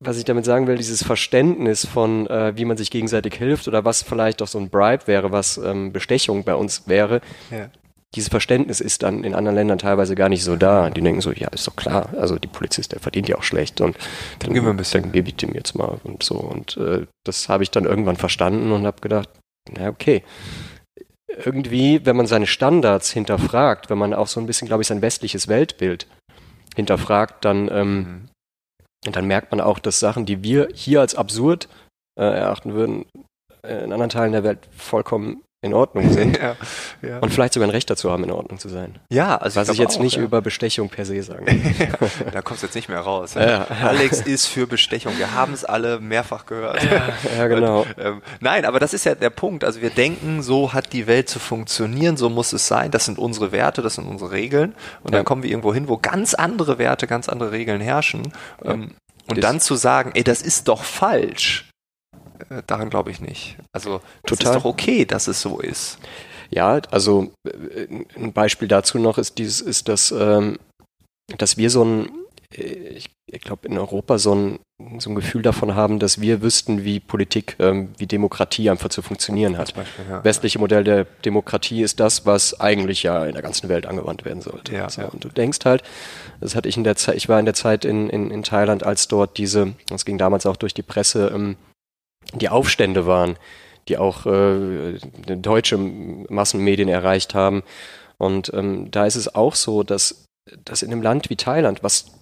was 0.00 0.16
ich 0.16 0.24
damit 0.24 0.44
sagen 0.44 0.66
will, 0.66 0.76
dieses 0.76 1.02
Verständnis 1.02 1.84
von, 1.84 2.26
äh, 2.28 2.56
wie 2.56 2.64
man 2.64 2.76
sich 2.76 2.90
gegenseitig 2.90 3.34
hilft 3.34 3.66
oder 3.66 3.84
was 3.84 4.02
vielleicht 4.02 4.42
auch 4.42 4.46
so 4.46 4.58
ein 4.58 4.70
Bribe 4.70 5.06
wäre, 5.06 5.32
was 5.32 5.58
ähm, 5.58 5.92
Bestechung 5.92 6.44
bei 6.44 6.54
uns 6.54 6.86
wäre, 6.86 7.20
ja. 7.50 7.68
dieses 8.14 8.28
Verständnis 8.28 8.80
ist 8.80 9.02
dann 9.02 9.24
in 9.24 9.34
anderen 9.34 9.56
Ländern 9.56 9.78
teilweise 9.78 10.14
gar 10.14 10.28
nicht 10.28 10.44
so 10.44 10.54
da. 10.54 10.90
Die 10.90 11.00
denken 11.00 11.20
so, 11.20 11.32
ja, 11.32 11.48
ist 11.48 11.66
doch 11.66 11.74
klar, 11.74 12.10
also 12.16 12.36
die 12.36 12.46
Polizist, 12.46 12.92
der 12.92 13.00
verdient 13.00 13.28
ja 13.28 13.36
auch 13.36 13.42
schlecht 13.42 13.80
und 13.80 13.96
dann, 14.38 14.54
dann, 14.54 14.76
dann 14.76 15.12
gebe 15.12 15.28
ich 15.28 15.36
dem 15.36 15.54
jetzt 15.54 15.74
mal 15.74 15.98
und 16.04 16.22
so. 16.22 16.36
Und 16.36 16.76
äh, 16.76 17.06
das 17.24 17.48
habe 17.48 17.64
ich 17.64 17.72
dann 17.72 17.84
irgendwann 17.84 18.16
verstanden 18.16 18.70
und 18.70 18.86
habe 18.86 19.00
gedacht, 19.00 19.28
na 19.76 19.88
okay. 19.88 20.22
Irgendwie, 21.44 22.04
wenn 22.06 22.16
man 22.16 22.26
seine 22.26 22.46
Standards 22.46 23.10
hinterfragt, 23.10 23.90
wenn 23.90 23.98
man 23.98 24.14
auch 24.14 24.28
so 24.28 24.40
ein 24.40 24.46
bisschen, 24.46 24.66
glaube 24.66 24.82
ich, 24.82 24.88
sein 24.88 25.02
westliches 25.02 25.46
Weltbild 25.46 26.06
hinterfragt, 26.74 27.44
dann 27.44 27.68
ähm, 27.70 27.96
mhm 27.96 28.28
und 29.06 29.16
dann 29.16 29.26
merkt 29.26 29.50
man 29.50 29.60
auch, 29.60 29.78
dass 29.78 30.00
Sachen, 30.00 30.26
die 30.26 30.42
wir 30.42 30.68
hier 30.74 31.00
als 31.00 31.14
absurd 31.14 31.68
äh, 32.18 32.24
erachten 32.24 32.74
würden, 32.74 33.06
äh, 33.62 33.84
in 33.84 33.92
anderen 33.92 34.10
Teilen 34.10 34.32
der 34.32 34.44
Welt 34.44 34.68
vollkommen 34.76 35.42
in 35.60 35.74
Ordnung 35.74 36.12
sind. 36.12 36.38
ja, 36.42 36.56
ja. 37.02 37.18
Und 37.18 37.32
vielleicht 37.32 37.52
sogar 37.52 37.68
ein 37.68 37.72
Recht 37.72 37.90
dazu 37.90 38.10
haben, 38.10 38.22
in 38.22 38.30
Ordnung 38.30 38.60
zu 38.60 38.68
sein. 38.68 38.98
Ja, 39.10 39.36
also 39.36 39.60
Was 39.60 39.68
ich, 39.68 39.74
ich 39.74 39.80
jetzt 39.80 39.96
auch, 39.96 40.02
nicht 40.02 40.16
ja. 40.16 40.22
über 40.22 40.40
Bestechung 40.40 40.88
per 40.88 41.04
se 41.04 41.20
sagen 41.22 41.46
Da 42.32 42.42
kommst 42.42 42.62
du 42.62 42.66
jetzt 42.66 42.74
nicht 42.74 42.88
mehr 42.88 43.00
raus. 43.00 43.36
Alex 43.36 44.20
ist 44.20 44.46
für 44.46 44.66
Bestechung. 44.68 45.18
Wir 45.18 45.34
haben 45.34 45.52
es 45.52 45.64
alle 45.64 45.98
mehrfach 45.98 46.46
gehört. 46.46 46.80
Ja, 47.36 47.48
genau. 47.48 47.80
Und, 47.80 47.94
ähm, 47.98 48.22
nein, 48.40 48.64
aber 48.64 48.78
das 48.78 48.94
ist 48.94 49.04
ja 49.04 49.14
der 49.14 49.30
Punkt. 49.30 49.64
Also 49.64 49.80
wir 49.80 49.90
denken, 49.90 50.42
so 50.42 50.72
hat 50.72 50.92
die 50.92 51.06
Welt 51.06 51.28
zu 51.28 51.40
funktionieren, 51.40 52.16
so 52.16 52.30
muss 52.30 52.52
es 52.52 52.68
sein. 52.68 52.90
Das 52.92 53.04
sind 53.04 53.18
unsere 53.18 53.50
Werte, 53.50 53.82
das 53.82 53.94
sind 53.94 54.06
unsere 54.06 54.30
Regeln. 54.30 54.74
Und 55.02 55.12
dann 55.12 55.24
kommen 55.24 55.42
wir 55.42 55.50
irgendwo 55.50 55.74
hin, 55.74 55.88
wo 55.88 55.96
ganz 55.96 56.34
andere 56.34 56.78
Werte, 56.78 57.06
ganz 57.06 57.28
andere 57.28 57.50
Regeln 57.50 57.80
herrschen. 57.80 58.32
Ähm, 58.64 58.92
und 59.28 59.38
das 59.38 59.42
dann 59.42 59.60
zu 59.60 59.74
sagen, 59.74 60.12
ey, 60.14 60.22
das 60.22 60.40
ist 60.40 60.68
doch 60.68 60.84
falsch 60.84 61.67
daran 62.66 62.90
glaube 62.90 63.10
ich 63.10 63.20
nicht. 63.20 63.56
Also 63.72 64.00
es 64.24 64.32
ist 64.32 64.44
doch 64.44 64.64
okay, 64.64 65.04
dass 65.04 65.28
es 65.28 65.40
so 65.40 65.60
ist. 65.60 65.98
Ja, 66.50 66.80
also 66.90 67.30
äh, 67.44 67.86
ein 68.16 68.32
Beispiel 68.32 68.68
dazu 68.68 68.98
noch 68.98 69.18
ist 69.18 69.38
dieses, 69.38 69.60
ist 69.60 69.88
das, 69.88 70.12
ähm, 70.12 70.58
dass 71.36 71.56
wir 71.56 71.70
so 71.70 71.84
ein, 71.84 72.10
äh, 72.56 72.62
ich, 72.62 73.10
ich 73.26 73.42
glaube 73.42 73.68
in 73.68 73.78
Europa 73.78 74.18
so 74.18 74.34
ein, 74.34 74.58
so 74.98 75.10
ein 75.10 75.16
Gefühl 75.16 75.42
davon 75.42 75.74
haben, 75.74 75.98
dass 75.98 76.20
wir 76.20 76.40
wüssten, 76.40 76.84
wie 76.84 77.00
Politik, 77.00 77.56
ähm, 77.58 77.90
wie 77.98 78.06
Demokratie 78.06 78.70
einfach 78.70 78.88
zu 78.88 79.02
funktionieren 79.02 79.58
hat. 79.58 79.74
Beispiel, 79.74 80.04
ja. 80.08 80.24
Westliche 80.24 80.58
Modell 80.58 80.84
der 80.84 81.04
Demokratie 81.24 81.82
ist 81.82 82.00
das, 82.00 82.24
was 82.24 82.60
eigentlich 82.60 83.02
ja 83.02 83.26
in 83.26 83.32
der 83.32 83.42
ganzen 83.42 83.68
Welt 83.68 83.86
angewandt 83.86 84.24
werden 84.24 84.40
sollte. 84.40 84.72
Ja, 84.72 84.88
so, 84.88 85.02
ja. 85.02 85.08
Und 85.08 85.24
du 85.24 85.28
denkst 85.28 85.58
halt, 85.64 85.82
das 86.40 86.54
hatte 86.54 86.68
ich 86.68 86.76
in 86.76 86.84
der 86.84 86.96
Zeit, 86.96 87.16
ich 87.16 87.28
war 87.28 87.40
in 87.40 87.44
der 87.44 87.54
Zeit 87.54 87.84
in, 87.84 88.08
in, 88.08 88.30
in 88.30 88.44
Thailand, 88.44 88.84
als 88.84 89.08
dort 89.08 89.36
diese, 89.36 89.74
das 89.88 90.04
ging 90.04 90.16
damals 90.16 90.46
auch 90.46 90.56
durch 90.56 90.74
die 90.74 90.82
Presse, 90.82 91.32
ähm, 91.34 91.56
die 92.34 92.48
Aufstände 92.48 93.06
waren, 93.06 93.36
die 93.88 93.98
auch 93.98 94.26
äh, 94.26 94.98
deutsche 95.26 95.78
Massenmedien 95.78 96.88
erreicht 96.88 97.34
haben. 97.34 97.62
Und 98.18 98.52
ähm, 98.54 98.90
da 98.90 99.06
ist 99.06 99.16
es 99.16 99.34
auch 99.34 99.54
so, 99.54 99.82
dass, 99.82 100.24
dass 100.64 100.82
in 100.82 100.92
einem 100.92 101.02
Land 101.02 101.30
wie 101.30 101.36
Thailand, 101.36 101.82
was 101.82 102.12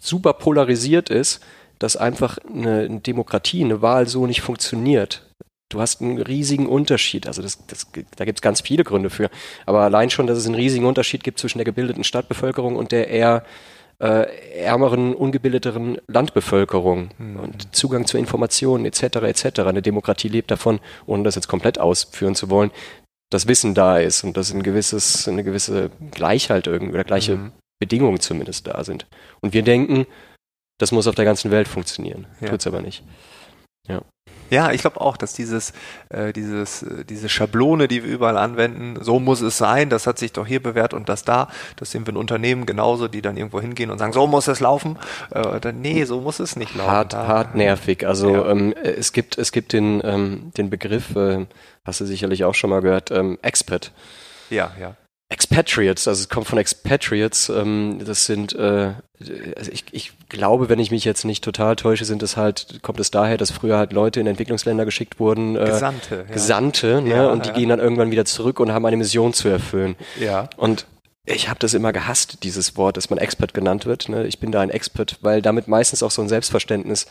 super 0.00 0.34
polarisiert 0.34 1.10
ist, 1.10 1.40
dass 1.78 1.96
einfach 1.96 2.38
eine, 2.38 3.00
Demokratie, 3.00 3.64
eine 3.64 3.82
Wahl 3.82 4.06
so 4.06 4.26
nicht 4.26 4.42
funktioniert. 4.42 5.26
Du 5.70 5.80
hast 5.80 6.00
einen 6.00 6.20
riesigen 6.20 6.66
Unterschied. 6.66 7.26
Also 7.26 7.42
das, 7.42 7.64
das, 7.66 7.86
da 8.16 8.24
gibt 8.24 8.38
es 8.38 8.42
ganz 8.42 8.60
viele 8.60 8.84
Gründe 8.84 9.08
für. 9.08 9.30
Aber 9.66 9.80
allein 9.80 10.10
schon, 10.10 10.26
dass 10.26 10.36
es 10.36 10.46
einen 10.46 10.56
riesigen 10.56 10.84
Unterschied 10.84 11.24
gibt 11.24 11.38
zwischen 11.38 11.58
der 11.58 11.64
gebildeten 11.64 12.04
Stadtbevölkerung 12.04 12.76
und 12.76 12.92
der 12.92 13.08
eher 13.08 13.44
äh, 14.00 14.58
ärmeren, 14.58 15.14
ungebildeteren 15.14 15.98
Landbevölkerung 16.06 17.10
mhm. 17.18 17.40
und 17.40 17.74
Zugang 17.74 18.06
zu 18.06 18.18
Informationen 18.18 18.86
etc. 18.86 19.02
etc. 19.02 19.60
Eine 19.60 19.82
Demokratie 19.82 20.28
lebt 20.28 20.50
davon, 20.50 20.80
ohne 21.06 21.22
das 21.22 21.34
jetzt 21.34 21.48
komplett 21.48 21.78
ausführen 21.78 22.34
zu 22.34 22.50
wollen, 22.50 22.70
dass 23.30 23.46
Wissen 23.46 23.74
da 23.74 23.98
ist 23.98 24.24
und 24.24 24.36
dass 24.36 24.52
ein 24.52 24.62
gewisses, 24.62 25.28
eine 25.28 25.44
gewisse 25.44 25.90
Gleichheit 26.10 26.66
irgendwie 26.66 26.94
oder 26.94 27.04
gleiche 27.04 27.36
mhm. 27.36 27.52
Bedingungen 27.78 28.20
zumindest 28.20 28.66
da 28.66 28.82
sind. 28.84 29.06
Und 29.40 29.52
wir 29.52 29.62
denken, 29.62 30.06
das 30.78 30.92
muss 30.92 31.06
auf 31.06 31.14
der 31.14 31.24
ganzen 31.24 31.50
Welt 31.50 31.68
funktionieren. 31.68 32.26
Ja. 32.40 32.48
Tut's 32.48 32.66
aber 32.66 32.80
nicht. 32.80 33.04
Ja. 33.86 34.02
Ja, 34.50 34.72
ich 34.72 34.80
glaube 34.80 35.00
auch, 35.00 35.16
dass 35.16 35.32
dieses, 35.32 35.72
äh, 36.08 36.32
dieses, 36.32 36.82
äh, 36.82 37.04
diese 37.04 37.28
Schablone, 37.28 37.88
die 37.88 38.04
wir 38.04 38.12
überall 38.12 38.36
anwenden, 38.36 39.02
so 39.02 39.20
muss 39.20 39.40
es 39.40 39.56
sein, 39.56 39.90
das 39.90 40.06
hat 40.06 40.18
sich 40.18 40.32
doch 40.32 40.46
hier 40.46 40.62
bewährt 40.62 40.92
und 40.92 41.08
das 41.08 41.24
da, 41.24 41.48
das 41.76 41.92
sind 41.92 42.06
wir 42.06 42.12
in 42.12 42.16
Unternehmen 42.16 42.66
genauso, 42.66 43.08
die 43.08 43.22
dann 43.22 43.36
irgendwo 43.36 43.60
hingehen 43.60 43.90
und 43.90 43.98
sagen, 43.98 44.12
so 44.12 44.26
muss 44.26 44.48
es 44.48 44.60
laufen. 44.60 44.98
Äh, 45.30 45.60
dann, 45.60 45.80
nee, 45.80 46.04
so 46.04 46.20
muss 46.20 46.40
es 46.40 46.56
nicht 46.56 46.74
laufen. 46.74 46.90
Hart, 46.90 47.14
hart 47.14 47.54
nervig. 47.54 48.06
Also 48.06 48.34
ja. 48.34 48.50
ähm, 48.50 48.74
es 48.82 49.12
gibt, 49.12 49.38
es 49.38 49.52
gibt 49.52 49.72
den, 49.72 50.00
ähm, 50.04 50.52
den 50.56 50.68
Begriff, 50.68 51.14
äh, 51.16 51.46
hast 51.84 52.00
du 52.00 52.04
sicherlich 52.04 52.44
auch 52.44 52.54
schon 52.54 52.70
mal 52.70 52.80
gehört, 52.80 53.10
ähm, 53.10 53.38
Expat. 53.42 53.92
Ja, 54.50 54.72
ja. 54.80 54.96
Expatriates, 55.30 56.08
also 56.08 56.22
es 56.22 56.28
kommt 56.28 56.48
von 56.48 56.58
Expatriates, 56.58 57.48
ähm, 57.50 58.02
das 58.04 58.26
sind, 58.26 58.52
äh, 58.52 58.94
also 59.56 59.70
ich, 59.70 59.84
ich 59.92 60.12
glaube, 60.28 60.68
wenn 60.68 60.80
ich 60.80 60.90
mich 60.90 61.04
jetzt 61.04 61.24
nicht 61.24 61.44
total 61.44 61.76
täusche, 61.76 62.04
sind 62.04 62.22
es 62.24 62.36
halt, 62.36 62.80
kommt 62.82 62.98
es 62.98 63.12
daher, 63.12 63.36
dass 63.36 63.52
früher 63.52 63.78
halt 63.78 63.92
Leute 63.92 64.18
in 64.18 64.26
Entwicklungsländer 64.26 64.84
geschickt 64.84 65.20
wurden. 65.20 65.54
Äh, 65.54 65.66
Gesandte. 65.66 66.24
Ja. 66.28 66.34
Gesandte, 66.34 67.00
ne? 67.00 67.10
Ja, 67.10 67.28
und 67.28 67.44
die 67.44 67.50
ja. 67.50 67.54
gehen 67.54 67.68
dann 67.68 67.78
irgendwann 67.78 68.10
wieder 68.10 68.24
zurück 68.24 68.58
und 68.58 68.72
haben 68.72 68.84
eine 68.84 68.96
Mission 68.96 69.32
zu 69.32 69.48
erfüllen. 69.48 69.94
Ja. 70.18 70.50
Und 70.56 70.86
ich 71.24 71.48
habe 71.48 71.60
das 71.60 71.74
immer 71.74 71.92
gehasst, 71.92 72.42
dieses 72.42 72.76
Wort, 72.76 72.96
dass 72.96 73.08
man 73.08 73.18
Expert 73.20 73.54
genannt 73.54 73.86
wird. 73.86 74.08
Ne? 74.08 74.26
Ich 74.26 74.40
bin 74.40 74.50
da 74.50 74.60
ein 74.60 74.70
Expert, 74.70 75.18
weil 75.20 75.42
damit 75.42 75.68
meistens 75.68 76.02
auch 76.02 76.10
so 76.10 76.22
ein 76.22 76.28
Selbstverständnis 76.28 77.06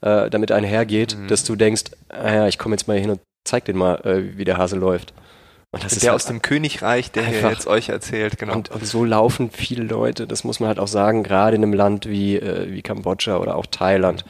äh, 0.00 0.30
damit 0.30 0.52
einhergeht, 0.52 1.18
mhm. 1.18 1.28
dass 1.28 1.44
du 1.44 1.54
denkst, 1.54 1.84
ah 2.08 2.32
ja, 2.32 2.48
ich 2.48 2.56
komme 2.56 2.76
jetzt 2.76 2.88
mal 2.88 2.98
hin 2.98 3.10
und 3.10 3.20
zeig 3.44 3.66
dir 3.66 3.74
mal, 3.74 3.96
äh, 4.06 4.38
wie 4.38 4.44
der 4.44 4.56
Hase 4.56 4.76
läuft. 4.76 5.12
Und 5.70 5.84
das 5.84 5.90
der 5.90 5.96
ist 5.96 6.02
der 6.02 6.10
halt 6.12 6.16
aus 6.16 6.26
dem 6.26 6.40
Königreich, 6.40 7.10
der 7.10 7.26
hier 7.26 7.50
jetzt 7.50 7.66
euch 7.66 7.90
erzählt, 7.90 8.38
genau. 8.38 8.54
Und, 8.54 8.70
und, 8.70 8.86
so 8.86 9.04
laufen 9.04 9.50
viele 9.50 9.84
Leute, 9.84 10.26
das 10.26 10.42
muss 10.42 10.60
man 10.60 10.68
halt 10.68 10.78
auch 10.78 10.88
sagen, 10.88 11.22
gerade 11.22 11.56
in 11.56 11.62
einem 11.62 11.74
Land 11.74 12.08
wie, 12.08 12.36
äh, 12.36 12.72
wie 12.72 12.80
Kambodscha 12.80 13.36
oder 13.36 13.56
auch 13.56 13.66
Thailand. 13.66 14.24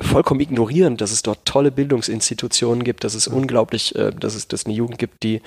Vollkommen 0.00 0.40
ignorierend, 0.40 1.00
dass 1.00 1.10
es 1.10 1.22
dort 1.22 1.44
tolle 1.44 1.72
Bildungsinstitutionen 1.72 2.84
gibt, 2.84 3.04
dass 3.04 3.14
es 3.14 3.28
mhm. 3.28 3.38
unglaublich, 3.38 3.96
äh, 3.96 4.12
dass 4.12 4.34
es 4.36 4.46
dass 4.46 4.64
eine 4.64 4.74
Jugend 4.74 4.98
gibt, 4.98 5.24
die, 5.24 5.42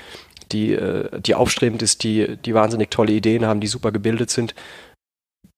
die, 0.51 0.73
äh, 0.73 1.21
die 1.21 1.35
aufstrebend 1.35 1.81
ist, 1.81 2.03
die, 2.03 2.35
die 2.37 2.53
wahnsinnig 2.53 2.91
tolle 2.91 3.13
Ideen 3.13 3.45
haben, 3.45 3.61
die 3.61 3.67
super 3.67 3.91
gebildet 3.91 4.29
sind 4.29 4.55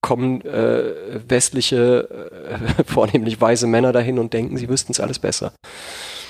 kommen 0.02 0.42
äh, 0.46 1.20
westliche, 1.28 2.08
äh, 2.78 2.84
vornehmlich 2.86 3.42
weise 3.42 3.68
Männer 3.68 3.92
dahin 3.92 4.20
und 4.20 4.32
denken, 4.32 4.58
sie 4.58 4.70
wüssten 4.70 4.92
es 4.92 5.00
alles 5.00 5.20
besser. 5.20 5.54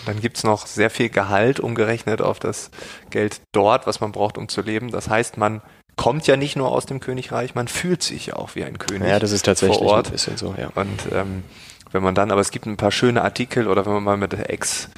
Dann 0.07 0.21
gibt 0.21 0.37
es 0.37 0.43
noch 0.43 0.67
sehr 0.67 0.89
viel 0.89 1.09
Gehalt 1.09 1.59
umgerechnet 1.59 2.21
auf 2.21 2.39
das 2.39 2.71
Geld 3.09 3.41
dort, 3.51 3.87
was 3.87 3.99
man 3.99 4.11
braucht, 4.11 4.37
um 4.37 4.47
zu 4.47 4.61
leben. 4.61 4.91
Das 4.91 5.09
heißt, 5.09 5.37
man 5.37 5.61
kommt 5.97 6.27
ja 6.27 6.37
nicht 6.37 6.55
nur 6.55 6.71
aus 6.71 6.85
dem 6.85 6.99
Königreich, 6.99 7.55
man 7.55 7.67
fühlt 7.67 8.03
sich 8.03 8.33
auch 8.33 8.55
wie 8.55 8.63
ein 8.63 8.77
König. 8.77 9.09
Ja, 9.09 9.19
das 9.19 9.31
ist 9.31 9.43
tatsächlich 9.43 9.79
vor 9.79 9.87
Ort. 9.87 10.07
ein 10.07 10.11
bisschen 10.13 10.37
so, 10.37 10.55
ja. 10.57 10.69
Und 10.75 11.11
ähm, 11.11 11.43
wenn 11.91 12.03
man 12.03 12.15
dann, 12.15 12.31
aber 12.31 12.39
es 12.39 12.51
gibt 12.51 12.65
ein 12.65 12.77
paar 12.77 12.91
schöne 12.91 13.21
Artikel 13.21 13.67
oder 13.67 13.85
wenn 13.85 13.93
man 13.93 14.03
mal 14.03 14.17
mit 14.17 14.33
Ex, 14.33 14.89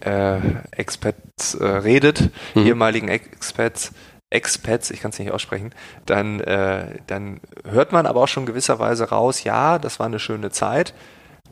äh, 0.00 0.38
Expats 0.70 1.54
äh, 1.54 1.64
redet, 1.64 2.30
mhm. 2.54 2.66
ehemaligen 2.66 3.08
Expats, 3.08 3.92
Expats, 4.30 4.90
ich 4.90 5.00
kann 5.00 5.10
es 5.10 5.18
nicht 5.18 5.30
aussprechen, 5.30 5.74
dann, 6.06 6.40
äh, 6.40 6.98
dann 7.06 7.40
hört 7.64 7.92
man 7.92 8.06
aber 8.06 8.22
auch 8.22 8.28
schon 8.28 8.46
gewisserweise 8.46 9.10
raus, 9.10 9.44
ja, 9.44 9.78
das 9.78 9.98
war 9.98 10.06
eine 10.06 10.18
schöne 10.18 10.50
Zeit, 10.50 10.94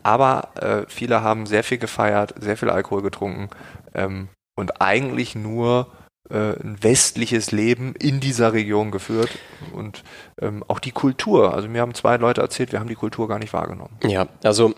aber 0.02 0.48
äh, 0.60 0.84
viele 0.88 1.22
haben 1.22 1.46
sehr 1.46 1.64
viel 1.64 1.78
gefeiert, 1.78 2.34
sehr 2.40 2.56
viel 2.56 2.70
Alkohol 2.70 3.02
getrunken 3.02 3.50
ähm, 3.94 4.28
und 4.54 4.80
eigentlich 4.80 5.34
nur 5.34 5.88
äh, 6.30 6.54
ein 6.60 6.78
westliches 6.80 7.52
Leben 7.52 7.94
in 7.98 8.20
dieser 8.20 8.52
Region 8.52 8.90
geführt 8.90 9.30
und 9.72 10.02
ähm, 10.40 10.64
auch 10.68 10.78
die 10.78 10.92
Kultur. 10.92 11.54
Also 11.54 11.68
mir 11.68 11.80
haben 11.80 11.94
zwei 11.94 12.16
Leute 12.16 12.40
erzählt, 12.40 12.72
wir 12.72 12.80
haben 12.80 12.88
die 12.88 12.94
Kultur 12.94 13.28
gar 13.28 13.38
nicht 13.38 13.52
wahrgenommen. 13.52 13.96
Ja, 14.04 14.28
also 14.42 14.74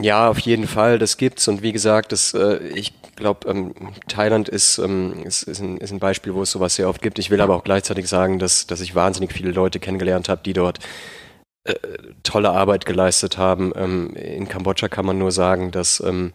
ja, 0.00 0.30
auf 0.30 0.38
jeden 0.38 0.68
Fall, 0.68 0.98
das 0.98 1.16
gibt's 1.16 1.48
und 1.48 1.62
wie 1.62 1.72
gesagt, 1.72 2.12
das, 2.12 2.32
äh, 2.32 2.58
ich 2.68 2.94
glaube, 3.16 3.48
ähm, 3.48 3.74
Thailand 4.06 4.48
ist, 4.48 4.78
ähm, 4.78 5.24
ist, 5.24 5.42
ist, 5.42 5.60
ein, 5.60 5.76
ist 5.78 5.90
ein 5.90 5.98
Beispiel, 5.98 6.34
wo 6.34 6.42
es 6.42 6.52
sowas 6.52 6.76
sehr 6.76 6.88
oft 6.88 7.02
gibt. 7.02 7.18
Ich 7.18 7.30
will 7.30 7.40
aber 7.40 7.56
auch 7.56 7.64
gleichzeitig 7.64 8.08
sagen, 8.08 8.38
dass, 8.38 8.68
dass 8.68 8.80
ich 8.80 8.94
wahnsinnig 8.94 9.32
viele 9.32 9.50
Leute 9.50 9.80
kennengelernt 9.80 10.28
habe, 10.28 10.40
die 10.44 10.52
dort 10.52 10.78
äh, 11.68 11.98
tolle 12.22 12.50
Arbeit 12.50 12.86
geleistet 12.86 13.38
haben. 13.38 13.72
Ähm, 13.76 14.14
in 14.14 14.48
Kambodscha 14.48 14.88
kann 14.88 15.06
man 15.06 15.18
nur 15.18 15.32
sagen, 15.32 15.70
dass, 15.70 16.00
ähm, 16.00 16.32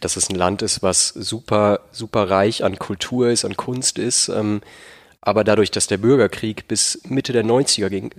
dass 0.00 0.16
es 0.16 0.28
ein 0.28 0.36
Land 0.36 0.62
ist, 0.62 0.82
was 0.82 1.08
super, 1.08 1.80
super 1.92 2.28
reich 2.28 2.64
an 2.64 2.78
Kultur 2.78 3.30
ist, 3.30 3.44
an 3.44 3.56
Kunst 3.56 3.98
ist. 3.98 4.28
Ähm, 4.28 4.60
aber 5.20 5.44
dadurch, 5.44 5.70
dass 5.70 5.86
der 5.86 5.98
Bürgerkrieg 5.98 6.68
bis 6.68 7.00
Mitte 7.04 7.32
der 7.32 7.44
90er 7.44 7.88
gegen 7.88 8.10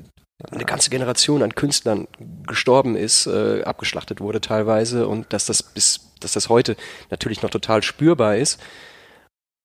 eine 0.52 0.66
ganze 0.66 0.90
Generation 0.90 1.44
an 1.44 1.56
Künstlern 1.56 2.08
gestorben 2.48 2.96
ist, 2.96 3.28
äh, 3.28 3.64
abgeschlachtet 3.64 4.22
wurde 4.22 4.40
teilweise 4.40 5.08
und 5.08 5.34
dass 5.34 5.46
das 5.46 5.62
bis, 5.64 6.12
dass 6.22 6.34
das 6.34 6.48
heute 6.48 6.78
natürlich 7.10 7.42
noch 7.42 7.50
total 7.50 7.84
spürbar 7.84 8.38
ist, 8.38 8.60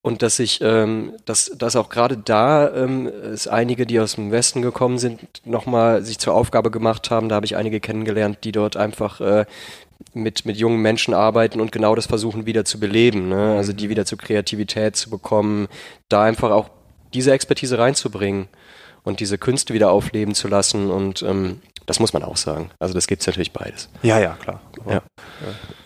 und 0.05 0.21
dass 0.21 0.39
ich, 0.39 0.61
ähm, 0.61 1.15
dass, 1.25 1.51
dass 1.57 1.77
auch 1.77 1.89
gerade 1.89 2.19
da 2.19 2.71
ähm, 2.75 3.07
es 3.07 3.49
einige, 3.49 3.87
die 3.87 3.99
aus 3.99 4.17
dem 4.17 4.33
Westen 4.33 4.61
gekommen 4.61 4.99
sind, 4.99 5.19
nochmal 5.47 6.05
sich 6.05 6.19
zur 6.19 6.35
Aufgabe 6.35 6.71
gemacht 6.71 7.11
haben. 7.11 7.31
Da 7.31 7.37
habe 7.37 7.47
ich 7.47 7.57
einige 7.57 7.81
kennengelernt, 7.81 8.41
die 8.45 8.53
dort 8.53 8.77
einfach 8.77 9.23
äh, 9.23 9.47
mit, 10.13 10.45
mit 10.45 10.59
jungen 10.59 10.83
Menschen 10.83 11.15
arbeiten 11.15 11.59
und 11.59 11.73
genau 11.73 11.95
das 11.95 12.05
versuchen 12.05 12.45
wieder 12.45 12.67
zu 12.67 12.79
beleben. 12.79 13.31
Ne? 13.31 13.57
Also 13.57 13.73
die 13.73 13.89
wieder 13.89 14.05
zur 14.05 14.19
Kreativität 14.19 14.95
zu 14.95 15.09
bekommen, 15.09 15.69
da 16.11 16.23
einfach 16.23 16.51
auch 16.51 16.69
diese 17.15 17.33
Expertise 17.33 17.79
reinzubringen 17.79 18.49
und 19.05 19.21
diese 19.21 19.39
Künste 19.39 19.73
wieder 19.73 19.91
aufleben 19.91 20.35
zu 20.35 20.49
lassen 20.49 20.91
und 20.91 21.23
ähm, 21.23 21.63
das 21.87 22.01
muss 22.01 22.13
man 22.13 22.23
auch 22.23 22.37
sagen. 22.37 22.71
Also 22.79 22.95
das 22.95 23.07
gibt 23.07 23.21
es 23.23 23.27
natürlich 23.27 23.53
beides. 23.53 23.89
Ja, 24.03 24.19
ja, 24.19 24.37
klar. 24.41 24.61
Ja. 24.89 25.03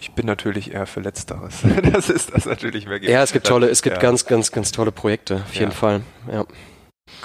Ich 0.01 0.13
bin 0.13 0.27
natürlich 0.27 0.73
eher 0.73 0.87
für 0.87 1.01
Letzteres. 1.01 1.63
das 1.93 2.09
ist 2.09 2.35
das 2.35 2.47
natürlich 2.47 2.87
wirklich. 2.89 3.11
Ja, 3.11 3.23
es 3.23 3.33
gibt 3.33 3.47
tolle, 3.47 3.69
es 3.69 3.83
gibt 3.83 3.97
ja. 3.97 4.03
ganz, 4.03 4.27
ganz, 4.27 4.53
ganz 4.53 4.73
tolle 4.73 4.93
Projekte, 4.93 5.37
auf 5.37 5.55
jeden 5.55 5.73
Fall. 5.73 6.03
Ja. 6.31 6.45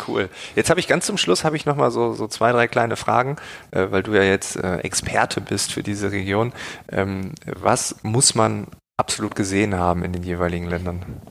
Cool. 0.07 0.29
Jetzt 0.55 0.69
habe 0.69 0.79
ich 0.79 0.87
ganz 0.87 1.05
zum 1.05 1.17
Schluss 1.17 1.43
habe 1.43 1.55
ich 1.55 1.65
noch 1.65 1.75
mal 1.75 1.91
so, 1.91 2.13
so 2.13 2.27
zwei, 2.27 2.51
drei 2.51 2.67
kleine 2.67 2.95
Fragen, 2.95 3.35
äh, 3.71 3.87
weil 3.91 4.01
du 4.01 4.13
ja 4.13 4.23
jetzt 4.23 4.55
äh, 4.55 4.77
Experte 4.77 5.41
bist 5.41 5.73
für 5.73 5.83
diese 5.83 6.11
Region. 6.11 6.53
Ähm, 6.89 7.33
was 7.45 7.97
muss 8.01 8.33
man 8.33 8.67
absolut 8.97 9.35
gesehen 9.35 9.75
haben 9.75 10.03
in 10.03 10.13
den 10.13 10.23
jeweiligen 10.23 10.67
Ländern? 10.67 11.21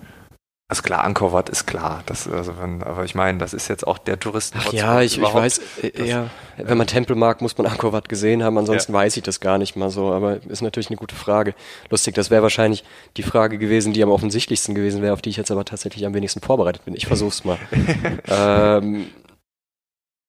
Also 0.73 0.85
klar, 0.85 1.05
Angkor 1.05 1.35
Wat 1.35 1.51
ist 1.51 1.67
klar. 1.67 2.03
Das, 2.07 2.27
also 2.27 2.59
wenn, 2.59 2.83
aber 2.83 3.05
ich 3.05 3.15
meine, 3.15 3.37
das 3.37 3.53
ist 3.53 3.69
jetzt 3.69 3.87
auch 3.87 3.99
der 3.99 4.19
Touristen. 4.19 4.59
Ach 4.59 4.73
ja, 4.73 5.03
ich, 5.03 5.19
ich 5.19 5.23
weiß, 5.23 5.61
äh, 5.83 6.09
ja, 6.09 6.31
wenn 6.57 6.79
man 6.79 6.87
Tempel 6.87 7.15
mag, 7.15 7.43
muss 7.43 7.59
man 7.59 7.67
Angkor 7.67 7.93
Wat 7.93 8.09
gesehen 8.09 8.43
haben. 8.43 8.57
Ansonsten 8.57 8.93
ja. 8.93 9.01
weiß 9.01 9.19
ich 9.19 9.23
das 9.23 9.41
gar 9.41 9.59
nicht 9.59 9.77
mal 9.77 9.91
so. 9.91 10.15
Aber 10.15 10.43
ist 10.49 10.63
natürlich 10.63 10.89
eine 10.89 10.97
gute 10.97 11.15
Frage. 11.15 11.55
Lustig, 11.91 12.15
das 12.15 12.31
wäre 12.31 12.43
wahrscheinlich 12.43 12.85
die 13.19 13.23
Frage 13.23 13.59
gewesen, 13.59 13.93
die 13.93 14.03
am 14.03 14.09
offensichtlichsten 14.09 14.75
gewesen 14.75 15.03
wäre, 15.03 15.13
auf 15.13 15.21
die 15.21 15.29
ich 15.29 15.37
jetzt 15.37 15.51
aber 15.51 15.67
tatsächlich 15.67 16.07
am 16.07 16.15
wenigsten 16.15 16.41
vorbereitet 16.41 16.87
bin. 16.87 16.97
Ich 16.97 17.07
versuch's 17.07 17.45
mal. 17.45 17.59
ähm, 18.29 19.09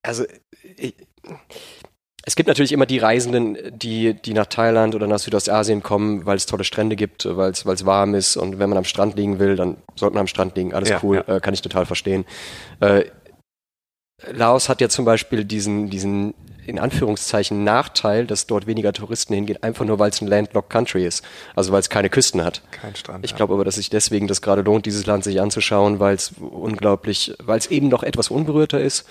also 0.01 0.25
ich, 0.75 0.93
es 2.25 2.35
gibt 2.35 2.47
natürlich 2.47 2.71
immer 2.71 2.85
die 2.85 2.99
Reisenden, 2.99 3.57
die, 3.77 4.13
die 4.13 4.33
nach 4.33 4.45
Thailand 4.45 4.95
oder 4.95 5.07
nach 5.07 5.19
Südostasien 5.19 5.83
kommen, 5.83 6.25
weil 6.25 6.37
es 6.37 6.45
tolle 6.45 6.63
Strände 6.63 6.95
gibt, 6.95 7.25
weil 7.25 7.51
es 7.51 7.65
weil 7.65 7.75
es 7.75 7.85
warm 7.85 8.15
ist 8.15 8.37
und 8.37 8.59
wenn 8.59 8.69
man 8.69 8.77
am 8.77 8.85
Strand 8.85 9.17
liegen 9.17 9.39
will, 9.39 9.57
dann 9.57 9.77
sollte 9.95 10.13
man 10.13 10.21
am 10.21 10.27
Strand 10.27 10.55
liegen. 10.55 10.73
Alles 10.73 10.89
ja, 10.89 10.99
cool, 11.03 11.23
ja. 11.27 11.35
Äh, 11.35 11.39
kann 11.41 11.53
ich 11.53 11.61
total 11.61 11.85
verstehen. 11.85 12.25
Äh, 12.79 13.05
Laos 14.31 14.69
hat 14.69 14.79
ja 14.79 14.87
zum 14.87 15.03
Beispiel 15.03 15.43
diesen, 15.43 15.89
diesen 15.89 16.33
in 16.65 16.79
Anführungszeichen 16.79 17.63
Nachteil, 17.63 18.25
dass 18.25 18.47
dort 18.47 18.67
weniger 18.67 18.93
Touristen 18.93 19.33
hingehen, 19.33 19.61
einfach 19.61 19.85
nur 19.85 19.99
weil 19.99 20.09
es 20.09 20.21
ein 20.21 20.27
landlocked 20.27 20.69
Country 20.69 21.05
ist. 21.05 21.23
Also 21.55 21.71
weil 21.71 21.79
es 21.79 21.89
keine 21.89 22.09
Küsten 22.09 22.43
hat. 22.43 22.61
Kein 22.71 22.95
Strand. 22.95 23.25
Ich 23.25 23.35
glaube 23.35 23.53
aber, 23.53 23.65
dass 23.65 23.75
sich 23.75 23.89
deswegen 23.89 24.27
das 24.27 24.41
gerade 24.41 24.61
lohnt, 24.61 24.85
dieses 24.85 25.05
Land 25.05 25.23
sich 25.23 25.41
anzuschauen, 25.41 25.99
weil 25.99 26.15
es 26.15 26.33
unglaublich, 26.39 27.33
weil 27.43 27.57
es 27.57 27.67
eben 27.67 27.87
noch 27.87 28.03
etwas 28.03 28.29
unberührter 28.29 28.79
ist 28.79 29.05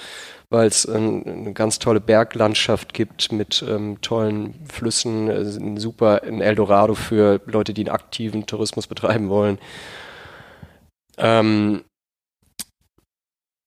weil 0.52 0.66
es 0.66 0.86
ähm, 0.86 1.22
eine 1.26 1.52
ganz 1.54 1.78
tolle 1.78 2.00
Berglandschaft 2.00 2.92
gibt 2.92 3.32
mit 3.32 3.64
ähm, 3.66 4.02
tollen 4.02 4.54
Flüssen, 4.70 5.28
äh, 5.30 5.40
ein 5.40 5.78
super 5.78 6.22
ein 6.24 6.42
Eldorado 6.42 6.94
für 6.94 7.40
Leute, 7.46 7.72
die 7.72 7.86
einen 7.86 7.94
aktiven 7.94 8.44
Tourismus 8.44 8.86
betreiben 8.86 9.30
wollen. 9.30 9.58
Ähm, 11.16 11.84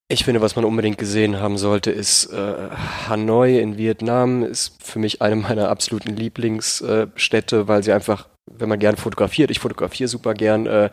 ich 0.08 0.24
finde, 0.24 0.42
was 0.42 0.56
man 0.56 0.66
unbedingt 0.66 0.98
gesehen 0.98 1.40
haben 1.40 1.58
sollte, 1.58 1.92
ist 1.92 2.32
äh, 2.32 2.70
Hanoi 3.08 3.60
in 3.60 3.78
Vietnam 3.78 4.44
ist 4.44 4.82
für 4.84 5.00
mich 5.00 5.22
eine 5.22 5.36
meiner 5.36 5.70
absoluten 5.70 6.16
Lieblingsstädte, 6.16 7.56
äh, 7.56 7.68
weil 7.68 7.84
sie 7.84 7.92
einfach, 7.92 8.28
wenn 8.52 8.70
man 8.70 8.80
gern 8.80 8.98
fotografiert, 8.98 9.50
ich 9.50 9.60
fotografiere 9.60 10.08
super 10.08 10.36
gern, 10.36 10.68
äh, 10.68 10.92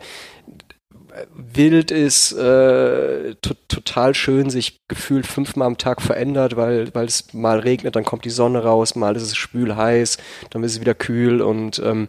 wild 1.35 1.91
ist, 1.91 2.31
äh, 2.31 3.35
total 3.41 4.15
schön, 4.15 4.49
sich 4.49 4.79
gefühlt 4.87 5.27
fünfmal 5.27 5.67
am 5.67 5.77
Tag 5.77 6.01
verändert, 6.01 6.55
weil, 6.55 6.93
weil 6.95 7.05
es 7.05 7.33
mal 7.33 7.59
regnet, 7.59 7.95
dann 7.95 8.05
kommt 8.05 8.25
die 8.25 8.31
Sonne 8.31 8.63
raus, 8.63 8.95
mal 8.95 9.15
ist 9.15 9.21
es 9.21 9.35
spül 9.35 9.75
heiß, 9.75 10.17
dann 10.49 10.63
ist 10.63 10.73
es 10.73 10.81
wieder 10.81 10.95
kühl 10.95 11.41
und 11.41 11.79
ähm, 11.85 12.07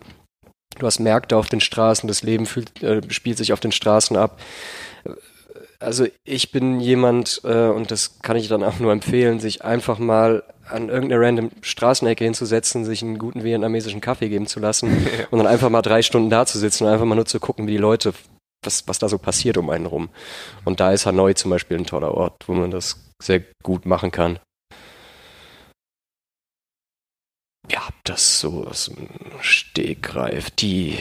du 0.79 0.87
hast 0.87 1.01
Märkte 1.01 1.37
auf 1.37 1.49
den 1.49 1.61
Straßen, 1.61 2.09
das 2.09 2.23
Leben 2.23 2.47
fühlt, 2.47 2.83
äh, 2.83 3.03
spielt 3.11 3.37
sich 3.37 3.53
auf 3.53 3.61
den 3.61 3.73
Straßen 3.73 4.17
ab. 4.17 4.41
Also 5.85 6.07
ich 6.25 6.51
bin 6.51 6.81
jemand, 6.81 7.43
äh, 7.45 7.69
und 7.69 7.91
das 7.91 8.21
kann 8.23 8.37
ich 8.37 8.49
dann 8.49 8.65
auch 8.65 8.79
nur 8.79 8.93
empfehlen, 8.93 9.39
sich 9.39 9.65
einfach 9.65 9.99
mal 9.99 10.43
an 10.67 10.89
irgendeine 10.89 11.21
random 11.21 11.51
Straßenecke 11.61 12.25
hinzusetzen, 12.25 12.85
sich 12.85 13.03
einen 13.03 13.19
guten 13.19 13.45
vietnamesischen 13.45 14.01
Kaffee 14.01 14.31
geben 14.31 14.47
zu 14.47 14.61
lassen 14.61 15.07
und 15.31 15.39
dann 15.39 15.47
einfach 15.47 15.69
mal 15.69 15.83
drei 15.83 16.03
Stunden 16.03 16.31
da 16.31 16.47
zu 16.47 16.59
sitzen 16.59 16.85
und 16.85 16.91
einfach 16.91 17.05
mal 17.05 17.15
nur 17.15 17.27
zu 17.27 17.39
gucken, 17.39 17.67
wie 17.67 17.73
die 17.73 17.79
Leute 17.79 18.15
was, 18.65 18.89
was 18.89 18.99
da 18.99 19.11
so 19.11 19.19
passiert 19.19 19.59
um 19.59 19.69
einen 19.69 19.85
rum. 19.85 20.09
Und 20.65 20.81
da 20.81 20.93
ist 20.93 21.05
Hanoi 21.05 21.35
zum 21.35 21.51
Beispiel 21.51 21.77
ein 21.77 21.87
toller 21.87 22.13
Ort, 22.13 22.45
wo 22.47 22.55
man 22.55 22.71
das 22.71 22.99
sehr 23.23 23.43
gut 23.63 23.85
machen 23.85 24.11
kann. 24.11 24.39
Ja, 27.71 27.83
das 28.05 28.41
so 28.41 28.67
aus 28.67 28.87
dem 28.87 29.09
Stegreif, 29.41 30.51
die. 30.51 30.99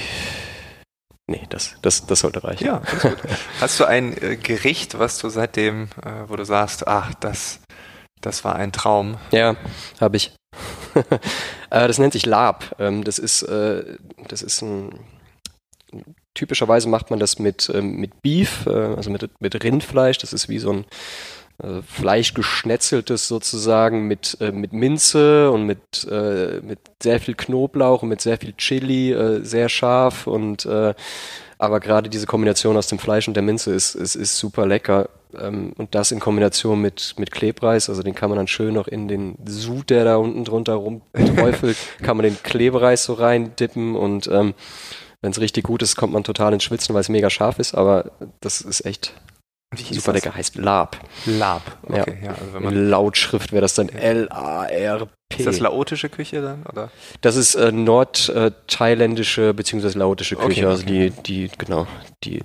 Nee, 1.27 1.45
das, 1.49 1.75
das, 1.81 2.05
das 2.05 2.19
sollte 2.19 2.43
reichen. 2.43 2.65
Ja, 2.65 2.79
das 2.79 3.01
gut. 3.01 3.17
Hast 3.61 3.79
du 3.79 3.85
ein 3.85 4.15
äh, 4.21 4.35
Gericht, 4.35 4.99
was 4.99 5.17
du 5.19 5.29
seitdem, 5.29 5.89
äh, 6.03 6.27
wo 6.27 6.35
du 6.35 6.43
sagst, 6.43 6.87
ach, 6.87 7.13
das, 7.15 7.59
das 8.21 8.43
war 8.43 8.55
ein 8.55 8.71
Traum? 8.71 9.17
Ja, 9.31 9.55
habe 10.01 10.17
ich. 10.17 10.35
äh, 10.95 11.87
das 11.87 11.97
nennt 11.97 12.13
sich 12.13 12.25
Lab. 12.25 12.75
Ähm, 12.77 13.03
das 13.03 13.19
ist, 13.19 13.43
äh, 13.43 13.97
das 14.27 14.41
ist 14.41 14.61
ein 14.61 14.99
typischerweise 16.33 16.89
macht 16.89 17.09
man 17.09 17.19
das 17.19 17.39
mit, 17.39 17.71
ähm, 17.73 17.97
mit 17.97 18.21
Beef, 18.21 18.65
äh, 18.65 18.71
also 18.71 19.09
mit, 19.09 19.29
mit 19.39 19.63
Rindfleisch. 19.63 20.17
Das 20.17 20.33
ist 20.33 20.49
wie 20.49 20.59
so 20.59 20.71
ein 20.71 20.85
äh, 21.63 21.81
Fleisch 21.81 22.33
geschnetzeltes 22.33 23.27
sozusagen 23.27 24.07
mit, 24.07 24.37
äh, 24.41 24.51
mit 24.51 24.73
Minze 24.73 25.49
und 25.51 25.65
mit, 25.65 26.07
äh, 26.09 26.59
mit 26.61 26.79
sehr 27.01 27.19
viel 27.19 27.35
Knoblauch 27.35 28.03
und 28.03 28.09
mit 28.09 28.21
sehr 28.21 28.37
viel 28.37 28.53
Chili, 28.53 29.11
äh, 29.11 29.43
sehr 29.43 29.69
scharf 29.69 30.27
und 30.27 30.65
äh, 30.65 30.93
aber 31.57 31.79
gerade 31.79 32.09
diese 32.09 32.25
Kombination 32.25 32.75
aus 32.75 32.87
dem 32.87 32.99
Fleisch 32.99 33.27
und 33.29 33.35
der 33.35 33.43
Minze 33.43 33.73
ist, 33.73 33.95
ist, 33.95 34.15
ist 34.15 34.37
super 34.37 34.65
lecker. 34.65 35.09
Ähm, 35.39 35.71
und 35.77 35.95
das 35.95 36.11
in 36.11 36.19
Kombination 36.19 36.81
mit, 36.81 37.15
mit 37.17 37.31
Klebreis, 37.31 37.89
also 37.89 38.03
den 38.03 38.15
kann 38.15 38.29
man 38.29 38.37
dann 38.37 38.47
schön 38.47 38.73
noch 38.73 38.87
in 38.87 39.07
den 39.07 39.37
Sud, 39.45 39.89
der 39.89 40.03
da 40.03 40.17
unten 40.17 40.43
drunter 40.43 40.73
rumträufelt, 40.73 41.77
kann 42.01 42.17
man 42.17 42.25
den 42.25 42.37
Klebreis 42.43 43.05
so 43.05 43.13
rein 43.13 43.55
dippen 43.55 43.95
und 43.95 44.27
ähm, 44.27 44.53
wenn 45.21 45.31
es 45.31 45.39
richtig 45.39 45.63
gut 45.63 45.81
ist, 45.81 45.95
kommt 45.95 46.11
man 46.11 46.25
total 46.25 46.51
ins 46.53 46.65
Schwitzen, 46.65 46.93
weil 46.93 47.01
es 47.01 47.07
mega 47.07 47.29
scharf 47.29 47.57
ist, 47.59 47.73
aber 47.73 48.11
das 48.41 48.59
ist 48.59 48.85
echt 48.85 49.13
super 49.75 50.13
lecker. 50.13 50.35
Heißt 50.35 50.55
Lab. 50.55 50.97
Lab, 51.25 51.61
okay. 51.83 52.17
Ja. 52.21 52.31
ja 52.31 52.35
also 52.39 52.69
in 52.69 52.89
Lautschrift 52.89 53.51
wäre 53.51 53.61
das 53.61 53.73
dann 53.75 53.89
L-A-R-P. 53.89 55.37
Ist 55.37 55.47
das 55.47 55.59
laotische 55.59 56.09
Küche 56.09 56.41
dann? 56.41 56.63
Oder? 56.63 56.91
Das 57.21 57.35
ist 57.35 57.55
äh, 57.55 57.71
nordthailändische 57.71 59.49
äh, 59.49 59.53
bzw. 59.53 59.97
laotische 59.97 60.35
Küche. 60.35 60.61
Okay, 60.61 60.65
also 60.65 60.85
die, 60.85 61.09
die, 61.09 61.49
genau, 61.57 61.87
die, 62.23 62.41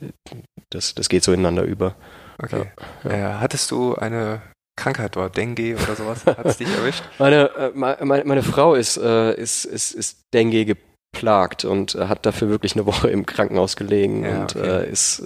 das, 0.70 0.94
das 0.94 1.08
geht 1.08 1.22
so 1.22 1.32
ineinander 1.32 1.62
über. 1.62 1.94
Okay. 2.42 2.70
Ja, 3.04 3.10
ja. 3.10 3.36
Äh, 3.36 3.40
hattest 3.40 3.70
du 3.70 3.94
eine 3.94 4.42
Krankheit 4.76 5.16
dort, 5.16 5.36
Dengue 5.36 5.74
oder 5.74 5.96
sowas? 5.96 6.24
Hat 6.26 6.46
es 6.46 6.56
dich 6.56 6.68
erwischt? 6.68 7.02
Meine, 7.18 7.50
äh, 7.56 7.70
meine, 7.74 8.24
meine 8.24 8.42
Frau 8.42 8.74
ist, 8.74 8.96
äh, 8.96 9.34
ist, 9.34 9.64
ist, 9.64 9.92
ist 9.92 10.20
Dengue 10.32 10.76
geplagt 11.18 11.64
und 11.64 11.94
äh, 11.94 12.06
hat 12.06 12.26
dafür 12.26 12.48
wirklich 12.48 12.74
eine 12.74 12.86
Woche 12.86 13.08
im 13.10 13.26
Krankenhaus 13.26 13.76
gelegen 13.76 14.24
ja, 14.24 14.40
und 14.40 14.56
okay. 14.56 14.84
äh, 14.84 14.90
ist 14.90 15.20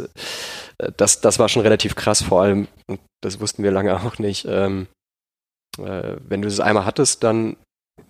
äh, 0.78 0.90
das, 0.96 1.20
das 1.20 1.38
war 1.38 1.48
schon 1.48 1.62
relativ 1.62 1.94
krass, 1.94 2.22
vor 2.22 2.42
allem, 2.42 2.68
das 3.22 3.40
wussten 3.40 3.62
wir 3.62 3.70
lange 3.70 3.94
auch 4.04 4.18
nicht, 4.18 4.46
ähm, 4.48 4.86
äh, 5.78 6.16
wenn 6.28 6.42
du 6.42 6.48
das 6.48 6.60
einmal 6.60 6.84
hattest, 6.84 7.22
dann 7.22 7.56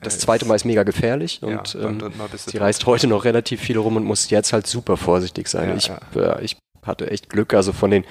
das 0.00 0.18
zweite 0.18 0.46
Mal 0.46 0.54
ist 0.54 0.64
mega 0.64 0.84
gefährlich 0.84 1.42
und, 1.42 1.74
ja, 1.74 1.80
ähm, 1.80 2.12
sie 2.34 2.56
reist 2.56 2.86
heute 2.86 3.08
noch 3.08 3.24
relativ 3.24 3.60
viel 3.60 3.78
rum 3.78 3.96
und 3.96 4.04
muss 4.04 4.30
jetzt 4.30 4.52
halt 4.52 4.66
super 4.66 4.96
vorsichtig 4.96 5.48
sein. 5.48 5.70
Ja, 5.70 5.74
ich, 5.76 5.86
ja. 5.88 6.36
Äh, 6.36 6.44
ich 6.44 6.56
hatte 6.82 7.10
echt 7.10 7.28
Glück. 7.28 7.54
Also 7.54 7.72
von 7.72 7.90
den, 7.90 8.04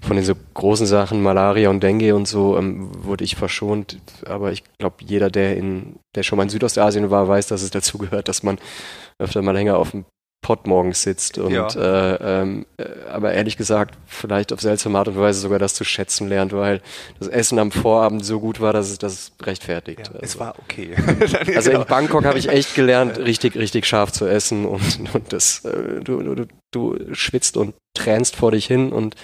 von 0.00 0.16
den 0.16 0.24
so 0.24 0.34
großen 0.54 0.86
Sachen, 0.86 1.22
Malaria 1.22 1.70
und 1.70 1.82
Dengue 1.82 2.14
und 2.14 2.28
so, 2.28 2.56
ähm, 2.58 2.90
wurde 3.04 3.24
ich 3.24 3.36
verschont. 3.36 3.98
Aber 4.26 4.52
ich 4.52 4.62
glaube, 4.78 4.96
jeder, 5.00 5.30
der 5.30 5.56
in, 5.56 5.98
der 6.14 6.22
schon 6.22 6.36
mal 6.36 6.44
in 6.44 6.50
Südostasien 6.50 7.10
war, 7.10 7.28
weiß, 7.28 7.48
dass 7.48 7.62
es 7.62 7.70
dazu 7.70 7.98
gehört, 7.98 8.28
dass 8.28 8.42
man 8.42 8.58
öfter 9.18 9.42
mal 9.42 9.52
länger 9.52 9.78
auf 9.78 9.92
dem 9.92 10.04
Pott 10.42 10.66
morgens 10.66 11.02
sitzt 11.02 11.36
und 11.36 11.52
ja. 11.52 11.68
äh, 11.68 12.40
ähm, 12.42 12.66
äh, 12.78 12.84
aber 13.10 13.32
ehrlich 13.32 13.58
gesagt 13.58 13.96
vielleicht 14.06 14.52
auf 14.52 14.60
seltsame 14.60 14.98
Art 14.98 15.08
und 15.08 15.18
Weise 15.18 15.38
sogar 15.38 15.58
das 15.58 15.74
zu 15.74 15.84
schätzen 15.84 16.28
lernt, 16.28 16.52
weil 16.52 16.80
das 17.18 17.28
Essen 17.28 17.58
am 17.58 17.70
Vorabend 17.70 18.24
so 18.24 18.40
gut 18.40 18.58
war, 18.60 18.72
dass 18.72 18.90
es 18.90 18.98
das 18.98 19.32
rechtfertigt. 19.42 20.00
Ja, 20.06 20.14
also, 20.14 20.18
es 20.22 20.38
war 20.38 20.54
okay. 20.58 20.96
also 21.54 21.70
in 21.70 21.84
Bangkok 21.84 22.24
habe 22.24 22.38
ich 22.38 22.48
echt 22.48 22.74
gelernt, 22.74 23.18
richtig, 23.18 23.54
richtig 23.56 23.86
scharf 23.86 24.12
zu 24.12 24.26
essen 24.26 24.64
und, 24.64 25.00
und 25.12 25.32
das, 25.32 25.64
äh, 25.66 26.00
du, 26.02 26.22
du, 26.22 26.46
du 26.70 26.98
schwitzt 27.12 27.58
und 27.58 27.74
tränst 27.94 28.36
vor 28.36 28.52
dich 28.52 28.66
hin 28.66 28.92
und 28.92 29.16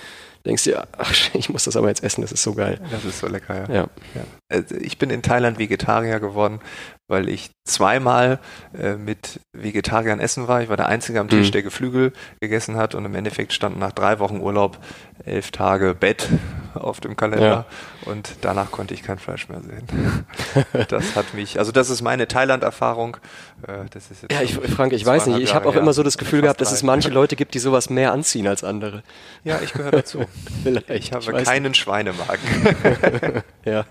denkst 0.46 0.64
dir, 0.64 0.86
ach, 0.96 1.12
ich 1.34 1.48
muss 1.50 1.64
das 1.64 1.76
aber 1.76 1.88
jetzt 1.88 2.02
essen, 2.02 2.22
das 2.22 2.32
ist 2.32 2.42
so 2.42 2.54
geil. 2.54 2.80
Das 2.90 3.04
ist 3.04 3.18
so 3.18 3.26
lecker, 3.26 3.68
ja. 3.68 3.74
ja. 3.74 3.86
ja. 4.14 4.22
Also 4.48 4.76
ich 4.76 4.98
bin 4.98 5.10
in 5.10 5.22
Thailand 5.22 5.58
Vegetarier 5.58 6.20
geworden, 6.20 6.60
weil 7.08 7.28
ich 7.28 7.50
zweimal 7.64 8.38
äh, 8.78 8.94
mit 8.94 9.40
Vegetariern 9.52 10.20
essen 10.20 10.48
war. 10.48 10.62
Ich 10.62 10.68
war 10.68 10.76
der 10.76 10.86
Einzige 10.86 11.20
am 11.20 11.28
Tisch, 11.28 11.48
mhm. 11.48 11.52
der 11.52 11.62
Geflügel 11.62 12.12
gegessen 12.40 12.76
hat 12.76 12.94
und 12.94 13.04
im 13.04 13.14
Endeffekt 13.14 13.52
standen 13.52 13.78
nach 13.78 13.92
drei 13.92 14.18
Wochen 14.18 14.40
Urlaub 14.40 14.78
elf 15.24 15.50
Tage 15.50 15.94
Bett 15.94 16.28
auf 16.74 17.00
dem 17.00 17.16
Kalender 17.16 17.46
ja. 17.46 18.10
und 18.10 18.36
danach 18.42 18.70
konnte 18.70 18.94
ich 18.94 19.02
kein 19.02 19.18
Fleisch 19.18 19.48
mehr 19.48 19.60
sehen. 19.62 20.26
das 20.88 21.16
hat 21.16 21.34
mich, 21.34 21.58
also 21.58 21.72
das 21.72 21.90
ist 21.90 22.02
meine 22.02 22.28
Thailand-Erfahrung. 22.28 23.16
Äh, 23.66 23.86
ja, 24.30 24.42
ich, 24.42 24.54
Frank, 24.54 24.92
ich 24.92 25.04
weiß 25.04 25.26
nicht, 25.28 25.40
ich 25.40 25.54
habe 25.54 25.68
auch 25.68 25.74
immer 25.74 25.92
so 25.92 26.02
das 26.02 26.18
Gefühl 26.18 26.42
gehabt, 26.42 26.60
dass 26.60 26.72
es 26.72 26.82
manche 26.82 27.08
Leute 27.08 27.36
gibt, 27.36 27.54
die 27.54 27.58
sowas 27.58 27.88
mehr 27.88 28.12
anziehen 28.12 28.46
als 28.46 28.62
andere. 28.62 29.02
Ja, 29.44 29.60
ich 29.62 29.72
gehöre 29.72 29.92
dazu. 29.92 30.24
ich 30.88 31.12
habe 31.12 31.24
ich 31.24 31.44
keinen 31.44 31.74
Schweinemagen. 31.74 32.40
ja. 33.64 33.86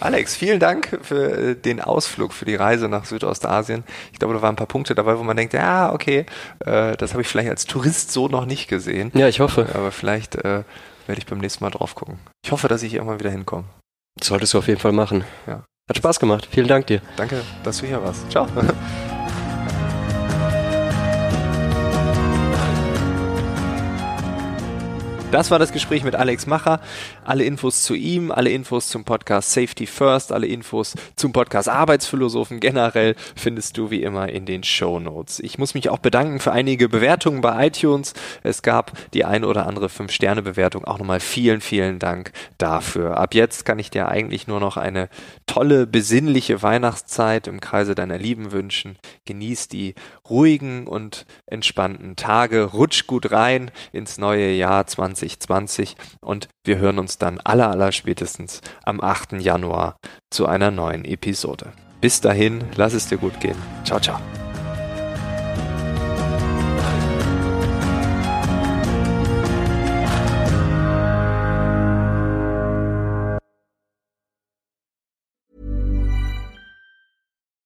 Alex, 0.00 0.34
vielen 0.34 0.58
Dank 0.58 0.98
für 1.02 1.50
äh, 1.50 1.54
den 1.54 1.80
Ausflug, 1.80 2.32
für 2.32 2.44
die 2.44 2.54
Reise 2.54 2.88
nach 2.88 3.04
Südostasien. 3.04 3.84
Ich 4.12 4.18
glaube, 4.18 4.34
da 4.34 4.42
waren 4.42 4.54
ein 4.54 4.56
paar 4.56 4.66
Punkte 4.66 4.94
dabei, 4.94 5.18
wo 5.18 5.22
man 5.22 5.36
denkt, 5.36 5.52
ja, 5.52 5.92
okay, 5.92 6.26
äh, 6.60 6.96
das 6.96 7.12
habe 7.12 7.22
ich 7.22 7.28
vielleicht 7.28 7.50
als 7.50 7.66
Tourist 7.66 8.10
so 8.10 8.26
noch 8.26 8.46
nicht 8.46 8.68
gesehen. 8.68 9.12
Ja, 9.14 9.28
ich 9.28 9.40
hoffe. 9.40 9.68
Aber 9.74 9.92
vielleicht 9.92 10.34
werde 10.34 10.64
ich 11.18 11.26
beim 11.26 11.38
nächsten 11.38 11.62
Mal 11.62 11.70
drauf 11.70 11.94
gucken. 11.94 12.18
Ich 12.44 12.50
hoffe, 12.50 12.68
dass 12.68 12.82
ich 12.82 12.94
irgendwann 12.94 13.20
wieder 13.20 13.30
hinkomme. 13.30 13.64
Das 14.18 14.28
solltest 14.28 14.54
du 14.54 14.58
auf 14.58 14.66
jeden 14.66 14.80
Fall 14.80 14.92
machen. 14.92 15.24
Ja. 15.46 15.62
Hat 15.92 15.98
Spaß 15.98 16.20
gemacht. 16.20 16.48
Vielen 16.50 16.68
Dank 16.68 16.86
dir. 16.86 17.02
Danke, 17.18 17.42
dass 17.64 17.76
du 17.76 17.86
hier 17.86 18.02
warst. 18.02 18.30
Ciao. 18.30 18.46
Das 25.32 25.50
war 25.50 25.58
das 25.58 25.72
Gespräch 25.72 26.04
mit 26.04 26.14
Alex 26.14 26.46
Macher. 26.46 26.82
Alle 27.24 27.44
Infos 27.44 27.84
zu 27.84 27.94
ihm, 27.94 28.30
alle 28.30 28.50
Infos 28.50 28.88
zum 28.88 29.04
Podcast 29.04 29.52
Safety 29.52 29.86
First, 29.86 30.30
alle 30.30 30.46
Infos 30.46 30.94
zum 31.16 31.32
Podcast 31.32 31.70
Arbeitsphilosophen 31.70 32.60
generell 32.60 33.16
findest 33.34 33.78
du 33.78 33.90
wie 33.90 34.02
immer 34.02 34.28
in 34.28 34.44
den 34.44 34.62
Show 34.62 35.00
Notes. 35.00 35.40
Ich 35.40 35.56
muss 35.56 35.72
mich 35.72 35.88
auch 35.88 36.00
bedanken 36.00 36.38
für 36.38 36.52
einige 36.52 36.90
Bewertungen 36.90 37.40
bei 37.40 37.68
iTunes. 37.68 38.12
Es 38.42 38.60
gab 38.60 38.92
die 39.14 39.24
ein 39.24 39.46
oder 39.46 39.66
andere 39.66 39.86
5-Sterne-Bewertung. 39.86 40.84
Auch 40.84 40.98
nochmal 40.98 41.20
vielen, 41.20 41.62
vielen 41.62 41.98
Dank 41.98 42.32
dafür. 42.58 43.16
Ab 43.16 43.34
jetzt 43.34 43.64
kann 43.64 43.78
ich 43.78 43.88
dir 43.88 44.08
eigentlich 44.08 44.48
nur 44.48 44.60
noch 44.60 44.76
eine 44.76 45.08
tolle, 45.46 45.86
besinnliche 45.86 46.62
Weihnachtszeit 46.62 47.46
im 47.46 47.62
Kreise 47.62 47.94
deiner 47.94 48.18
Lieben 48.18 48.52
wünschen. 48.52 48.98
Genieß 49.24 49.68
die 49.68 49.94
ruhigen 50.32 50.88
und 50.88 51.26
entspannten 51.46 52.16
Tage. 52.16 52.64
Rutsch 52.64 53.06
gut 53.06 53.30
rein 53.30 53.70
ins 53.92 54.18
neue 54.18 54.50
Jahr 54.50 54.84
20 54.84 55.12
2020 55.38 55.96
und 56.20 56.48
wir 56.64 56.78
hören 56.78 56.98
uns 56.98 57.18
dann 57.18 57.38
aller, 57.40 57.70
aller 57.70 57.92
spätestens 57.92 58.60
am 58.84 59.00
8. 59.00 59.34
Januar 59.34 59.96
zu 60.30 60.46
einer 60.46 60.70
neuen 60.70 61.04
Episode. 61.04 61.72
Bis 62.00 62.20
dahin, 62.20 62.64
lass 62.76 62.94
es 62.94 63.08
dir 63.08 63.18
gut 63.18 63.38
gehen. 63.40 63.56
Ciao, 63.84 64.00
ciao. 64.00 64.41